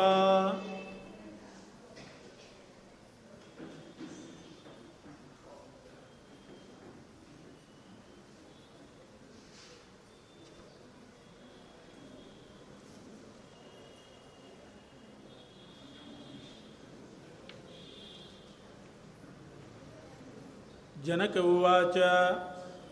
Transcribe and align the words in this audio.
जनक 21.08 21.38
उवाच 21.38 21.98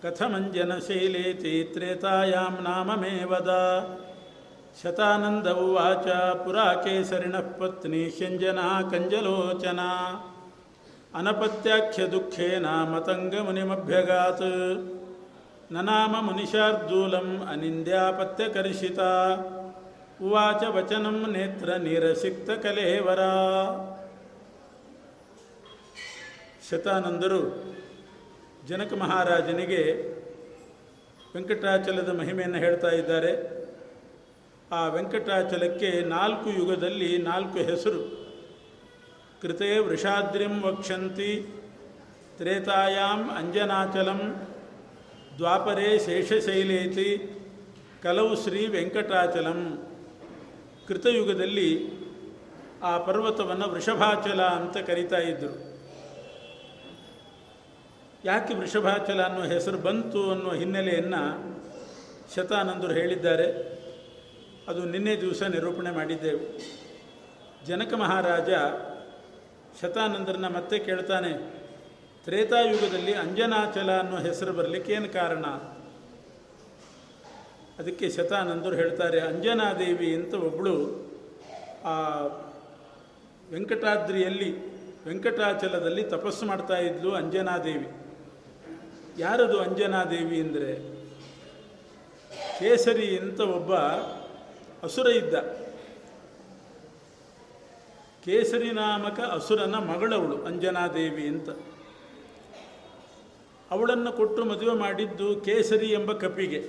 कथमञ्जनशीलेति 0.05 1.71
त्रेतायां 1.73 2.51
नाम 2.51 2.99
मे 2.99 3.25
वद 3.25 3.49
शतानन्द 4.83 5.47
उवाच 5.47 6.05
पुरा 6.45 6.73
केसरिणः 6.73 7.39
पत्नी 7.39 8.09
शञ्जना 8.09 8.81
कञ्जलोचना। 8.81 9.89
अनपत्याख्यदुःखेन 11.15 12.65
मतङ्गमुनिमभ्यगात्। 12.91 14.43
न 15.73 15.85
नाम 15.85 16.25
मुनिशार्दूलम् 16.25 17.47
अनिन्द्यापत्यकर्षिता। 17.47 19.11
उवाच 20.21 20.63
वचनं 20.63 21.31
नेत्रनिरसिक्तकलेवरा। 21.31 23.25
शतानन्दरु 26.69 27.41
ಜನಕ 28.65 28.93
ಮಹಾರಾಜನಿಗೆ 28.93 29.81
ವೆಂಕಟಾಚಲದ 31.35 32.09
ಮಹಿಮೆಯನ್ನು 32.09 32.57
ಹೇಳ್ತಾ 32.57 32.87
ಇದ್ದಾರೆ. 32.87 33.65
ಆ 34.71 34.87
ವೆಂಕಟಾಚಲಕ್ಕೆ 34.87 36.01
ನಾಲ್ಕು 36.01 36.49
ಯುಗದಲ್ಲಿ 36.49 37.17
ನಾಲ್ಕು 37.17 37.57
ಹೆಸರು. 37.57 38.25
ಕೃತೆ 39.41 39.79
ವೃಷಾದ್ರಿಂ 39.79 40.61
ವಕ್ಷಂತಿ, 40.61 41.55
ತ್ರೇತಾಯಾಂ 42.37 43.29
ಅಂಜನಾಚಲಂ, 43.29 44.49
ದ್ವಾಪರೇ 45.37 45.99
ಶೇಷಶೈಲೇತಿ, 45.99 47.39
ಕಲವು 48.03 48.43
ಶ್ರೀ 48.43 48.67
ವೆಂಕಟಾಚಲಂ. 48.67 49.89
ಕೃತಯುಗದಲ್ಲಿ 50.87 51.89
ಆ 52.83 52.97
ಪರ್ವತವನ್ನು 52.97 53.69
ವೃಷಭಾಚಲ 53.69 54.41
ಅಂತ 54.41 54.77
ಕರೀತಾ 54.77 55.17
ಇದ್ದರು 55.17 55.74
ಯಾಕೆ 58.25 58.53
ವೃಷಭಾಚಲ 58.53 59.21
ಅನ್ನೋ 59.21 59.41
ಹೆಸರು 59.41 59.77
ಬಂತು 59.77 60.31
ಅನ್ನೋ 60.31 60.51
ಹಿನ್ನೆಲೆಯನ್ನು 60.51 61.21
ಶತಾನಂದರು 62.35 62.91
ಹೇಳಿದ್ದಾರೆ. 62.91 63.47
ಅದು 64.67 64.85
ನಿನ್ನೆ 64.85 65.21
ದಿವಸ 65.21 65.43
ನಿರೂಪಣೆ 65.43 65.91
ಮಾಡಿದ್ದೆವು. 65.91 66.45
ಜನಕ 67.65 67.93
ಮಹಾರಾಜ 67.93 68.49
ಶತಾನಂದರನ್ನ 69.81 70.47
ಮತ್ತೆ 70.47 70.79
ಕೇಳ್ತಾನೆ, 70.79 71.31
ತ್ರೇತಾಯುಗದಲ್ಲಿ 72.25 73.13
ಅಂಜನಾಚಲ 73.13 73.97
ಅನ್ನೋ 73.97 74.17
ಹೆಸರು 74.17 74.53
ಬರಲಿಕ್ಕೆ 74.53 74.93
ಏನು 74.93 75.09
ಕಾರಣ? 75.13 75.45
ಅದಕ್ಕೆ 77.79 78.09
ಶತಾನಂದರು 78.09 78.75
ಹೇಳ್ತಾರೆ, 78.75 79.19
ಅಂಜನಾದೇವಿ 79.19 80.15
ಅಂತ 80.15 80.33
ಒಬ್ಬಳು 80.33 80.75
ಆ 81.85 81.95
ವೆಂಕಟಾದ್ರಿಯಲ್ಲಿ, 83.51 84.49
ವೆಂಕಟಾಚಲದಲ್ಲಿ 85.07 86.03
ತಪಸ್ಸು 86.03 86.45
ಮಾಡ್ತಾ 86.45 86.77
ಇದ್ಲು 86.77 87.11
ಅಂಜನಾದೇವಿ. 87.11 88.04
ಯಾರದು 89.17 89.59
ಅಂಜನಾದೇವಿ 89.59 90.41
ಅಂದರೆ? 90.41 90.95
ಕೇಸರಿ 92.59 93.17
ಅಂತ 93.17 93.39
ಒಬ್ಬ 93.39 93.75
ಅಸುರ 94.83 95.07
ಇದ್ದ. 95.07 95.33
ಕೇಸರಿ 98.25 98.71
ನಾಮಕ 98.71 99.19
ಅಸುರನ 99.19 99.75
ಮಗಳವಳು 99.75 100.37
ಅಂಜನಾದೇವಿ 100.37 101.27
ಅಂತ. 101.27 101.49
ಅವಳನ್ನು 103.71 104.11
ಕೊಟ್ಟು 104.11 104.45
ಮದುವೆ 104.45 104.75
ಮಾಡಿದ್ದು 104.75 105.41
ಕೇಸರಿ 105.41 105.91
ಎಂಬ 105.91 106.13
ಕಪಿಗೆ. 106.13 106.59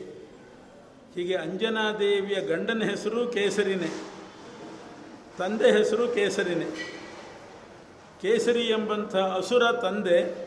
ಹೀಗೆ 1.15 1.37
ಅಂಜನಾದೇವಿಯ 1.37 2.41
ಗಂಡನ 2.41 2.83
ಹೆಸರು 2.83 3.29
ಕೇಸರಿನೇ, 3.29 4.03
ತಂದೆ 5.39 5.73
ಹೆಸರು 5.73 6.09
ಕೇಸರಿನೇ. 6.09 6.65
ಕೇಸರಿ 8.23 8.63
ಎಂಬಂಥ 8.63 9.17
ಅಸುರ 9.17 9.73
ತಂದೆ 9.73 10.46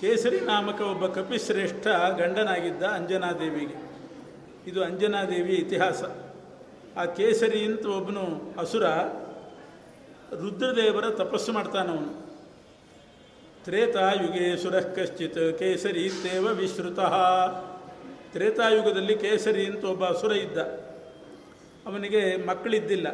ಕೇಸರಿ 0.00 0.40
ನಾಮಕ 0.40 0.80
ಒಬ್ಬ 0.80 1.06
ಕಪಿಶ್ರೇಷ್ಠ 1.06 1.86
ಗಂಡನಾಗಿದ್ದ 2.18 2.82
ಅಂಜನಾದೇವಿಗೆ. 2.82 3.92
ಇದು 4.66 4.84
ಅಂಜನಾದೇವಿ 4.84 5.54
ಇತಿಹಾಸ. 5.54 6.02
ಆ 6.98 7.04
ಕೇಸರಿ 7.04 7.64
ಅಂತ 7.64 7.86
ಒಬ್ಬನು 7.86 8.54
ಅಸುರ, 8.58 8.86
ರುದ್ರದೇವರ 10.40 11.10
ತಪಸ್ಸು 11.10 11.52
ಮಾಡ್ತಾನವನು. 11.52 12.26
ತ್ರೇತಾಯುಗೆ 13.64 14.62
ಸುರಃ 14.62 14.80
ಕಶ್ಚಿತ್ 14.80 15.58
ಕೇಸರಿ 15.58 16.08
ತೇವ 16.08 16.46
ವಿಶ್ರುತ. 16.46 17.00
ತ್ರೇತಾಯುಗದಲ್ಲಿ 18.32 19.18
ಕೇಸರಿ 19.18 19.66
ಅಂತ 19.66 19.84
ಒಬ್ಬ 19.84 20.04
ಅಸುರ 20.04 20.32
ಇದ್ದ. 20.32 20.58
ಅವನಿಗೆ 21.86 22.46
ಮಕ್ಕಳಿದ್ದಿಲ್ಲ. 22.46 23.06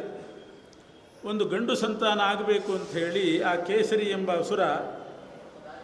ಒಂದು 1.25 1.45
ಗಂಡು 1.45 1.75
ಸಂತಾನ 1.75 2.19
ಆಗಬೇಕು 2.19 2.71
ಅಂತ 2.71 2.91
ಹೇಳಿ 2.91 3.43
ಆ 3.43 3.55
ಕೇಸರಿ 3.55 4.05
ಎಂಬ 4.05 4.37
ಅಸುರ 4.37 4.63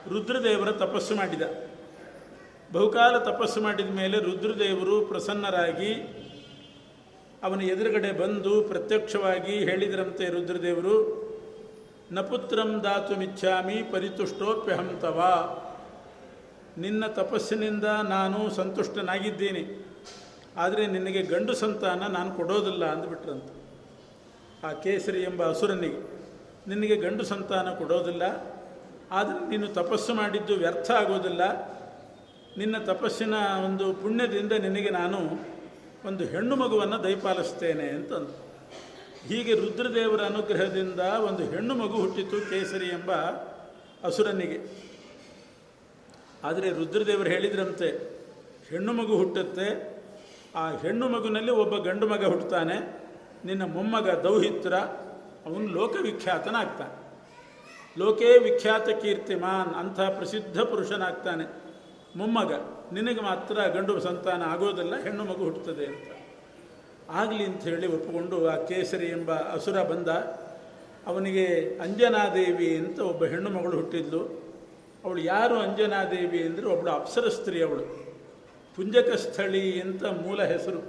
ರುದ್ರದೇವರ 0.08 0.72
ತಪಸ್ಸು 0.72 1.16
ಮಾಡಿದ. 1.16 1.42
ಬಹುಕಾಲ 2.74 3.18
ತಪಸ್ಸು 3.18 3.62
ಮಾಡಿದ 3.62 3.90
ಮೇಲೆ 3.90 4.20
ರುದ್ರದೇವರು 4.20 5.06
ಪ್ರಸನ್ನರಾಗಿ 5.06 5.94
ಅವನ 7.44 7.62
ಎದುರುಗಡೆ 7.62 8.12
ಬಂದು 8.12 8.62
ಪ್ರತ್ಯಕ್ಷವಾಗಿ 8.62 9.58
ಹೇಳಿದ್ರಂತೆ 9.58 10.26
ರುದ್ರದೇವರು 10.26 10.96
ನಪುತ್ರಂ 12.12 12.82
ದಾತು 12.84 13.16
ಮಿಚ್ಛಾಮಿ 13.16 13.84
ಪರಿತುಷ್ಟೋಪ್ಯಹಂತವ 13.92 15.20
ನಿನ್ನ 16.78 17.08
ತಪಸ್ಸಿನಿಂದ 17.08 17.84
ನಾನು 17.84 18.50
ಸಂತುಷ್ಟನಾಗಿದ್ದೀನಿ. 18.50 19.86
ಆದರೆ 20.58 20.88
ನಿನಗೆ 20.88 21.22
ಗಂಡು 21.22 21.54
ಸಂತಾನ 21.54 22.08
ನಾನು 22.08 22.32
ಕೊಡೋದಿಲ್ಲ 22.32 22.86
ಅಂದ್ಬಿಟ್ರಂತೆ. 22.86 23.54
ಆ 24.68 24.74
ಕೇಸರಿ 24.74 25.22
ಎಂಬ 25.22 25.50
ಅಸುರನಿಗೆ, 25.50 26.00
ನಿನಗೆ 26.68 26.96
ಗಂಡು 26.96 27.24
ಸಂತಾನ 27.24 27.70
ಕೊಡೋದಿಲ್ಲ 27.70 28.24
ಆದರೆ 29.12 29.50
ನೀನು 29.50 29.68
ತಪಸ್ಸು 29.68 30.14
ಮಾಡಿದ್ದು 30.14 30.56
ವ್ಯರ್ಥ 30.56 30.92
ಆಗೋದಿಲ್ಲ. 30.92 31.42
ನಿನ್ನ 32.58 32.78
ತಪಸ್ಸಿನ 32.78 33.34
ಒಂದು 33.66 33.94
ಪುಣ್ಯದಿಂದ 33.94 34.52
ನಿನಗೆ 34.52 34.90
ನಾನು 34.90 35.18
ಒಂದು 36.08 36.24
ಹೆಣ್ಣು 36.24 36.56
ಮಗುವನ್ನು 36.56 37.04
ದಯಪಾಲಿಸ್ತೇನೆ 37.04 37.90
ಅಂತಂದು. 37.90 38.50
ಹೀಗೆ 39.28 39.54
ರುದ್ರದೇವರ 39.54 40.22
ಅನುಗ್ರಹದಿಂದ 40.22 41.00
ಒಂದು 41.00 41.44
ಹೆಣ್ಣು 41.44 41.76
ಮಗು 41.76 42.02
ಹುಟ್ಟಿತು 42.02 42.50
ಕೇಸರಿ 42.50 42.86
ಎಂಬ 42.86 43.12
ಅಸುರನಿಗೆ. 44.04 44.90
ಆದರೆ 46.44 46.70
ರುದ್ರದೇವರು 46.70 47.30
ಹೇಳಿದ್ರಂತೆ, 47.30 48.20
ಹೆಣ್ಣು 48.70 48.94
ಮಗು 48.94 49.18
ಹುಟ್ಟುತ್ತೆ, 49.18 50.00
ಆ 50.56 50.72
ಹೆಣ್ಣು 50.72 51.10
ಮಗುನಲ್ಲಿ 51.10 51.52
ಒಬ್ಬ 51.52 51.78
ಗಂಡು 51.78 52.08
ಮಗ 52.08 52.26
ಹುಟ್ಟುತ್ತಾನೆ 52.26 52.78
ನಿನ್ನ 53.46 53.74
ಮೊಮ್ಮಗ 53.74 54.10
ದೌಹಿತ್ರ, 54.10 54.74
ಅವನು 55.46 55.68
ಲೋಕವಿಖ್ಯಾತನಾಗ್ತಾನೆ. 55.68 56.99
ಲೋಕೇ 58.00 58.38
ವಿಖ್ಯಾತ 58.38 58.90
ಕೀರ್ತಿಮಾನ್ 59.02 59.72
ಅಂಥ 59.76 60.00
ಪ್ರಸಿದ್ಧ 60.00 60.60
ಪುರುಷನಾಗ್ತಾನೆ. 60.62 61.46
ಮೊಮ್ಮಗ, 62.16 62.52
ನಿನಗೆ 62.94 63.22
ಮಾತ್ರ 63.22 63.56
ಗಂಡು 63.76 64.00
ಸಂತಾನ 64.00 64.44
ಆಗೋದಲ್ಲ, 64.44 64.96
ಹೆಣ್ಣು 65.04 65.24
ಮಗು 65.24 65.44
ಹುಟ್ಟುತ್ತದೆ 65.44 65.86
ಅಂತ. 65.86 66.08
ಆಗಲಿ 67.10 67.44
ಅಂತ 67.46 67.64
ಹೇಳಿ 67.64 67.88
ಒಪ್ಪಿಕೊಂಡು 67.88 68.48
ಆ 68.48 68.56
ಕೇಸರಿ 68.66 69.08
ಎಂಬ 69.08 69.32
ಅಸುರ 69.32 69.84
ಬಂದ. 69.84 70.10
ಅವನಿಗೆ 71.08 71.46
ಅಂಜನಾದೇವಿ 71.82 72.78
ಅಂತ 72.78 73.00
ಒಬ್ಬ 73.00 73.26
ಹೆಣ್ಣು 73.26 73.50
ಮಗಳು 73.50 73.76
ಹುಟ್ಟಿದ್ಲು. 73.78 74.22
ಅವಳು 75.06 75.22
ಯಾರು 75.22 75.56
ಅಂಜನಾದೇವಿ 75.60 76.44
ಅಂದರೆ 76.44 76.66
ಒಬ್ಬಳು 76.66 76.92
ಅಪ್ಸರ 76.92 77.28
ಸ್ತ್ರೀ 77.30 77.62
ಅವಳು. 77.64 77.86
ಪುಂಜಕ 78.76 79.12
ಸ್ಥಳಿ 79.16 79.82
ಅಂತ 79.82 80.04
ಮೂಲ 80.04 80.44
ಹೆಸರು. 80.44 80.82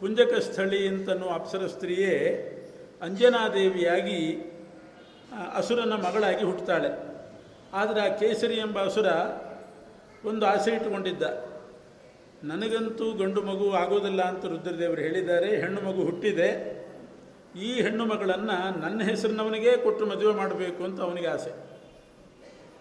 ಪುಂಜಕ 0.00 0.34
ಸ್ಥಳಿ 0.38 0.88
ಅಂತನೋ 0.88 1.26
ಅಪ್ಸರ 1.26 1.66
ಸ್ತ್ರೀಯೇ 1.66 2.14
ಅಂಜನಾದೇವಿಯಾಗಿ 3.02 4.20
ಅಸುರನ 5.58 5.94
ಮಗಳಾಗಿ 6.06 6.44
ಹುಟ್ಟುತ್ತಾಳೆ. 6.48 6.90
ಆದರೆ 7.80 8.00
ಆ 8.06 8.08
ಕೇಸರಿ 8.20 8.56
ಎಂಬ 8.66 8.78
ಅಸುರ 8.88 9.08
ಒಂದು 10.30 10.44
ಆಸೆ 10.46 10.70
ಇಟ್ಟುಕೊಂಡಿದ್ದ. 10.76 11.24
ನನಗಂತೂ 12.50 13.06
ಗಂಡು 13.20 13.40
ಮಗು 13.42 13.66
ಆಗೋದಿಲ್ಲ 13.72 14.22
ಅಂತ 14.22 14.44
ರುದ್ರದೇವರು 14.44 15.00
ಹೇಳಿದ್ದಾರೆ, 15.00 15.50
ಹೆಣ್ಣು 15.62 15.80
ಮಗು 15.86 16.00
ಹುಟ್ಟಿದೆ, 16.08 16.48
ಈ 17.66 17.70
ಹೆಣ್ಣು 17.84 18.04
ಮಗಳನ್ನು 18.12 18.56
ನನ್ನ 18.80 19.00
ಹೆಸರಿನವನಿಗೇ 19.10 19.72
ಕೊಟ್ಟು 19.84 20.04
ಮದುವೆ 20.06 20.34
ಮಾಡಬೇಕು 20.40 20.80
ಅಂತ 20.88 20.98
ಅವನಿಗೆ 21.00 21.28
ಆಸೆ. 21.34 21.52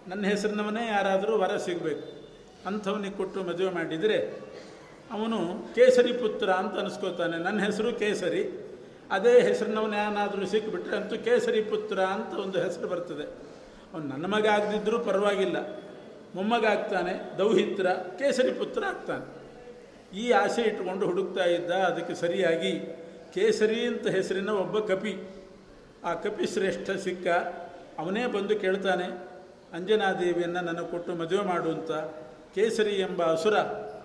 ನನ್ನ 0.09 0.23
ಹೆಸರಿನವನೇ 0.33 0.83
ಯಾರಾದರೂ 0.87 1.33
ವರ 1.43 1.55
ಸಿಗಬೇಕು, 1.67 2.05
ಅಂಥವನಿಗೆ 2.69 3.15
ಕೊಟ್ಟು 3.19 3.39
ಮದುವೆ 3.49 3.71
ಮಾಡಿದರೆ 3.79 4.17
ಅವನು 5.11 5.39
ಕೇಸರಿ 5.75 6.11
ಪುತ್ರ 6.21 6.49
ಅಂತ 6.61 6.75
ಅನಿಸ್ಕೋತಾನೆ 6.81 7.37
ನನ್ನ 7.37 7.59
ಹೆಸರು 7.67 7.89
ಕೇಸರಿ. 8.01 8.43
ಅದೇ 9.11 9.41
ಹೆಸರಿನವನು 9.41 9.95
ಏನಾದರೂ 9.95 10.45
ಸಿಕ್ಕಿಬಿಟ್ರೆ 10.45 10.95
ಅಂತೂ 10.95 11.17
ಕೇಸರಿ 11.17 11.61
ಪುತ್ರ 11.61 11.99
ಅಂತ 11.99 12.33
ಒಂದು 12.33 12.61
ಹೆಸರು 12.61 12.87
ಬರ್ತದೆ. 12.87 13.23
ಅವನು 13.93 14.07
ನನ್ನ 14.07 14.25
ಮಗ 14.25 14.47
ಆಗದಿದ್ದರೂ 14.47 14.99
ಪರವಾಗಿಲ್ಲ. 14.99 15.57
ಮೊಮ್ಮಗ 16.35 16.65
ಆಗ್ತಾನೆ 16.65 17.37
ದೌಹಿತ್ರ, 17.37 17.87
ಕೇಸರಿ 17.93 18.51
ಪುತ್ರ 18.51 18.83
ಆಗ್ತಾನೆ. 18.83 19.25
ಈ 20.17 20.31
ಆಸೆ 20.31 20.61
ಇಟ್ಟುಕೊಂಡು 20.61 21.05
ಹುಡುಕ್ತಾ 21.05 21.45
ಇದ್ದ 21.45 21.71
ಅದಕ್ಕೆ 21.71 22.13
ಸರಿಯಾಗಿ 22.13 22.79
ಕೇಸರಿ 23.33 23.81
ಅಂತ 23.81 24.07
ಹೆಸರಿನ 24.07 24.49
ಒಬ್ಬ 24.49 24.79
ಕಪಿ. 24.79 25.13
ಆ 26.03 26.13
ಕಪಿ 26.13 26.45
ಶ್ರೇಷ್ಠ 26.53 26.91
ಸಿಕ್ಕ, 26.91 27.27
ಅವನೇ 27.99 28.25
ಬಂದು 28.25 28.55
ಕೇಳ್ತಾನೆ, 28.59 29.07
ಅಂಜನಾದೇವಿಯನ್ನು 29.73 30.61
ನನಗೆ 30.61 30.91
ಕೊಟ್ಟು 30.91 31.15
ಮದುವೆ 31.15 31.45
ಮಾಡು 31.45 31.71
ಅಂತ. 31.71 31.91
ಕೇಸರಿ 32.55 32.95
ಎಂಬ 32.95 33.23
ಅಸುರ 33.23 33.55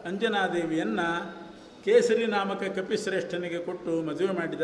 ಅಂಜನಾದೇವಿಯನ್ನು 0.05 1.38
ಕೇಸರಿ 1.89 2.27
ನಾಮಕ 2.27 2.63
ಕಪಿಶ್ರೇಷ್ಠನಿಗೆ 2.63 3.59
ಕೊಟ್ಟು 3.59 4.03
ಮದುವೆ 4.03 4.33
ಮಾಡಿದ 4.33 4.61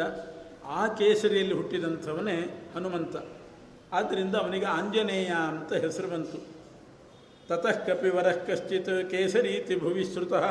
ಆ 0.66 0.86
ಕೇಸರಿಯಲ್ಲಿ 0.86 1.54
ಹುಟ್ಟಿದಂಥವನೇ 1.54 2.66
ಹನುಮಂತ. 2.74 3.16
ಆದ್ದರಿಂದ 3.92 4.34
ಅವನಿಗೆ 4.34 4.66
ಆಂಜನೇಯ 4.66 5.26
ಅಂತ 5.26 5.72
ಹೆಸರು 5.72 6.08
ಬಂತು. 6.08 6.46
ತತಃ 7.48 7.84
ಕಪಿವರಃ 7.84 8.44
ಕಶ್ಚಿತ್ 8.44 9.10
ಕೇಸರೀತಿ 9.10 9.76
ಭುವಿ 9.76 10.04
ಶ್ರುತಃ 10.04 10.44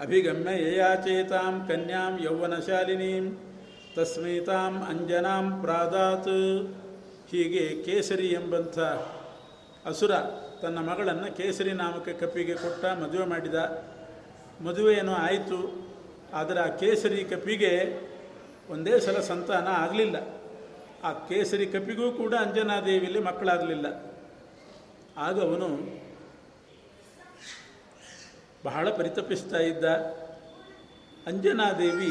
ಅಭಿಗಮ್ಯ 0.00 0.74
ಯಯಾಚೇತಾಂ 0.74 1.68
ಕನ್ಯಾಂ 1.68 2.22
ಯೌವನಶಾಲಿನೀಂ 2.24 3.38
ತಸ್ಮೈತಾಂ 3.96 4.82
ಅಂಜನಾಂ 4.82 5.62
ಪ್ರಾದಾತ್. 5.62 6.28
ಹೀಗೆ 7.30 7.82
ಕೇಸರಿ 7.82 8.26
ಎಂಬಂಥ 8.26 8.78
ಅಸುರ 9.86 10.10
ತನ್ನ 10.62 10.78
ಮಗಳನ್ನು 10.78 11.36
ಕೇಸರಿ 11.36 11.72
ನಾಮಕ 11.72 12.08
ಕಪಿಗೆ 12.20 12.54
ಕೊಟ್ಟ 12.54 12.84
ಮದುವೆ 12.84 13.26
ಮಾಡಿದ. 13.26 13.54
ಮದುವೆಯೇನೋ 14.64 15.12
ಆಯಿತು. 15.12 15.85
ಆದರೆ 16.36 16.60
ಆ 16.60 16.68
ಕೇಸರಿ 16.76 17.24
ಕಪಿಗೆ 17.24 17.72
ಒಂದೇ 18.70 19.00
ಸಲ 19.00 19.18
ಸಂತಾನ 19.20 19.68
ಆಗಲಿಲ್ಲ. 19.68 20.16
ಆ 21.04 21.12
ಕೇಸರಿ 21.12 21.66
ಕಪಿಗೂ 21.66 22.12
ಕೂಡ 22.12 22.34
ಅಂಜನಾದೇವಿಯಲ್ಲಿ 22.34 23.20
ಮಕ್ಕಳಾಗಲಿಲ್ಲ. 23.20 23.86
ಆಗ 25.16 25.36
ಅವನು 25.40 25.68
ಬಹಳ 28.64 28.90
ಪರಿತಪಿಸ್ತಾ 28.90 29.58
ಇದ್ದ 29.58 29.84
ಅಂಜನಾದೇವಿ 31.26 32.10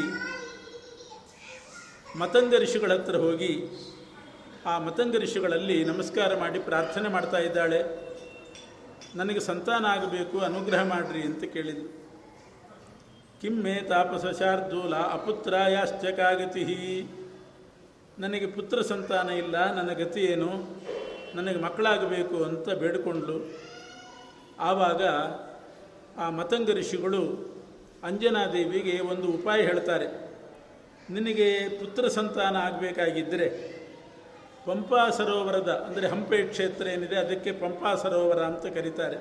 ಮತಂಗ 2.18 2.54
ಋಷಿಗಳ 2.62 2.92
ಹತ್ರ 2.98 3.16
ಹೋಗಿ 3.16 3.52
ಆ 4.66 4.78
ಮತಂಗ 4.78 5.16
ಋಷಿಗಳಲ್ಲಿ 5.22 5.84
ನಮಸ್ಕಾರ 5.84 6.30
ಮಾಡಿ 6.36 6.58
ಪ್ರಾರ್ಥನೆ 6.58 7.08
ಮಾಡ್ತಾ 7.08 7.38
ಇದ್ದಾಳೆ. 7.38 7.80
ನನಗೆ 9.14 9.40
ಸಂತಾನ 9.40 9.84
ಆಗಬೇಕು, 9.86 10.36
ಅನುಗ್ರಹ 10.38 10.82
ಮಾಡ್ರಿ 10.84 11.22
ಅಂತ 11.22 11.44
ಕೇಳಿದ್ರು 11.52 12.05
ಕಿಮ್ಮೆ 13.40 13.74
ತಾಪಸ 13.88 14.24
ಅಪುತ್ರ 15.14 15.54
ಯಾಶ್ಚಕಾಗತಿ 15.68 16.64
ಕಾಗತಿ. 16.64 17.08
ನನಗೆ 18.18 18.46
ಪುತ್ರ 18.46 18.82
ಸಂತಾನ 18.82 19.28
ಇಲ್ಲ, 19.30 19.56
ನನ್ನ 19.74 19.92
ಗತಿ 19.92 20.20
ಏನು? 20.24 20.50
ನನಗೆ 21.34 21.58
ಮಕ್ಕಳಾಗಬೇಕು 21.62 22.44
ಅಂತ 22.44 22.68
ಬೇಡಿಕೊಂಡ್ಲು. 22.68 23.36
ಆವಾಗ 24.58 25.02
ಆ 26.18 26.30
ಮತಂಗ 26.30 26.70
ಋಷಿಗಳು 26.70 27.22
ಅಂಜನಾದೇವಿಗೆ 28.02 29.00
ಒಂದು 29.00 29.26
ಉಪಾಯ 29.28 29.60
ಹೇಳ್ತಾರೆ. 29.62 30.06
ನಿನಗೆ 31.10 31.68
ಪುತ್ರ 31.68 32.08
ಸಂತಾನ 32.08 32.56
ಆಗಬೇಕಾಗಿದ್ದರೆ 32.56 33.48
ಪಂಪಾ 34.66 35.10
ಸರೋವರದ, 35.10 35.68
ಅಂದರೆ 35.68 36.06
ಹಂಪೆ 36.08 36.38
ಕ್ಷೇತ್ರ 36.42 36.86
ಏನಿದೆ, 36.86 37.16
ಅದಕ್ಕೆ 37.16 37.52
ಪಂಪಾ 37.52 37.94
ಸರೋವರ 37.94 38.38
ಅಂತ 38.38 38.66
ಕರೀತಾರೆ. 38.66 39.18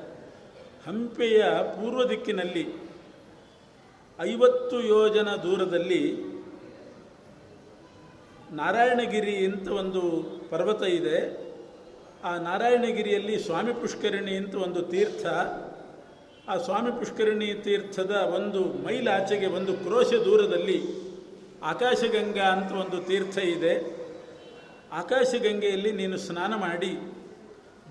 ಹಂಪೆಯ 0.88 1.44
ಪೂರ್ವ 1.76 2.10
ದಿಕ್ಕಿನಲ್ಲಿ 2.10 2.85
ಐವತ್ತು 4.20 4.82
ಯೋಜನ 4.82 5.30
ದೂರದಲ್ಲಿ 5.36 6.14
ನಾರಾಯಣಗಿರಿ 8.52 9.46
ಅಂತ 9.46 9.68
ಒಂದು 9.68 10.24
ಪರ್ವತ 10.50 10.84
ಇದೆ. 10.84 11.46
ಆ 12.24 12.38
ನಾರಾಯಣಗಿರಿಯಲ್ಲಿ 12.38 13.44
ಸ್ವಾಮಿ 13.44 13.74
ಪುಷ್ಕರಣಿ 13.74 14.36
ಅಂತ 14.36 14.56
ಒಂದು 14.56 14.82
ತೀರ್ಥ. 14.82 15.26
ಆ 16.50 16.58
ಸ್ವಾಮಿ 16.58 16.92
ಪುಷ್ಕರಣಿ 16.92 17.54
ತೀರ್ಥದ 17.54 18.12
ಒಂದು 18.12 18.64
ಮೈಲ್ 18.64 19.08
ಆಚೆಗೆ 19.08 19.46
ಒಂದು 19.46 19.74
ಕ್ರೋಶ 19.74 20.14
ದೂರದಲ್ಲಿ 20.14 20.84
ಆಕಾಶಗಂಗಾ 21.64 22.44
ಅಂತ 22.44 22.72
ಒಂದು 22.72 23.04
ತೀರ್ಥ 23.04 23.38
ಇದೆ. 23.38 24.06
ಆಕಾಶಗಂಗೆಯಲ್ಲಿ 24.92 25.92
ನೀನು 25.92 26.18
ಸ್ನಾನ 26.18 26.56
ಮಾಡಿ 26.56 27.14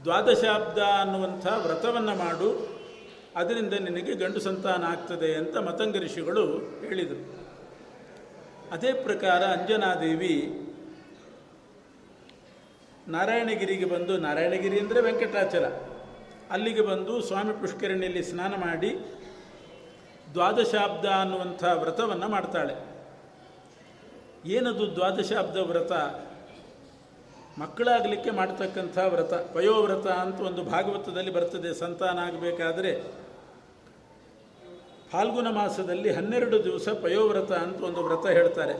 ದ್ವಾದಶಾಬ್ದ 0.05 0.79
ಅನ್ನುವಂಥ 0.79 1.47
ವ್ರತವನ್ನು 1.47 2.15
ಮಾಡು. 2.15 2.74
ಅದರಿಂದ 3.37 3.73
ನಿನಗೆ 3.73 4.13
ಗಂಡು 4.15 4.41
ಸಂತಾನ 4.41 4.85
ಆಗ್ತದೆ 4.85 5.35
ಅಂತ 5.35 5.57
ಮತಂಗ 5.57 5.97
ಋಷಿಗಳು 5.97 6.45
ಹೇಳಿದರು. 6.89 7.23
ಅದೇ 8.73 8.93
ಪ್ರಕಾರ 8.93 9.43
ಅಂಜನಾದೇವಿ 9.43 10.35
ನಾರಾಯಣಗಿರಿಗೆ 13.09 13.85
ಬಂದು, 13.85 14.17
ನಾರಾಯಣಗಿರಿ 14.19 14.79
ಅಂದರೆ 14.79 15.01
ವೆಂಕಟಾಚಲ. 15.01 15.67
ಅಲ್ಲಿಗೆ 16.51 16.81
ಬಂದು 16.81 17.23
ಸ್ವಾಮಿ 17.23 17.53
ಪುಷ್ಕರಣಿಯಲ್ಲಿ 17.61 18.23
ಸ್ನಾನ 18.23 18.55
ಮಾಡಿ 18.55 18.91
ದ್ವಾದಶಾಬ್ದ 20.35 21.07
ಅನ್ನುವಂಥ 21.07 21.65
ವ್ರತವನ್ನು 21.65 22.29
ಮಾಡ್ತಾಳೆ. 22.29 22.75
ಏನದು 24.47 24.95
ದ್ವಾದಶಾಬ್ದ 24.95 25.57
ವ್ರತ? 25.57 25.93
ಮಕ್ಕಳಾಗಲಿಕ್ಕೆ 27.59 28.31
ಮಾಡ್ತಕ್ಕಂಥ 28.31 28.99
ವ್ರತ, 28.99 29.33
ವಯೋವ್ರತ 29.57 30.07
ಅಂತ 30.07 30.41
ಒಂದು 30.41 30.63
ಭಾಗವತದಲ್ಲಿ 30.65 31.33
ಬರ್ತದೆ. 31.33 31.75
ಸಂತಾನ 31.75 32.19
ಆಗಬೇಕಾದ್ರೆ 32.19 33.24
ಫಾಲ್ಗುಣ 35.15 35.49
ಮಾಸದಲ್ಲಿ 35.59 36.11
ಹನ್ನೆರಡು 36.13 36.57
ದಿವಸ 36.65 36.87
ಪಯೋವ್ರತ 37.03 37.51
ಅಂತ 37.65 37.79
ಒಂದು 37.89 38.01
ವ್ರತ 38.07 38.27
ಹೇಳ್ತಾರೆ. 38.37 38.75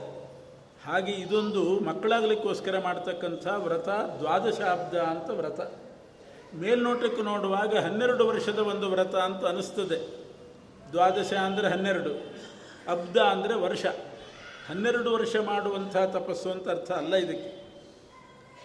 ಹಾಗೆ 0.85 1.11
ಇದೊಂದು 1.11 1.61
ಮಕ್ಕಳಾಗಲಿಕ್ಕೋಸ್ಕರ 1.85 2.79
ಮಾಡ್ತಕ್ಕಂಥ 2.79 3.45
ವ್ರತ, 3.65 3.89
ದ್ವಾದಶಾಬ್ದ 4.21 4.95
ಅಂತ 5.11 5.29
ವ್ರತ. 5.37 5.59
ಮೇಲ್ನೋಟಕ್ಕೆ 6.61 7.21
ನೋಡುವಾಗ 7.21 7.73
ಹನ್ನೆರಡು 7.85 8.23
ವರ್ಷದ 8.31 8.59
ಒಂದು 8.71 8.89
ವ್ರತ 8.93 9.15
ಅಂತ 9.27 9.45
ಅನಿಸ್ತದೆ. 9.51 9.99
ದ್ವಾದಶ 10.91 11.31
ಅಂದರೆ 11.45 11.69
ಹನ್ನೆರಡು, 11.73 12.11
ಅಬ್ದ 12.93 13.17
ಅಂದರೆ 13.33 13.55
ವರ್ಷ. 13.65 13.85
ಹನ್ನೆರಡು 14.69 15.09
ವರ್ಷ 15.15 15.35
ಮಾಡುವಂಥ 15.51 15.95
ತಪಸ್ಸು 16.17 16.49
ಅಂತ 16.55 16.67
ಅರ್ಥ 16.69 16.91
ಅಲ್ಲ 16.91 17.15
ಇದಕ್ಕೆ. 17.15 17.51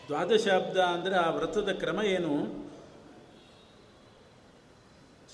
ದ್ವಾದಶಾಬ್ದ 0.09 0.79
ಅಂದರೆ 0.97 1.17
ಆ 1.25 1.31
ವ್ರತದ 1.31 1.73
ಕ್ರಮ 1.85 2.01
ಏನು? 2.17 2.35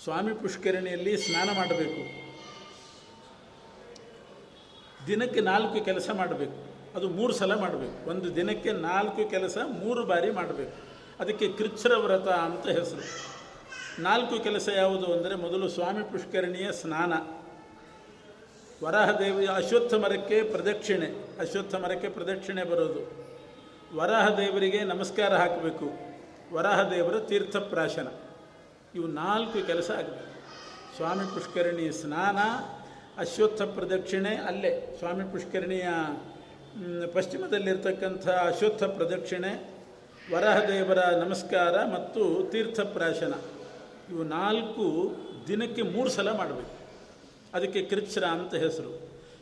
ಸ್ವಾಮಿ 0.04 0.34
ಪುಷ್ಕರಣಿಯಲ್ಲಿ 0.44 1.12
ಸ್ನಾನ 1.16 1.48
ಮಾಡಬೇಕು. 1.56 2.25
ದಿನಕ್ಕೆ 5.06 5.40
ನಾಲ್ಕು 5.40 5.84
ಕೆಲಸ 5.84 6.10
ಮಾಡಬೇಕು. 6.14 6.76
ಅದು 6.96 7.08
ಮೂರು 7.08 7.32
ಸಲ 7.32 7.60
ಮಾಡಬೇಕು. 7.60 8.10
ಒಂದು 8.10 8.36
ದಿನಕ್ಕೆ 8.36 8.72
ನಾಲ್ಕು 8.72 9.30
ಕೆಲಸ, 9.30 9.58
ಮೂರು 9.82 10.06
ಬಾರಿ 10.06 10.30
ಮಾಡಬೇಕು. 10.30 10.96
ಅದಕ್ಕೆ 11.20 11.48
ಕೃಚ್ಛ್ರ 11.48 11.96
ವ್ರತ 11.96 12.28
ಅಂತ 12.28 12.66
ಹೆಸರು. 12.66 13.36
ನಾಲ್ಕು 14.02 14.42
ಕೆಲಸ 14.42 14.68
ಯಾವುದು 14.76 15.06
ಅಂದರೆ 15.06 15.34
ಮೊದಲು 15.34 15.68
ಸ್ವಾಮಿ 15.68 16.04
ಪುಷ್ಕರಣಿಯ 16.04 16.72
ಸ್ನಾನ. 16.72 17.12
ವರಾಹದೇವಿಯ 18.84 19.48
ಅಶ್ವತ್ಥ 19.54 19.94
ಮರಕ್ಕೆ 19.94 20.42
ಪ್ರದಕ್ಷಿಣೆ. 20.42 21.06
ಅಶ್ವತ್ಥ 21.40 21.74
ಮರಕ್ಕೆ 21.74 22.08
ಪ್ರದಕ್ಷಿಣೆ 22.08 22.64
ಬರೋದು. 22.64 23.26
ವರಾಹದೇವರಿಗೆ 23.96 24.84
ನಮಸ್ಕಾರ 24.84 25.36
ಹಾಕಬೇಕು. 25.36 25.90
ವರಾಹದೇವರ 26.54 27.18
ತೀರ್ಥಪ್ರಾಶನ. 27.18 28.08
ಇವು 28.94 29.06
ನಾಲ್ಕು 29.06 29.66
ಕೆಲಸ 29.66 29.90
ಆಗಬೇಕು. 29.90 30.26
ಸ್ವಾಮಿ 30.96 31.34
ಪುಷ್ಕರಣಿ 31.34 31.92
ಸ್ನಾನ 31.92 32.38
ಅಶ್ವತ್ಥ 33.22 33.62
ಪ್ರದಕ್ಷಿಣೆ 33.62 34.32
ಅಲ್ಲೇ, 34.48 34.70
ಸ್ವಾಮಿ 34.98 35.24
ಪುಷ್ಕರಣಿಯ 35.32 35.88
ಪಶ್ಚಿಮದಲ್ಲಿರ್ತಕ್ಕಂಥ 37.14 38.26
ಅಶ್ವತ್ಥ 38.28 38.84
ಪ್ರದಕ್ಷಿಣೆ, 38.84 39.52
ವರಹದೇವರ 40.32 41.00
ನಮಸ್ಕಾರ 41.24 41.74
ಮತ್ತು 41.94 42.22
ತೀರ್ಥಪ್ರಾಶನ. 42.52 43.34
ಇವು 44.10 44.22
ನಾಲ್ಕು 44.22 44.86
ದಿನಕ್ಕೆ 45.48 45.82
ಮೂರು 45.82 46.10
ಸಲ 46.10 46.32
ಮಾಡಬೇಕು. 46.32 46.74
ಅದಕ್ಕೆ 47.54 47.82
ಕೃಚ್ಛ್ರ 47.82 48.24
ಅಂತ 48.24 48.54
ಹೆಸರು. 48.54 48.92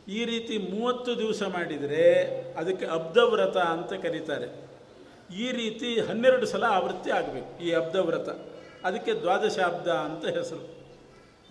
ಈ 0.07 0.21
ರೀತಿ 0.25 0.55
ಮೂವತ್ತು 0.57 1.11
ದಿವಸ 1.19 1.43
ಮಾಡಿದರೆ 1.43 2.05
ಅದಕ್ಕೆ 2.59 2.85
ಅಬ್ದವ್ರತ 2.85 3.57
ಅಂತ 3.57 3.93
ಕರೀತಾರೆ. 4.05 4.47
ಈ 5.43 5.51
ರೀತಿ 5.51 5.99
ಹನ್ನೆರಡು 5.99 6.45
ಸಲ 6.45 6.63
ಆವೃತ್ತಿ 6.63 7.11
ಆಗಬೇಕು, 7.11 7.51
ಈ 7.65 7.71
ಅಬ್ದವ್ರತ. 7.71 8.29
ಅದಕ್ಕೆ 8.87 9.13
ದ್ವಾದಶಾಬ್ದ 9.13 9.87
ಅಂತ 10.07 10.25
ಹೆಸರು. 10.37 10.74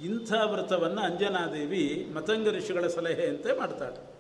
ಇಂಥ 0.01 0.33
ವ್ರತವನ್ನು 0.33 1.01
ಅಂಜನಾದೇವಿ 1.01 2.07
ಮತಂಗ 2.15 2.49
ಋಷಿಗಳ 2.49 2.87
ಸಲಹೆಯಂತೆ 2.87 3.59
ಮಾಡ್ತಾಳೆ. 3.59 4.15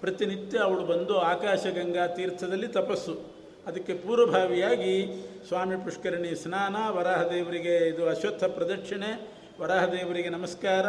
ಪ್ರತಿನಿತ್ಯ 0.00 0.58
ಅವಳು 0.58 0.80
ಬಂದು 0.80 1.18
ಆಕಾಶಗಂಗಾ 1.18 2.06
ತೀರ್ಥದಲ್ಲಿ 2.06 2.68
ತಪಸ್ಸು. 2.68 3.34
ಅದಕ್ಕೆ 3.66 3.94
ಪೂರ್ವಭಾವಿಯಾಗಿ 3.94 4.94
ಸ್ವಾಮಿ 5.48 5.76
ಪುಷ್ಕರಣಿ 5.76 6.34
ಸ್ನಾನ, 6.34 6.76
ವರಾಹದೇವರಿಗೆ 6.90 7.76
ಇದು 7.76 8.08
ಅಶ್ವತ್ಥ 8.08 8.44
ಪ್ರದಕ್ಷಿಣೆ, 8.44 9.30
ವರಾಹದೇವರಿಗೆ 9.60 10.28
ನಮಸ್ಕಾರ 10.28 10.86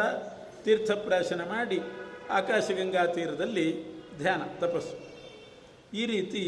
ತೀರ್ಥಪ್ರಾಶನ 0.64 1.40
ಮಾಡಿ 1.48 1.80
ಆಕಾಶಗಂಗಾ 2.30 3.06
ತೀರದಲ್ಲಿ 3.06 3.66
ಧ್ಯಾನ, 4.18 4.42
ತಪಸ್ಸು. 4.60 4.96
ಈ 5.96 6.06
ರೀತಿ 6.06 6.42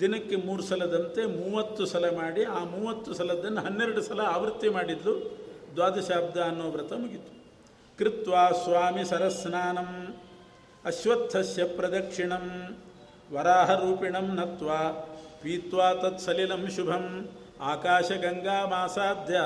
ದಿನಕ್ಕೆ 0.00 0.36
ಮೂರು 0.36 0.62
ಸಲದಂತೆ 0.62 1.26
ಮೂವತ್ತು 1.26 1.86
ಸಲ 1.86 2.16
ಮಾಡಿ 2.16 2.44
ಆ 2.44 2.64
ಮೂವತ್ತು 2.64 3.14
ಸಲದನ್ನು 3.14 3.60
ಹನ್ನೆರಡು 3.60 4.02
ಸಲ 4.02 4.20
ಆವೃತ್ತಿ 4.20 4.68
ಮಾಡಿದ್ಲು. 4.68 5.41
ದ್ವಾದಶಾಬ್ದ 5.76 6.36
ಅನ್ನೋ 6.50 6.66
ವ್ರತ 6.70 6.92
ಮುಗಿತು. 7.02 7.32
ಕೃತ್ವಾ 7.98 8.44
ಸ್ವಾಮಿ 8.64 9.04
ಸರಸ್ನಾನಂ, 9.04 9.90
ಅಶ್ವತ್ಥಸ್ಯ 10.84 11.64
ಪ್ರದಕ್ಷಿಣಂ, 11.76 12.46
ವರಾಹರೂಪಿಣಂ 13.32 14.26
ನತ್ವಾ, 14.34 14.80
ಪೀತ್ವಾ 15.42 15.88
ತತ್ಸಲಿಲಂ 15.94 16.64
ಶುಭಂ 16.76 17.06
ಆಕಾಶಗಂಗಾಮಾಸಾಧ್ಯ 17.70 19.38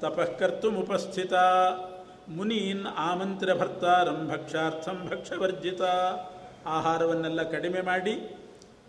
ತಪಃ 0.00 0.30
ಕರ್ತುಮುಪಸ್ಥಿತ 0.38 1.34
ಮುನೀನ್ 2.28 2.84
ಆಮಂತ್ರ 3.08 3.48
ಭರ್ತಾರಂ 3.54 4.18
ಭಕ್ಷಾರ್ಥಂ 4.28 4.98
ಭಕ್ಷವರ್ಜಿತ. 5.10 5.82
ಆಹಾರವನ್ನೆಲ್ಲ 6.66 7.42
ಕಡಿಮೆ 7.50 7.80
ಮಾಡಿ, 7.80 8.14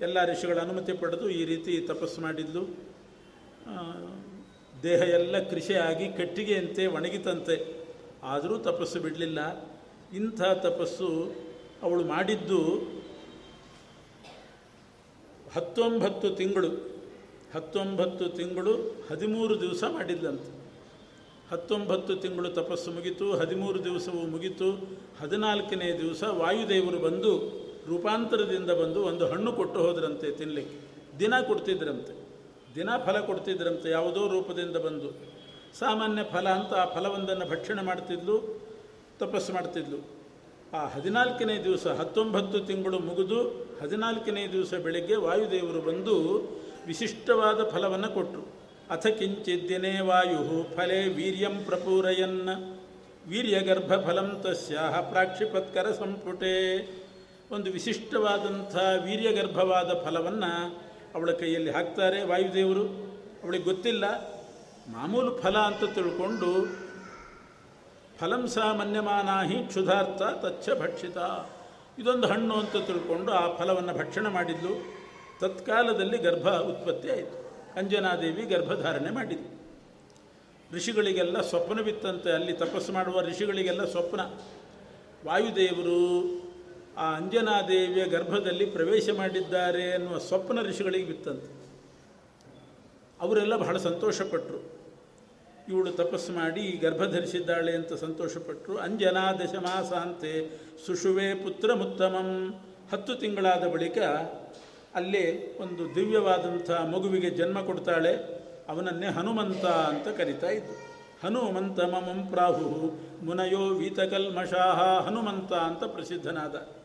ಎಲ್ಲ 0.01 0.17
ಋಷಿಗಳ 0.31 0.59
ಅನುಮತಿ 0.59 0.93
ಪಡೆದು 0.93 1.25
ಈ 1.29 1.41
ರೀತಿ 1.45 1.73
ತಪಸ್ಸು 1.89 2.19
ಮಾಡಿದ್ಲು. 2.21 2.63
ದೇಹ 4.83 5.01
ಎಲ್ಲ 5.01 5.49
ಕೃಷಿಯಾಗಿ 5.49 6.13
ಕಟ್ಟಿಗೆಯಂತೆ 6.13 6.87
ಒಣಗಿತಂತೆ. 6.87 7.85
ಆದರೂ 8.23 8.57
ತಪಸ್ಸು 8.57 8.99
ಬಿಡಲಿಲ್ಲ. 8.99 9.69
ಇಂಥ 10.13 10.41
ತಪಸ್ಸು 10.41 11.35
ಅವಳು 11.83 12.03
ಮಾಡಿದ್ದು 12.05 12.59
ಹತ್ತೊಂಬತ್ತು 15.53 16.29
ತಿಂಗಳು. 16.29 17.01
ಹತ್ತೊಂಬತ್ತು 17.55 18.29
ತಿಂಗಳು 18.29 19.05
ಹದಿಮೂರು 19.09 19.61
ದಿವಸ 19.61 19.83
ಮಾಡಿದ್ಲಂತೆ. 19.89 20.61
ಹತ್ತೊಂಬತ್ತು 21.51 22.15
ತಿಂಗಳು 22.15 22.49
ತಪಸ್ಸು 22.49 22.91
ಮುಗಿತು, 22.91 23.31
ಹದಿಮೂರು 23.31 23.83
ದಿವಸವೂ 23.83 24.27
ಮುಗಿತು, 24.27 24.99
ಹದಿನಾಲ್ಕನೇ 25.21 25.99
ದಿವಸ 25.99 26.23
ವಾಯುದೇವರು 26.23 26.99
ಬಂದು 26.99 27.61
ರೂಪಾಂತರದಿಂದ 27.87 28.71
ಬಂದು 28.71 29.03
ಒಂದು 29.03 29.27
ಹಣ್ಣು 29.27 29.53
ಕೊಟ್ಟು 29.53 29.79
ಹೋದ್ರಂತೆ 29.79 30.31
ತಿನ್ನಲಿಕ್ಕೆ 30.31 31.19
ದಿನ 31.19 31.39
ಕೊಡ್ತಿದ್ರಂತೆ. 31.39 32.20
ದಿನ 32.75 32.89
ಫಲ 33.05 33.19
ಕೊಡ್ತಿದ್ರಂತೆ, 33.19 33.89
ಯಾವುದೋ 33.89 34.27
ರೂಪದಿಂದ 34.27 34.77
ಬಂದು. 34.77 35.09
ಸಾಮಾನ್ಯ 35.79 36.23
ಫಲ 36.23 36.49
ಅಂತ 36.49 36.73
ಆ 36.73 36.85
ಫಲವೊಂದನ್ನು 36.85 37.45
ಭಕ್ಷಣೆ 37.49 37.81
ಮಾಡ್ತಿದ್ಲು, 37.81 38.35
ತಪಸ್ಸು 39.19 39.53
ಮಾಡ್ತಿದ್ಲು. 39.53 39.99
ಆ 40.73 40.81
ಹದಿನಾಲ್ಕನೇ 40.87 41.63
ದಿವಸ, 41.63 41.87
ಹತ್ತೊಂಬತ್ತು 41.87 42.59
ತಿಂಗಳು 42.59 42.99
ಮುಗಿದು 42.99 43.39
ಹದಿನಾಲ್ಕನೇ 43.81 44.47
ದಿವಸ 44.47 44.73
ಬೆಳಗ್ಗೆ 44.73 45.15
ವಾಯುದೇವರು 45.15 45.81
ಬಂದು 45.81 46.15
ವಿಶಿಷ್ಟವಾದ 46.87 47.69
ಫಲವನ್ನು 47.69 48.09
ಕೊಟ್ಟರು 48.13 48.43
ಅಥ 48.89 49.07
ಕಿಂಚಿದ್ದಿನೇ 49.07 49.99
ವಾಯು 49.99 50.75
ಫಲೇ 50.75 51.01
ವೀರ್ಯಂ 51.07 51.55
ಪ್ರಪೂರಯನ್. 51.63 52.39
ವೀರ್ಯಗರ್ಭ 53.27 53.91
ಫಲಂ 54.07 54.29
ತಸ್ಯಾಹ 54.43 55.01
ಪ್ರಾಕ್ಷಿಪತ್ಕರ 55.11 55.91
ಸಂಪುಟೆ. 55.91 56.55
ಒಂದು 57.51 57.71
ವಿಶಿಷ್ಟವಾದಂಥ 57.71 58.75
ವೀರ್ಯಗರ್ಭವಾದ 59.05 59.91
ಫಲವನ್ನು 60.05 60.51
ಅವಳ 61.15 61.31
ಕೈಯಲ್ಲಿ 61.31 61.71
ಹಾಕ್ತಾರೆ 61.71 62.23
ವಾಯುದೇವರು. 62.23 62.85
ಅವಳಿಗೆ 63.43 63.63
ಗೊತ್ತಿಲ್ಲ. 63.63 64.05
ಮಾಮೂಲು 64.89 65.41
ಫಲ 65.41 65.57
ಅಂತ 65.57 65.95
ತಿಳ್ಕೊಂಡು, 65.95 66.81
ಫಲಂ 68.19 68.47
ಸಾ 68.47 68.73
ಮನ್ಯಮಾನಾಹಿ 68.73 69.67
ಕ್ಷುಧಾರ್ಥ 69.67 70.45
ತಚ್ಚ 70.45 70.69
ಭಕ್ಷಿತ. 70.69 71.17
ಇದೊಂದು 71.99 72.27
ಹಣ್ಣು 72.27 72.55
ಅಂತ 72.55 72.71
ತಿಳ್ಕೊಂಡು 72.71 73.31
ಆ 73.31 73.57
ಫಲವನ್ನು 73.57 73.93
ಭಕ್ಷಣೆ 73.93 74.29
ಮಾಡಿದ್ಲು. 74.29 75.01
ತತ್ಕಾಲದಲ್ಲಿ 75.39 76.17
ಗರ್ಭ 76.17 76.49
ಉತ್ಪತ್ತಿ 76.49 77.09
ಆಯಿತು. 77.09 77.51
ಅಂಜನಾದೇವಿ 77.75 78.43
ಗರ್ಭಧಾರಣೆ 78.43 79.11
ಮಾಡಿದ್ಲು. 79.11 79.61
ಋಷಿಗಳಿಗೆಲ್ಲ 80.77 81.41
ಸ್ವಪ್ನವಿತ್ತಂತೆ. 81.41 82.31
ಅಲ್ಲಿ 82.31 82.53
ತಪಸ್ಸು 82.53 82.93
ಮಾಡುವ 82.93 83.21
ಋಷಿಗಳಿಗೆಲ್ಲ 83.21 83.85
ಸ್ವಪ್ನ. 83.85 84.21
ವಾಯುದೇವರು 85.27 86.40
ಆ 87.01 87.05
ಅಂಜನಾದೇವಿಯ 87.15 88.03
ಗರ್ಭದಲ್ಲಿ 88.05 88.65
ಪ್ರವೇಶ 88.65 89.09
ಮಾಡಿದ್ದಾರೆ 89.17 89.93
ಅನ್ನುವ 89.93 90.17
ಸ್ವಪ್ನ 90.17 90.59
ಋಷಿಗಳಿಗೆ 90.61 91.05
ಬಿತ್ತಂತೆ. 91.05 91.49
ಅವರೆಲ್ಲ 93.21 93.55
ಬಹಳ 93.55 93.77
ಸಂತೋಷಪಟ್ಟರು 93.77 94.59
ಇವಳು 95.69 95.91
ತಪಸ್ಸು 95.91 96.31
ಮಾಡಿ 96.31 96.63
ಗರ್ಭ 96.81 97.03
ಧರಿಸಿದ್ದಾಳೆ 97.05 97.71
ಅಂತ 97.75 97.93
ಸಂತೋಷಪಟ್ಟರು 97.93 98.77
ಅಂಜನಾ 98.77 99.33
ದಶಮಾಸಾಂತೆ 99.33 100.33
ಸುಷುವೆ 100.85 101.27
ಪುತ್ರಮುತ್ತಮಂ. 101.33 102.29
ಹತ್ತು 102.91 103.15
ತಿಂಗಳಾದ 103.15 103.63
ಬಳಿಕ 103.67 103.97
ಅಲ್ಲೇ 104.95 105.23
ಒಂದು 105.61 105.83
ದಿವ್ಯವಾದಂಥ 105.95 106.71
ಮಗುವಿಗೆ 106.71 107.29
ಜನ್ಮ 107.29 107.61
ಕೊಡ್ತಾಳೆ. 107.61 108.13
ಅವನನ್ನೇ 108.69 109.07
ಹನುಮಂತ 109.07 109.65
ಅಂತ 109.65 110.07
ಕರಿತಾ 110.17 110.49
ಇದ್ದು 110.49 110.73
ಹನುಮಂತ 111.23 111.79
ಮಮಂ 111.79 112.19
ಪ್ರಾಹು 112.31 112.67
ಮುನಯೋ 113.25 113.63
ವೀತಕಲ್ಮಷಾಹ 113.73 114.79
ಹನುಮಂತ 115.07 115.53
ಅಂತ 115.53 115.83
ಪ್ರಸಿದ್ಧನಾದ. 115.83 116.80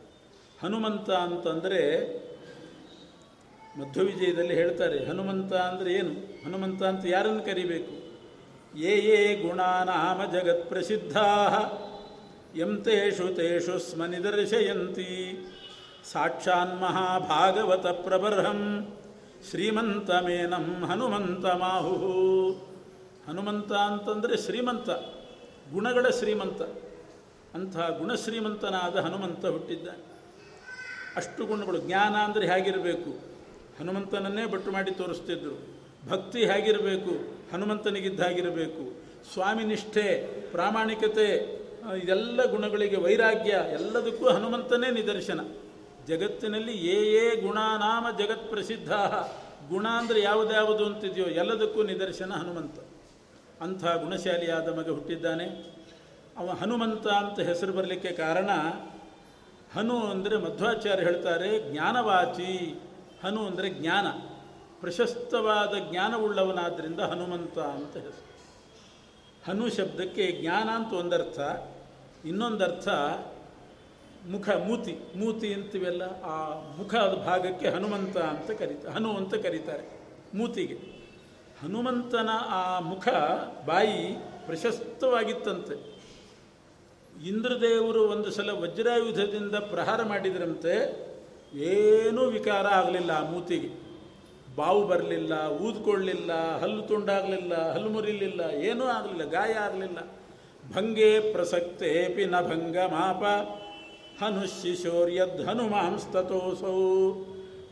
ಹನುಮಂತ 0.61 1.09
ಅಂತಂದರೆ 1.25 1.81
ಮಧ್ಯವಿಜಯದಲ್ಲಿ 3.79 4.55
ಹೇಳ್ತಾರೆ, 4.55 4.99
ಹನುಮಂತ 5.05 5.53
ಅಂದರೆ 5.69 5.91
ಏನು? 5.93 6.13
ಹನುಮಂತ 6.45 6.81
ಅಂತ 6.83 7.03
ಯಾರನ್ನು 7.05 7.43
ಕರಿಬೇಕು? 7.49 7.93
ಯೇ 8.83 8.93
ಯೇ 9.07 9.19
ಗುಣಾನಾಮ 9.43 10.19
ಜಗತ್ 10.33 10.65
ಪ್ರಸಿದ್ಧಾ 10.69 11.27
ಎಂತೇಷು 12.63 13.27
ತೇಷು 13.37 13.75
ಸ್ಮನಿದರ್ಶಯಂತಿ 13.79 13.83
ಸ್ಮ 13.89 14.05
ನಿದರ್ಶಯಂತಿ 14.13 15.11
ಸಾಕ್ಷಾನ್ 16.11 16.73
ಮಹಾಭಾಗವತ 16.81 17.87
ಪ್ರಬರ್ಹಂ 18.05 18.61
ಶ್ರೀಮಂತಮೇನಂ 19.49 20.67
ಹನುಮಂತ 20.89 21.45
ಮಾಹು 21.61 21.95
ಹನುಮಂತ 23.27 23.71
ಅಂತಂದರೆ 23.87 24.35
ಶ್ರೀಮಂತ, 24.45 24.89
ಗುಣಗಳ 25.73 26.05
ಶ್ರೀಮಂತ. 26.19 26.61
ಅಂಥ 27.55 27.75
ಗುಣಶ್ರೀಮಂತನಾದ 27.99 28.95
ಹನುಮಂತ 29.05 29.43
ಹುಟ್ಟಿದ್ದಾನೆ. 29.55 30.03
ಅಷ್ಟು 31.17 31.45
ಗುಣಗಳು. 31.45 31.77
ಜ್ಞಾನ 31.77 32.15
ಅಂದರೆ 32.15 32.45
ಹೇಗಿರಬೇಕು? 32.47 33.11
ಹನುಮಂತನನ್ನೇ 33.79 34.45
ಬಟ್ಟು 34.45 34.71
ಮಾಡಿ 34.71 34.91
ತೋರಿಸ್ತಿದ್ರು. 34.91 35.55
ಭಕ್ತಿ 36.09 36.41
ಹೇಗಿರಬೇಕು? 36.45 37.13
ಹನುಮಂತನಿಗಿದ್ದಾಗಿರಬೇಕು 37.51 38.83
ಸ್ವಾಮಿ 39.33 39.63
ನಿಷ್ಠೆ, 39.63 40.07
ಪ್ರಾಮಾಣಿಕತೆ 40.51 41.29
ಇದೆಲ್ಲ 42.03 42.39
ಗುಣಗಳಿಗೆ 42.45 42.95
ವೈರಾಗ್ಯ, 42.95 43.53
ಎಲ್ಲದಕ್ಕೂ 43.71 44.25
ಹನುಮಂತನೇ 44.29 44.89
ನಿದರ್ಶನ. 44.91 45.39
ಜಗತ್ತಿನಲ್ಲಿ 46.07 46.73
ಏ 46.87 46.97
ಏ 47.21 47.25
ಗುಣನಾಮ 47.41 48.05
ಜಗತ್ 48.17 48.49
ಪ್ರಸಿದ್ಧ. 48.49 48.91
ಗುಣ 49.69 49.85
ಅಂದರೆ 49.87 50.19
ಯಾವುದ್ಯಾವುದು 50.21 50.83
ಅಂತಿದೆಯೋ 50.85 51.27
ಎಲ್ಲದಕ್ಕೂ 51.41 51.83
ನಿದರ್ಶನ 51.83 52.31
ಹನುಮಂತ. 52.31 52.77
ಅಂಥ 53.61 53.83
ಗುಣಶಾಲಿಯಾದ 54.03 54.67
ಮಗ 54.77 54.89
ಹುಟ್ಟಿದ್ದಾನೆ. 54.89 55.47
ಅವ 56.37 56.47
ಹನುಮಂತ 56.61 57.07
ಅಂತ 57.07 57.39
ಹೆಸರು 57.39 57.73
ಬರಲಿಕ್ಕೆ 57.73 58.11
ಕಾರಣ 58.11 58.49
ಹನು 59.75 59.99
ಅಂದರೆ 59.99 60.37
ಮಧ್ವಾಚಾರ್ಯ 60.37 61.03
ಹೇಳ್ತಾರೆ, 61.03 61.71
ಜ್ಞಾನವಾಚಿ. 61.71 62.81
ಹನು 63.23 63.45
ಅಂದರೆ 63.45 63.69
ಜ್ಞಾನ. 63.69 64.07
ಪ್ರಶಸ್ತವಾದ 64.79 65.91
ಜ್ಞಾನವುಳ್ಳವನಾದ್ದರಿಂದ 65.91 66.99
ಹನುಮಂತ 66.99 67.59
ಅಂತ 67.59 67.97
ಹೆಸರು. 67.97 68.27
ಹನು 69.51 69.69
ಶಬ್ದಕ್ಕೆ 69.69 70.31
ಜ್ಞಾನ 70.31 70.69
ಅಂತ 70.69 70.93
ಒಂದರ್ಥ. 70.93 71.39
ಇನ್ನೊಂದರ್ಥ, 72.25 72.87
ಮುಖ, 74.29 74.49
ಮೂತಿ. 74.49 74.99
ಮೂತಿ 75.15 75.53
ಅಂತೀವೆಲ್ಲ, 75.53 76.03
ಆ 76.23 76.53
ಮುಖದ 76.77 77.23
ಭಾಗಕ್ಕೆ 77.25 77.69
ಹನುಮಂತ 77.69 78.17
ಅಂತ 78.17 78.51
ಕರೀತಾರೆ 78.51 78.93
ಹನು 78.93 79.17
ಅಂತ 79.17 79.35
ಕರೀತಾರೆ 79.35 79.99
ಮೂತಿಗೆ. 80.35 80.97
ಹನುಮಂತನ 81.63 82.29
ಆ 82.47 82.79
ಮುಖ, 82.79 83.07
ಬಾಯಿ 83.65 84.17
ಪ್ರಶಸ್ತವಾಗಿತ್ತಂತೆ. 84.45 85.96
ಇಂದ್ರದೇವರು 87.25 88.03
ಒಂದು 88.07 88.31
ಸಲ 88.31 88.49
ವಜ್ರಾಯುಧದಿಂದ 88.51 89.55
ಪ್ರಹಾರ 89.55 90.03
ಮಾಡಿದ್ರಂತೆ, 90.03 91.07
ಏನೂ 91.53 92.25
ವಿಕಾರ 92.25 92.65
ಆಗಲಿಲ್ಲ 92.65 93.11
ಆ 93.11 93.23
ಮೂತಿಗೆ. 93.23 93.87
ಬಾವು 94.55 94.87
ಬರಲಿಲ್ಲ 94.87 95.47
ಊದ್ಕೊಳ್ಳಲಿಲ್ಲ 95.47 96.57
ಹಲ್ಲು 96.57 96.81
ತುಂಡಾಗಲಿಲ್ಲ, 96.81 97.71
ಹಲ್ಲು 97.71 97.89
ಮುರಿಲಿಲ್ಲ, 97.89 98.49
ಏನೂ 98.49 98.85
ಆಗಲಿಲ್ಲ, 98.85 99.23
ಗಾಯ 99.23 99.53
ಆಗಲಿಲ್ಲ. 99.53 99.97
ಭಂಗೇ 100.73 101.19
ಪ್ರಸಕ್ತೇಪಿ 101.19 102.25
ನ 102.25 102.41
ಭಂಗ 102.41 102.77
ಮಾಪ 102.77 103.23
ಹನುಶಿಶೋರ್ಯದ್ 104.23 105.45
ಹನುಮಾಂಸ್ತೋಸೌ 105.45 106.77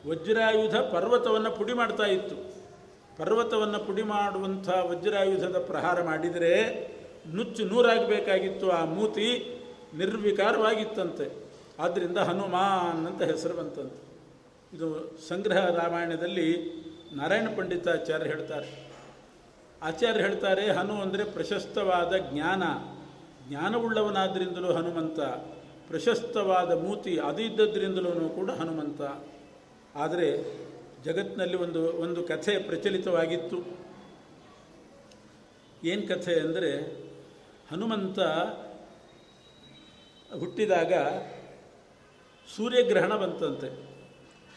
ವಜ್ರಾಯುಧ 0.10 0.75
ಪರ್ವತವನ್ನು 0.75 1.52
ಪುಡಿ 1.52 1.74
ಮಾಡ್ತಾ 1.74 2.06
ಇತ್ತು. 2.06 2.36
ಪರ್ವತವನ್ನು 3.18 3.80
ಪುಡಿ 3.80 4.04
ಮಾಡುವಂಥ 4.04 4.70
ವಜ್ರಾಯುಧದ 4.70 5.58
ಪ್ರಹಾರ 5.58 6.04
ಮಾಡಿದರೆ 6.04 6.95
ನುಚ್ಚು 7.34 7.65
ನೂರಾಗಬೇಕಾಗಿತ್ತು, 7.65 8.70
ಆ 8.70 8.86
ಮೂತಿ 8.86 9.60
ನಿರ್ವಿಕಾರವಾಗಿತ್ತಂತೆ. 9.98 11.46
ಆದ್ದರಿಂದ 11.79 12.17
ಹನುಮಾನ್ 12.17 13.08
ಅಂತ 13.08 13.22
ಹೆಸರು 13.22 13.53
ಬಂತಂತೆ. 13.53 14.05
ಇದು 14.74 15.17
ಸಂಗ್ರಹ 15.27 15.65
ರಾಮಾಯಣದಲ್ಲಿ 15.70 16.48
ನಾರಾಯಣ 17.13 17.48
ಪಂಡಿತಾಚಾರ್ಯ 17.58 18.25
ಹೇಳ್ತಾರೆ. 18.25 18.88
ಆಚಾರ್ಯ 19.82 20.22
ಹೇಳ್ತಾರೆ, 20.22 20.72
ಹನು 20.72 21.01
ಅಂದರೆ 21.01 21.24
ಪ್ರಶಸ್ತವಾದ 21.24 22.13
ಜ್ಞಾನ. 22.17 22.63
ಜ್ಞಾನವುಳ್ಳವನಾದ್ರಿಂದಲೂ 23.50 24.74
ಹನುಮಂತ. 24.74 25.20
ಪ್ರಶಸ್ತವಾದ 25.88 26.72
ಮೂತಿ 26.72 27.17
ಅದು 27.17 27.41
ಇದ್ದದ್ರಿಂದಲೂ 27.41 28.29
ಕೂಡ 28.29 28.51
ಹನುಮಂತ. 28.51 29.01
ಆದರೆ 29.96 30.29
ಜಗತ್ತಿನಲ್ಲಿ 31.03 31.58
ಒಂದು 31.58 31.98
ಒಂದು 31.98 32.24
ಕಥೆ 32.24 32.58
ಪ್ರಚಲಿತವಾಗಿತ್ತು. 32.58 33.58
ಏನು 35.84 36.08
ಕಥೆ 36.08 36.39
ಅಂದರೆ 36.39 37.05
ಹನುಮಂತ 37.72 38.20
ಹುಟ್ಟಿದಾಗ 40.42 40.94
ಸೂರ್ಯಗ್ರಹಣ 42.50 43.14
ಬಂತಂತೆ. 43.22 43.70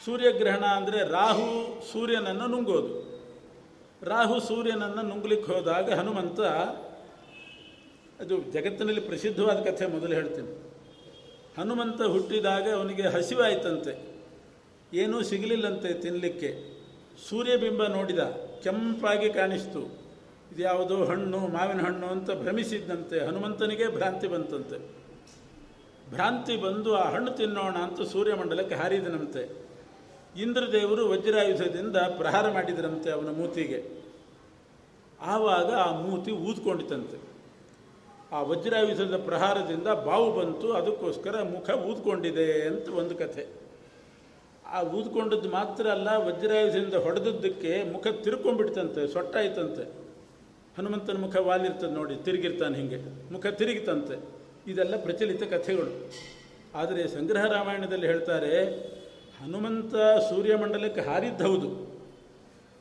ಸೂರ್ಯಗ್ರಹಣ 0.04 0.64
ಅಂದರೆ 0.78 0.98
ರಾಹು 1.16 1.46
ಸೂರ್ಯನನ್ನು 1.92 2.46
ನುಂಗೋದು. 2.54 2.92
ರಾಹು 4.02 4.36
ಸೂರ್ಯನನ್ನು 4.40 5.02
ನುಂಗ್ಲಿಕ್ಕೆ 5.08 5.48
ಹೋದಾಗ 5.52 5.86
ಹನುಮಂತ, 6.00 6.40
ಅದು 8.22 8.34
ಜಗತ್ತಿನಲ್ಲಿ 8.54 9.02
ಪ್ರಸಿದ್ಧವಾದ 9.08 9.58
ಕಥೆ 9.68 9.86
ಮೊದಲು 9.94 10.14
ಹೇಳ್ತೀನಿ. 10.18 10.52
ಹನುಮಂತ 11.58 12.00
ಹುಟ್ಟಿದಾಗ 12.14 12.66
ಅವನಿಗೆ 12.78 13.06
ಹಸಿವಾಯ್ತಂತೆ. 13.14 13.94
ಏನೂ 15.02 15.16
ಸಿಗಲಿಲ್ಲಂತೆ 15.30 15.90
ತಿನ್ನಲಿಕ್ಕೆ 16.02 16.50
ಸೂರ್ಯಬಿಂಬ 17.28 17.82
ನೋಡಿದ, 17.96 18.22
ಕೆಂಪಾಗಿ 18.64 19.30
ಕಾಣಿಸ್ತು. 19.38 19.82
ಇದು 20.52 20.62
ಯಾವುದೋ 20.62 21.04
ಹಣ್ಣು, 21.04 21.38
ಮಾವಿನ 21.38 21.80
ಹಣ್ಣು 21.80 22.06
ಅಂತ 22.06 22.30
ಭ್ರಮಿಸಿದ್ದಂತೆ, 22.30 23.20
ಹನುಮಂತನಿಗೆ 23.20 23.94
ಭ್ರಾಂತಿ 23.94 24.28
ಬಂತಂತೆ. 24.28 24.78
ಭ್ರಾಂತಿ 26.10 26.56
ಬಂದು 26.56 26.96
ಆ 26.96 27.10
ಹಣ್ಣು 27.10 27.30
ತಿನ್ನೋಣ 27.30 27.76
ಅಂತ 27.76 28.00
ಸೂರ್ಯಮಂಡಲಕ್ಕೆ 28.00 28.74
ಹಾರಿದನಂತೆ. 28.74 29.68
ಇಂದ್ರದೇವರು 30.40 31.08
ವಜ್ರಾಯುಧದಿಂದ 31.08 31.96
ಪ್ರಹಾರ 31.96 32.52
ಮಾಡಿದರಂತೆ 32.52 33.10
ಅವನ 33.10 33.30
ಮೂತಿಗೆ. 33.30 33.98
ಆವಾಗ 35.20 35.74
ಆ 35.74 36.00
ಮೂತಿ 36.00 36.32
ಊದ್ಕೊಂಡಿತಂತೆ. 36.32 37.18
ಆ 38.32 38.42
ವಜ್ರಾಯುಧದ 38.42 39.16
ಪ್ರಹಾರದಿಂದ 39.16 39.86
ಬಾವು 39.86 40.32
ಬಂತು, 40.32 40.72
ಅದಕ್ಕೋಸ್ಕರ 40.72 41.42
ಮುಖ 41.42 41.70
ಊದ್ಕೊಂಡಿದೆ 41.70 42.62
ಅಂತ 42.62 42.88
ಒಂದು 42.88 43.14
ಕಥೆ. 43.14 43.46
ಆ 44.66 44.82
ಊದ್ಕೊಂಡದ್ದು 44.82 45.50
ಮಾತ್ರ 45.50 45.86
ಅಲ್ಲ, 45.86 46.08
ವಜ್ರಾಯುಧದಿಂದ 46.16 46.94
ಹೊಡೆದದ್ದಕ್ಕೆ 46.94 47.92
ಮುಖ 47.92 48.06
ತಿರ್ಕೊಂಡ್ಬಿಡ್ತಂತೆ, 48.06 49.12
ಸೊಟ್ಟಾಯ್ತಂತೆ. 49.12 49.97
ಹನುಮಂತನ 50.78 51.18
ಮುಖ 51.18 51.36
ವಾಲಿರ್ತದೆ 51.36 51.90
ನೋಡಿ, 51.90 52.14
ತಿರುಗಿರ್ತಾನೆ 52.16 52.76
ಹಿಂಗೆ. 52.78 52.98
ಮುಖ 53.32 53.46
ತಿರುಗಿತಂತೆ. 53.60 54.16
ಇದೆಲ್ಲ 54.70 54.94
ಪ್ರಚಲಿತ 54.96 55.42
ಕಥೆಗಳು. 55.42 55.92
ಆದರೆ 56.74 57.02
ಸಂಗ್ರಹ 57.08 57.44
ರಾಮಾಯಣದಲ್ಲಿ 57.52 58.06
ಹೇಳ್ತಾರೆ, 58.06 58.52
ಹನುಮಂತ 59.40 59.94
ಸೂರ್ಯಮಂಡಲಕ್ಕೆ 60.28 61.00
ಹಾರಿದ್ದು 61.00 61.44
ಹೌದು 61.48 61.70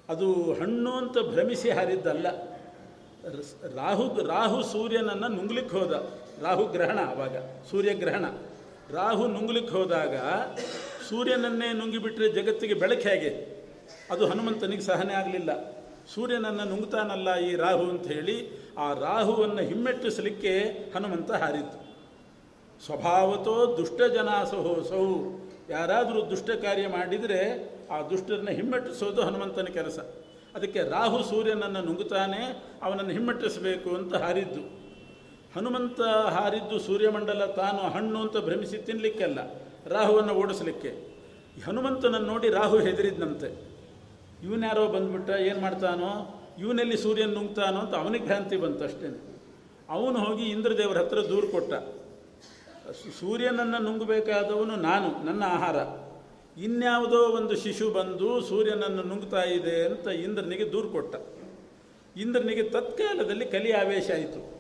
ಅದು 0.09 0.27
ಹಣ್ಣು 0.59 0.91
ಅಂತ 0.91 1.17
ಭ್ರಮಿಸಿ 1.33 1.69
ಹಾರಿದ್ದಲ್ಲ. 1.69 2.27
ರಾಹು 3.75 4.05
ರಾಹು 4.27 4.59
ಸೂರ್ಯನನ್ನು 4.63 5.27
ನುಂಗ್ಲಿಕ್ಕೆ 5.27 5.73
ಹೋದ. 5.77 5.93
ರಾಹು 6.41 6.65
ಗ್ರಹಣ 6.65 6.99
ಆವಾಗ 7.11 7.35
ಸೂರ್ಯಗ್ರಹಣ 7.71 8.25
ರಾಹು 8.93 9.27
ನುಂಗ್ಲಿಕ್ಕೆ 9.27 9.73
ಹೋದಾಗ 9.77 10.15
ಸೂರ್ಯನನ್ನೇ 11.09 11.73
ನುಂಗಿಬಿಟ್ರೆ 11.73 12.27
ಜಗತ್ತಿಗೆ 12.29 12.73
ಬೆಳಕು 12.73 13.05
ಹೇಗೆ? 13.09 13.31
ಅದು 14.11 14.23
ಹನುಮಂತನಿಗೆ 14.27 14.81
ಸಹನೆ 14.81 15.13
ಆಗಲಿಲ್ಲ. 15.13 15.51
ಸೂರ್ಯನನ್ನು 16.13 16.65
ನುಂಗ್ತಾನಲ್ಲ 16.69 17.35
ಈ 17.37 17.55
ರಾಹು 17.55 17.89
ಅಂತ 17.89 18.07
ಹೇಳಿ 18.07 18.35
ಆ 18.77 18.93
ರಾಹುವನ್ನು 18.93 19.61
ಹಿಮ್ಮೆಟ್ಟಿಸಲಿಕ್ಕೆ 19.61 20.53
ಹನುಮಂತ 20.95 21.31
ಹಾರಿತು 21.31 21.77
ಸ್ವಭಾವತೋ 22.85 23.77
ದುಷ್ಟ 23.77 24.01
ಜನಾಸಹೋಸೌ 24.01 25.05
ಯಾರಾದರೂ 25.69 26.29
ದುಷ್ಟ 26.29 26.49
ಕಾರ್ಯ 26.49 26.87
ಮಾಡಿದರೆ 26.87 27.39
ಆ 27.91 28.01
ದುಷ್ಟರನ್ನ 28.01 28.49
ಹಿಮ್ಮೆಟ್ಟಿಸೋದು 28.49 29.21
ಹನುಮಂತನ 29.21 29.65
ಕೆಲಸ. 29.65 29.99
ಅದಕ್ಕೆ 30.55 30.89
ರಾಹು 30.89 31.23
ಸೂರ್ಯನನ್ನು 31.23 31.81
ನುಂಗುತ್ತಾನೆ 31.81 32.41
ಅವನನ್ನು 32.83 33.11
ಹಿಮ್ಮೆಟ್ಟಿಸಬೇಕು 33.11 33.95
ಅಂತ 33.95 34.15
ಹಾರಿದ್ದು. 34.15 34.61
ಹನುಮಂತ 35.55 36.01
ಹಾರಿದ್ದು 36.01 36.79
ಸೂರ್ಯಮಂಡಲ 36.79 37.45
ತಾನು 37.45 37.77
ಹಣ್ಣು 37.77 38.21
ಅಂತ 38.21 38.37
ಭ್ರಮಿಸಿ 38.37 38.77
ತಿನ್ನಲಿಕ್ಕೆಲ್ಲ 38.77 39.39
ರಾಹುವನ್ನು 39.87 40.33
ಓಡಿಸಲಿಕ್ಕೆ. 40.33 40.89
ಹನುಮಂತನನ್ನು 41.65 42.27
ನೋಡಿ 42.27 42.49
ರಾಹು 42.49 42.77
ಹೆದರಿದ್ನಂತೆ. 42.79 43.66
ಇವನ್ಯಾರೋ 44.43 44.87
ಬಂದ್ಬಿಟ್ಟ 44.87 45.29
ಏನು 45.29 45.59
ಮಾಡ್ತಾನೋ, 45.59 46.43
ಇವನಲ್ಲಿ 46.59 46.97
ಸೂರ್ಯನ 46.97 47.33
ನುಂಗ್ತಾನೋ 47.33 47.79
ಅಂತ 47.79 47.95
ಅವನಿಗೆ 47.95 48.25
ಭ್ರಾಂತಿ 48.25 48.57
ಬಂತು 48.57 48.83
ಅಷ್ಟೇ. 48.83 49.21
ಅವನು 49.89 50.19
ಹೋಗಿ 50.19 50.43
ಇಂದ್ರದೇವರ 50.43 50.97
ಹತ್ರ 50.97 51.17
ದೂರು 51.17 51.47
ಕೊಟ್ಟ. 51.47 51.73
ಸೂರ್ಯನನ್ನು 53.19 53.83
ನುಂಗಬೇಕಾದವನು 53.83 54.75
ನಾನು, 54.75 55.25
ನನ್ನ 55.25 55.43
ಆಹಾರ. 55.43 55.75
ಇನ್ಯಾವುದೋ 56.61 57.17
ಒಂದು 57.17 57.55
ಶಿಶು 57.55 57.91
ಬಂದು 57.91 58.41
ಸೂರ್ಯನನ್ನು 58.41 59.03
ನುಂಗ್ತಾ 59.03 59.43
ಇದೆ 59.43 59.85
ಅಂತ 59.85 60.07
ಇಂದ್ರನಿಗೆ 60.07 60.71
ದೂರು 60.71 60.89
ಕೊಟ್ಟ. 60.89 61.15
ಇಂದ್ರನಿಗೆ 62.17 62.63
ತತ್ಕಾಲದಲ್ಲಿ 62.63 63.45
ಕಲಿ 63.45 63.71
ಆವೇಶ 63.71 64.11
ಆಯಿತು. 64.11 64.57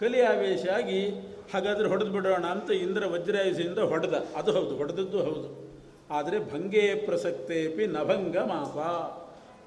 ಕಲಿ 0.00 0.20
ಆವೇಶ 0.20 0.66
ಆಗಿ 0.68 1.08
ಹಾಗಾದರೆ 1.54 1.88
ಹೊಡೆದು 1.88 2.10
ಬಿಡೋಣ 2.10 2.44
ಅಂತ 2.44 2.70
ಇಂದ್ರ 2.70 3.06
ವಜ್ರಾಯುಧದಿಂದ 3.06 3.78
ಹೊಡೆದ. 3.78 4.14
ಅದು 4.36 4.52
ಹೌದು, 4.52 4.76
ಹೊಡೆದದ್ದು 4.76 5.22
ಹೌದು. 5.22 5.67
ಆದರೆ 6.10 6.38
ಭಂಗೇ 6.52 6.94
ಪ್ರಸಕ್ತೇಪಿ 6.94 7.86
ನಭಂಗ 7.86 8.36
ಮಾಪ 8.36 8.76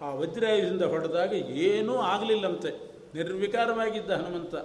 ಆ 0.03 0.07
ವಜ್ರಾಯುಧದಿಂದ 0.13 0.81
ಹೊಡೆದಾಗ 0.81 1.33
ಏನೂ 1.65 1.95
ಆಗಲಿಲ್ಲಂತೆ. 1.95 2.71
ನಿರ್ವಿಕಾರವಾಗಿದ್ದ 3.13 4.11
ಹನುಮಂತ. 4.11 4.55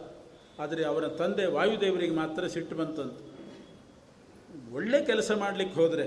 ಆದರೆ 0.59 0.85
ಅವರ 0.85 1.07
ತಂದೆ 1.09 1.47
ವಾಯುದೇವರಿಗೆ 1.47 2.15
ಮಾತ್ರ 2.15 2.47
ಸಿಟ್ಟು 2.47 2.77
ಬಂತಂತೆ. 2.77 3.23
ಒಳ್ಳೆ 4.75 5.05
ಕೆಲಸ 5.05 5.31
ಮಾಡಲಿಕ್ಕೆ 5.33 5.77
ಹೋದರೆ 5.81 6.07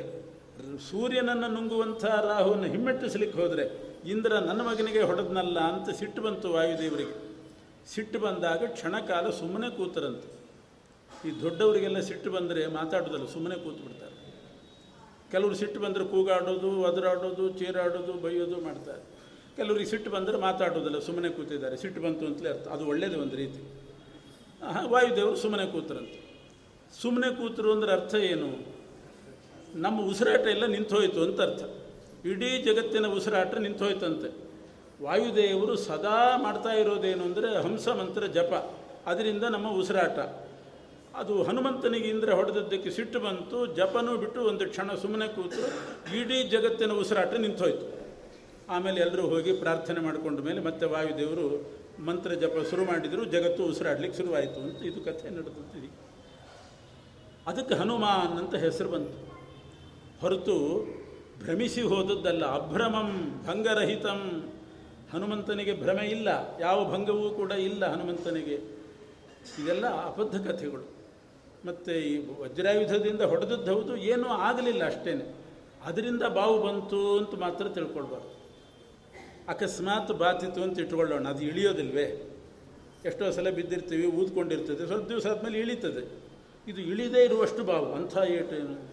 ಸೂರ್ಯನನ್ನು 0.90 1.48
ನುಂಗುವಂಥ 1.48 2.06
ರಾಹುವನ್ನು 2.06 2.68
ಹಿಮ್ಮೆಟ್ಟಿಸ್ಲಿಕ್ಕೆ 2.68 3.38
ಹೋದರೆ, 3.42 3.66
ಇಂದ್ರ 4.06 4.32
ನನ್ನ 4.40 4.62
ಮಗನಿಗೆ 4.62 5.02
ಹೊಡೆದ್ನಲ್ಲ 5.02 5.60
ಅಂತ 5.60 5.90
ಸಿಟ್ಟು 6.00 6.22
ಬಂತು 6.22 6.48
ವಾಯುದೇವರಿಗೆ. 6.54 7.16
ಸಿಟ್ಟು 7.94 8.20
ಬಂದಾಗ 8.20 8.64
ಕ್ಷಣಕಾಲ 8.64 9.30
ಸುಮ್ಮನೆ 9.30 9.70
ಕೂತರಂತೆ. 9.78 10.30
ಈ 11.28 11.42
ದೊಡ್ಡವರಿಗೆಲ್ಲ 11.42 12.00
ಸಿಟ್ಟು 12.00 12.32
ಬಂದರೆ 12.32 12.68
ಮಾತಾಡೋದಲ್ಲ, 12.68 13.28
ಸುಮ್ಮನೆ 13.28 13.56
ಕೂತು 13.56 13.82
ಬಿಡ್ತಾರೆ 13.88 14.16
ಕೆಲವರು 15.32 15.56
ಸಿಟ್ಟು 15.56 15.80
ಬಂದರೆ 15.80 16.06
ಕೂಗಾಡೋದು, 16.06 16.70
ಒದರಾಡೋದು, 16.82 17.50
ಚೀರಾಡೋದು, 17.50 18.14
ಬೈಯೋದು 18.14 18.58
ಮಾಡ್ತಾರೆ. 18.62 19.02
ಕೆಲವರಿಗೆ 19.56 19.90
ಸಿಟ್ಟು 19.90 20.12
ಬಂದರೆ 20.12 20.38
ಮಾತಾಡೋದಿಲ್ಲ, 20.38 21.00
ಸುಮ್ಮನೆ 21.00 21.30
ಕೂತಿದ್ದಾರೆ. 21.30 21.78
ಸಿಟ್ಟು 21.78 22.02
ಬಂತು 22.02 22.26
ಅಂತಲೇ 22.26 22.50
ಅರ್ಥ. 22.50 22.68
ಅದು 22.68 22.88
ಒಳ್ಳೆಯದು 22.88 23.22
ಒಂದು 23.22 23.36
ರೀತಿ. 23.36 23.62
ವಾಯುದೇವರು 24.88 25.36
ಸುಮ್ಮನೆ 25.36 25.66
ಕೂತರಂತೆ. 25.66 26.20
ಸುಮ್ಮನೆ 27.02 27.36
ಕೂತರು 27.36 27.72
ಅಂದ್ರೆ 27.72 27.92
ಅರ್ಥ 27.92 28.16
ಏನು? 28.16 28.80
ನಮ್ಮ 29.76 30.02
ಉಸಿರಾಟ 30.02 30.48
ಎಲ್ಲ 30.48 30.66
ನಿಂತೋಯ್ತು 30.66 31.24
ಅಂತ 31.24 31.42
ಅರ್ಥ. 31.42 31.64
ಇಡೀ 32.26 32.58
ಜಗತ್ತಿನ 32.58 33.08
ಉಸಿರಾಟ 33.08 33.54
ನಿಂತೋಯ್ತಂತೆ 33.58 34.30
ವಾಯುದೇವರು 35.04 35.76
ಸದಾ 35.76 36.38
ಮಾಡ್ತಾ 36.38 36.72
ಇರೋದೇನು 36.74 37.24
ಅಂದರೆ 37.24 37.62
ಹಂಸ 37.62 37.88
ಮಂತ್ರ 37.88 38.26
ಜಪ. 38.26 38.54
ಅದರಿಂದ 39.06 39.44
ನಮ್ಮ 39.44 39.68
ಉಸಿರಾಟ. 39.72 40.49
ಅದು 41.16 41.44
ಹನುಮಂತನಿಗೆ 41.44 42.08
ಇಂದ್ರ 42.08 42.34
ಹೊಡೆದದ್ದಕ್ಕೆ 42.34 42.90
ಸಿಟ್ಟು 42.90 43.20
ಬಂತು, 43.20 43.66
ಜಪನೂ 43.66 44.18
ಬಿಟ್ಟು 44.18 44.42
ಒಂದು 44.42 44.66
ಕ್ಷಣ 44.66 44.94
ಸುಮ್ಮನೆ 44.94 45.28
ಕೂತು 45.28 45.62
ಇಡೀ 46.20 46.44
ಜಗತ್ತಿನ 46.44 46.92
ಉಸಿರಾಟ 46.92 47.34
ನಿಂತೋಯ್ತು. 47.34 48.00
ಆಮೇಲೆ 48.70 49.02
ಎಲ್ಲರೂ 49.02 49.28
ಹೋಗಿ 49.28 49.54
ಪ್ರಾರ್ಥನೆ 49.54 50.00
ಮಾಡಿಕೊಂಡ 50.00 50.40
ಮೇಲೆ 50.40 50.62
ಮತ್ತೆ 50.62 50.86
ವಾಯುದೇವರು 50.86 51.80
ಮಂತ್ರ 52.06 52.34
ಜಪ 52.34 52.54
ಶುರು 52.70 52.86
ಮಾಡಿದರು, 52.86 53.26
ಜಗತ್ತು 53.26 53.64
ಉಸಿರಾಡ್ಲಿಕ್ಕೆ 53.64 54.18
ಶುರುವಾಯಿತು 54.18 54.60
ಅಂತ 54.60 54.82
ಇದು 54.82 55.02
ಕಥೆ 55.02 55.30
ನಡೆದಿದೆ 55.30 55.90
ಅದಕ್ಕೆ 57.48 57.76
ಹನುಮಾನ್ 57.76 58.38
ಅಂತ 58.40 58.56
ಹೆಸರು 58.56 58.90
ಬಂತು. 58.90 59.18
ಹೊರತು 60.22 60.56
ಭ್ರಮಿಸಿ 61.44 61.82
ಹೋದದ್ದಲ್ಲ, 61.82 62.46
ಅಭ್ರಮಂ 62.46 63.42
ಭಂಗರಹಿತಂ. 63.48 64.52
ಹನುಮಂತನಿಗೆ 65.14 65.82
ಭ್ರಮೆ 65.82 66.06
ಇಲ್ಲ, 66.08 66.30
ಯಾವ 66.60 66.94
ಭಂಗವೂ 66.94 67.30
ಕೂಡ 67.30 67.52
ಇಲ್ಲ 67.52 67.92
ಹನುಮಂತನಿಗೆ. 67.92 68.58
ಇದೆಲ್ಲ 69.64 69.88
ಅಬದ್ಧ 69.88 70.48
ಕಥೆಗಳು. 70.48 70.99
ಮತ್ತು 71.66 71.92
ಈ 71.92 72.26
ವಜ್ರಾಯುಧದಿಂದ 72.42 73.22
ಹೊಡೆದದ್ದು 73.22 73.76
ಹೌದು 73.76 73.96
ಏನೂ 73.96 74.28
ಆಗಲಿಲ್ಲ 74.28 74.86
ಅಷ್ಟೇ 74.86 75.36
ಅದರಿಂದ 75.86 76.22
ಬಾವು 76.22 76.68
ಬಂತು 76.68 77.18
ಅಂತ 77.18 77.36
ಮಾತ್ರ 77.36 77.68
ತಿಳ್ಕೊಳ್ಬಾರ್ದು. 77.68 78.30
ಅಕಸ್ಮಾತ್ 79.48 80.12
ಬಾತಿತ್ತು 80.12 80.64
ಅಂತ 80.64 80.80
ಇಟ್ಕೊಳ್ಳೋಣ 80.80 81.28
ಅದು 81.28 81.42
ಇಳಿಯೋದಿಲ್ವೇ? 81.42 82.36
ಎಷ್ಟೋ 83.06 83.32
ಸಲ 83.32 83.50
ಬಿದ್ದಿರ್ತೀವಿ, 83.50 84.06
ಊದ್ಕೊಂಡಿರ್ತದೆ, 84.06 84.88
ಸ್ವಲ್ಪ 84.88 85.10
ದಿವಸ 85.10 85.28
ಆದಮೇಲೆ 85.28 85.60
ಇಳಿತದೆ. 85.60 86.22
ಇದು 86.68 86.82
ಇಳಿದೇ 86.82 87.24
ಇರುವಷ್ಟು 87.26 87.64
ಬಾವು, 87.64 87.94
ಅಂಥ 87.94 88.18
ಏಟೇನು 88.18 88.90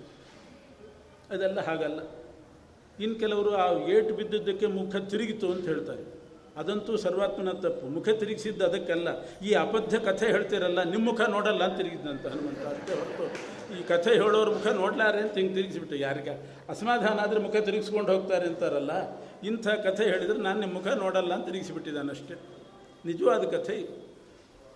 ಅದೆಲ್ಲ 1.30 1.60
ಹಾಗಲ್ಲ. 1.60 2.00
ಇನ್ನು 3.00 3.16
ಕೆಲವರು 3.18 3.50
ಆ 3.54 3.78
ಏಟು 3.78 4.14
ಬಿದ್ದಿದ್ದಕ್ಕೆ 4.14 4.66
ಮುಖ 4.66 4.96
ತಿರುಗಿತು 4.96 5.52
ಅಂತ 5.52 5.66
ಹೇಳ್ತಾರೆ. 5.66 6.15
ಅದಂತೂ 6.60 6.92
ಸರ್ವಾತ್ಮನ 7.04 7.52
ತಪ್ಪು 7.64 7.86
ಮುಖ 7.96 8.08
ತಿರುಗಿಸಿದ್ದು 8.20 8.64
ಅದಕ್ಕಲ್ಲ. 8.68 9.08
ಈ 9.46 9.50
ಅಬದ್ಧ 9.64 9.94
ಕಥೆ 10.06 10.26
ಹೇಳ್ತಿರಲ್ಲ 10.34 10.80
ನಿಮ್ಮ 10.92 11.04
ಮುಖ 11.10 11.20
ನೋಡಲ್ಲ 11.34 11.62
ಅಂತ 11.68 11.76
ತಿರುಗಿದ್ದಂತ 11.80 12.26
ಹನುಮಂತ. 12.32 12.62
ಅಷ್ಟೇ 12.72 12.94
ಹೊರತು 13.00 13.24
ಈ 13.76 13.82
ಕಥೆ 13.88 14.10
ಹೇಳೋರು 14.22 14.50
ಮುಖ 14.56 14.66
ನೋಡ್ಲಾರೆ 14.80 15.20
ಅಂತ 15.24 15.34
ಹಿಂಗೆ 15.40 15.54
ತಿರುಗಿಸ್ಬಿಟ್ಟು, 15.54 15.96
ಯಾರಿಗ? 16.04 16.30
ಅಸಮಾಧಾನ 16.72 17.16
ಆದರೆ 17.24 17.40
ಮುಖ 17.46 17.56
ತಿರುಗಿಸ್ಕೊಂಡು 17.68 18.10
ಹೋಗ್ತಾರೆ 18.12 18.46
ಅಂತಾರಲ್ಲ, 18.50 18.92
ಇಂಥ 19.50 19.66
ಕಥೆ 19.86 20.04
ಹೇಳಿದರೆ 20.10 20.38
ನಾನು 20.46 20.58
ನಿಮ್ಮ 20.60 20.74
ಮುಖ 20.78 20.88
ನೋಡಲ್ಲ 21.04 21.32
ಅಂತ 21.34 21.46
ತಿರುಗಿಸಿಬಿಟ್ಟಿದ್ದಾನಷ್ಟೇ 21.50 22.36
ನಿಜವಾದ 23.10 23.44
ಕಥೆ 23.54 23.76